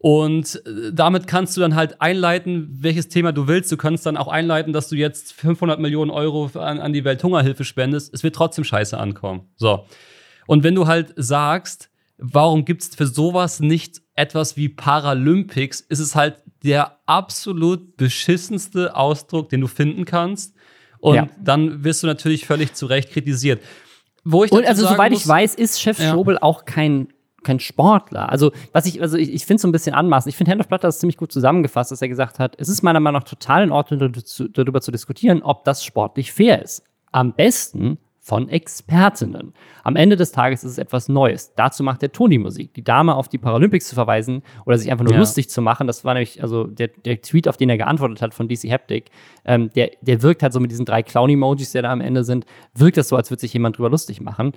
[0.02, 3.70] Und äh, damit kannst du dann halt einleiten, welches Thema du willst.
[3.70, 7.64] Du kannst dann auch einleiten, dass du jetzt 500 Millionen Euro an, an die Welthungerhilfe
[7.64, 8.12] spendest.
[8.12, 9.48] Es wird trotzdem scheiße ankommen.
[9.56, 9.86] So.
[10.48, 11.91] Und wenn du halt sagst,
[12.22, 15.80] warum gibt es für sowas nicht etwas wie Paralympics?
[15.80, 20.54] Ist es halt der absolut beschissenste Ausdruck, den du finden kannst.
[21.00, 21.28] Und ja.
[21.42, 23.62] dann wirst du natürlich völlig zu Recht kritisiert.
[24.24, 26.12] Wo ich Und also, soweit muss, ich weiß, ist Chef ja.
[26.12, 27.08] Schobel auch kein
[27.42, 28.28] kein Sportler.
[28.28, 30.30] Also, was ich, also ich, ich finde es so ein bisschen anmaßend.
[30.30, 32.82] Ich finde, Hand of hat das ziemlich gut zusammengefasst, dass er gesagt hat, es ist
[32.82, 34.12] meiner Meinung nach total in Ordnung,
[34.52, 36.84] darüber zu diskutieren, ob das sportlich fair ist.
[37.10, 39.52] Am besten von Expertinnen.
[39.82, 41.54] Am Ende des Tages ist es etwas Neues.
[41.56, 42.72] Dazu macht der Toni Musik.
[42.74, 45.18] Die Dame auf die Paralympics zu verweisen oder sich einfach nur ja.
[45.18, 48.32] lustig zu machen, das war nämlich, also der, der Tweet, auf den er geantwortet hat
[48.32, 49.10] von DC Haptic,
[49.44, 52.46] ähm, der, der wirkt halt so mit diesen drei Clown-Emojis, die da am Ende sind,
[52.74, 54.52] wirkt das so, als würde sich jemand drüber lustig machen.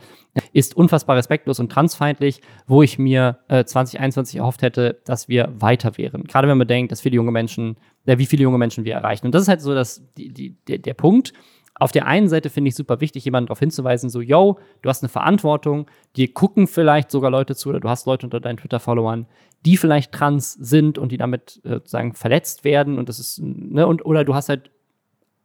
[0.54, 5.98] Ist unfassbar respektlos und transfeindlich, wo ich mir äh, 2021 erhofft hätte, dass wir weiter
[5.98, 6.26] wären.
[6.26, 9.26] Gerade wenn man bedenkt, dass viele junge Menschen, äh, wie viele junge Menschen wir erreichen.
[9.26, 11.34] Und das ist halt so das, die, die, der, der Punkt
[11.78, 15.04] auf der einen Seite finde ich super wichtig, jemanden darauf hinzuweisen, so, yo, du hast
[15.04, 19.28] eine Verantwortung, dir gucken vielleicht sogar Leute zu oder du hast Leute unter deinen Twitter-Followern,
[19.66, 23.86] die vielleicht trans sind und die damit äh, sozusagen verletzt werden und das ist, ne,
[23.86, 24.72] und, oder du hast halt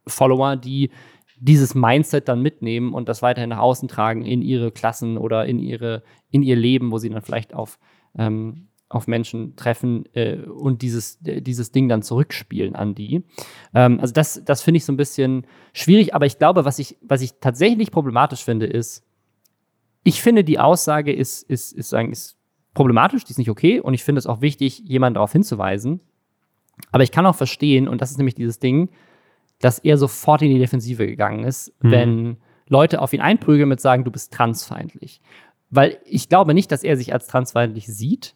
[0.07, 0.91] Follower, die
[1.41, 5.59] dieses Mindset dann mitnehmen und das weiterhin nach außen tragen in ihre Klassen oder in
[5.59, 7.79] ihre, in ihr Leben, wo sie dann vielleicht auf
[8.17, 13.25] ähm, auf Menschen treffen äh, und dieses, äh, dieses Ding dann zurückspielen an die.
[13.73, 16.99] Ähm, also das, das finde ich so ein bisschen schwierig, aber ich glaube, was ich,
[17.01, 19.07] was ich tatsächlich problematisch finde, ist,
[20.03, 22.37] ich finde, die Aussage ist, ist, ist, sagen, ist
[22.75, 26.01] problematisch, die ist nicht okay und ich finde es auch wichtig, jemanden darauf hinzuweisen.
[26.91, 28.91] Aber ich kann auch verstehen, und das ist nämlich dieses Ding,
[29.61, 31.91] dass er sofort in die Defensive gegangen ist, mhm.
[31.91, 32.37] wenn
[32.67, 35.21] Leute auf ihn einprügeln mit sagen, du bist transfeindlich.
[35.69, 38.35] Weil ich glaube nicht, dass er sich als transfeindlich sieht.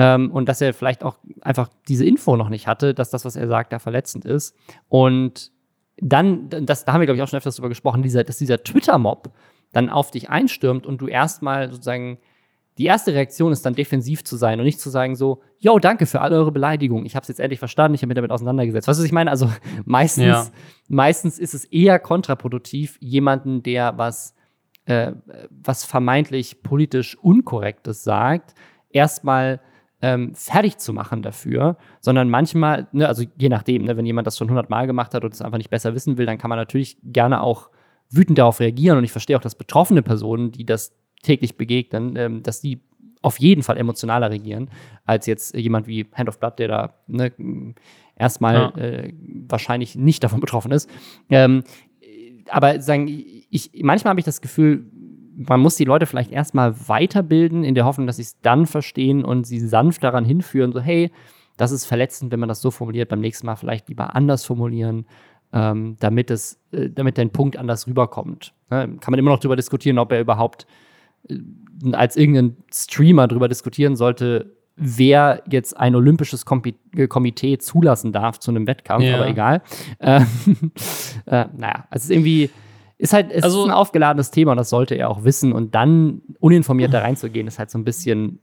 [0.00, 3.36] Ähm, und dass er vielleicht auch einfach diese Info noch nicht hatte, dass das, was
[3.36, 4.56] er sagt, da verletzend ist.
[4.88, 5.52] Und
[5.98, 8.62] dann, das, da haben wir, glaube ich, auch schon öfters darüber gesprochen, dieser, dass dieser
[8.62, 9.30] Twitter-Mob
[9.72, 12.16] dann auf dich einstürmt und du erstmal sozusagen
[12.78, 16.06] die erste Reaktion ist dann defensiv zu sein und nicht zu sagen so, yo, danke
[16.06, 17.04] für all eure Beleidigungen.
[17.04, 18.88] Ich habe es jetzt endlich verstanden, ich habe mich damit auseinandergesetzt.
[18.88, 19.30] Weißt du, was ich meine?
[19.30, 19.52] Also
[19.84, 20.46] meistens, ja.
[20.88, 24.34] meistens ist es eher kontraproduktiv, jemanden, der was,
[24.86, 25.12] äh,
[25.50, 28.54] was vermeintlich politisch Unkorrektes sagt,
[28.88, 29.60] erstmal
[30.02, 34.38] ähm, fertig zu machen dafür, sondern manchmal, ne, also je nachdem, ne, wenn jemand das
[34.38, 36.98] schon hundertmal gemacht hat und es einfach nicht besser wissen will, dann kann man natürlich
[37.02, 37.70] gerne auch
[38.10, 38.98] wütend darauf reagieren.
[38.98, 42.80] Und ich verstehe auch, dass betroffene Personen, die das täglich begegnen, ähm, dass die
[43.22, 44.70] auf jeden Fall emotionaler regieren,
[45.04, 47.32] als jetzt jemand wie Hand of Blood, der da ne,
[48.16, 48.76] erstmal ja.
[48.76, 49.12] äh,
[49.46, 50.88] wahrscheinlich nicht davon betroffen ist.
[51.28, 51.62] Ähm,
[52.48, 54.86] aber sagen, ich, manchmal habe ich das Gefühl,
[55.48, 59.24] man muss die Leute vielleicht erstmal weiterbilden, in der Hoffnung, dass sie es dann verstehen
[59.24, 61.10] und sie sanft daran hinführen, so, hey,
[61.56, 65.06] das ist verletzend, wenn man das so formuliert, beim nächsten Mal vielleicht lieber anders formulieren,
[65.52, 68.54] ähm, damit, es, äh, damit dein Punkt anders rüberkommt.
[68.70, 68.96] Ne?
[69.00, 70.66] Kann man immer noch darüber diskutieren, ob er überhaupt
[71.28, 71.36] äh,
[71.92, 78.66] als irgendein Streamer darüber diskutieren sollte, wer jetzt ein olympisches Komitee zulassen darf zu einem
[78.66, 79.16] Wettkampf, ja.
[79.16, 79.62] aber egal.
[79.98, 80.20] Äh,
[81.26, 82.50] äh, naja, es ist irgendwie,
[83.00, 85.74] ist halt, es also, ist ein aufgeladenes Thema und das sollte er auch wissen und
[85.74, 88.40] dann uninformiert da reinzugehen, ist halt so ein bisschen,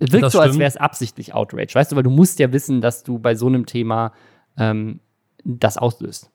[0.00, 2.80] es wirkt so, als wäre es absichtlich Outrage, weißt du, weil du musst ja wissen,
[2.80, 4.12] dass du bei so einem Thema
[4.58, 4.98] ähm,
[5.44, 6.30] das auslöst.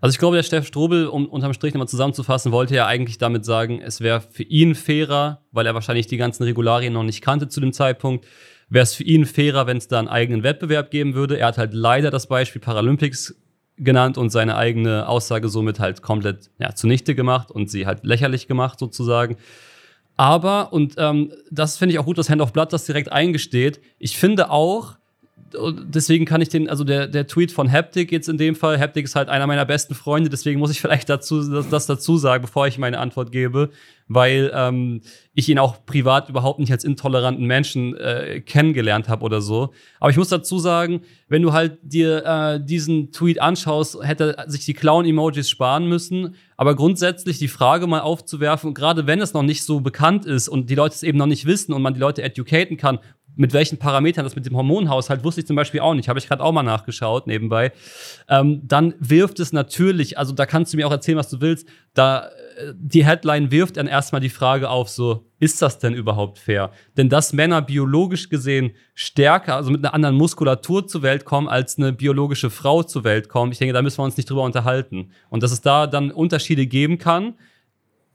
[0.00, 3.44] Also ich glaube, der Steff Strobel, um unterm Strich nochmal zusammenzufassen, wollte ja eigentlich damit
[3.44, 7.48] sagen, es wäre für ihn fairer, weil er wahrscheinlich die ganzen Regularien noch nicht kannte
[7.48, 8.26] zu dem Zeitpunkt,
[8.68, 11.38] wäre es für ihn fairer, wenn es da einen eigenen Wettbewerb geben würde.
[11.38, 13.34] Er hat halt leider das Beispiel Paralympics
[13.78, 18.48] genannt und seine eigene Aussage somit halt komplett ja, zunichte gemacht und sie halt lächerlich
[18.48, 19.36] gemacht sozusagen.
[20.16, 23.80] Aber, und ähm, das finde ich auch gut, dass Hand of Blood das direkt eingesteht,
[23.98, 24.96] ich finde auch,
[25.52, 29.04] deswegen kann ich den, also der, der Tweet von Haptic jetzt in dem Fall, Haptic
[29.04, 32.42] ist halt einer meiner besten Freunde, deswegen muss ich vielleicht dazu, das, das dazu sagen,
[32.42, 33.70] bevor ich meine Antwort gebe,
[34.08, 35.00] weil ähm,
[35.34, 39.72] ich ihn auch privat überhaupt nicht als intoleranten Menschen äh, kennengelernt habe oder so.
[39.98, 44.64] Aber ich muss dazu sagen, wenn du halt dir äh, diesen Tweet anschaust, hätte sich
[44.64, 46.36] die Clown-Emojis sparen müssen.
[46.56, 50.70] Aber grundsätzlich die Frage mal aufzuwerfen, gerade wenn es noch nicht so bekannt ist und
[50.70, 53.00] die Leute es eben noch nicht wissen und man die Leute educaten kann,
[53.36, 56.08] mit welchen Parametern das mit dem Hormonhaushalt wusste ich zum Beispiel auch nicht.
[56.08, 57.72] Habe ich gerade auch mal nachgeschaut nebenbei.
[58.28, 61.68] Ähm, dann wirft es natürlich, also da kannst du mir auch erzählen, was du willst.
[61.94, 66.38] Da äh, die Headline wirft dann erstmal die Frage auf, so ist das denn überhaupt
[66.38, 66.70] fair?
[66.96, 71.76] Denn dass Männer biologisch gesehen stärker, also mit einer anderen Muskulatur zur Welt kommen, als
[71.76, 75.10] eine biologische Frau zur Welt kommt, ich denke, da müssen wir uns nicht drüber unterhalten.
[75.28, 77.34] Und dass es da dann Unterschiede geben kann,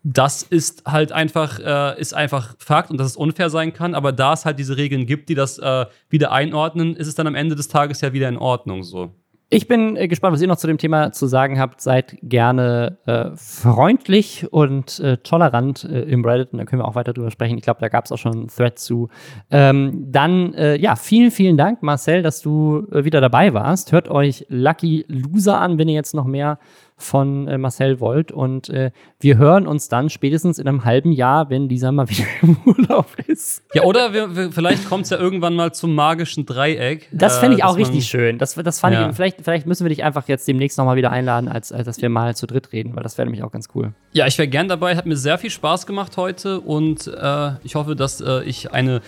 [0.03, 3.95] das ist halt einfach, äh, ist einfach Fakt und dass es unfair sein kann.
[3.95, 7.27] Aber da es halt diese Regeln gibt, die das äh, wieder einordnen, ist es dann
[7.27, 9.11] am Ende des Tages ja wieder in Ordnung so.
[9.53, 11.81] Ich bin äh, gespannt, was ihr noch zu dem Thema zu sagen habt.
[11.81, 16.95] Seid gerne äh, freundlich und äh, tolerant äh, im Reddit und da können wir auch
[16.95, 17.57] weiter drüber sprechen.
[17.57, 19.09] Ich glaube, da gab es auch schon einen Thread zu.
[19.49, 23.91] Ähm, dann, ja, vielen, vielen Dank, Marcel, dass du wieder dabei warst.
[23.91, 26.57] Hört euch Lucky Loser an, wenn ihr jetzt noch mehr
[27.01, 28.31] von äh, Marcel wollt.
[28.31, 32.25] Und äh, wir hören uns dann spätestens in einem halben Jahr, wenn dieser mal wieder
[32.41, 33.63] im Urlaub ist.
[33.73, 37.07] Ja, oder wir, wir, vielleicht kommt es ja irgendwann mal zum magischen Dreieck.
[37.11, 38.37] Das fände ich äh, auch richtig schön.
[38.37, 39.09] Das, das fand ja.
[39.09, 42.01] ich, vielleicht, vielleicht müssen wir dich einfach jetzt demnächst nochmal wieder einladen, als, als dass
[42.01, 43.93] wir mal zu dritt reden, weil das wäre nämlich auch ganz cool.
[44.13, 44.95] Ja, ich wäre gern dabei.
[44.95, 49.01] Hat mir sehr viel Spaß gemacht heute und äh, ich hoffe, dass äh, ich eine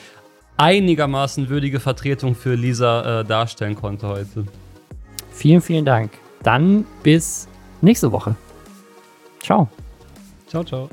[0.57, 4.45] einigermaßen würdige Vertretung für Lisa darstellen konnte heute.
[5.31, 6.11] Vielen, vielen Dank.
[6.43, 7.47] Dann bis
[7.83, 8.35] nächste Woche.
[9.41, 9.67] Ciao.
[10.47, 10.89] Ciao, ciao.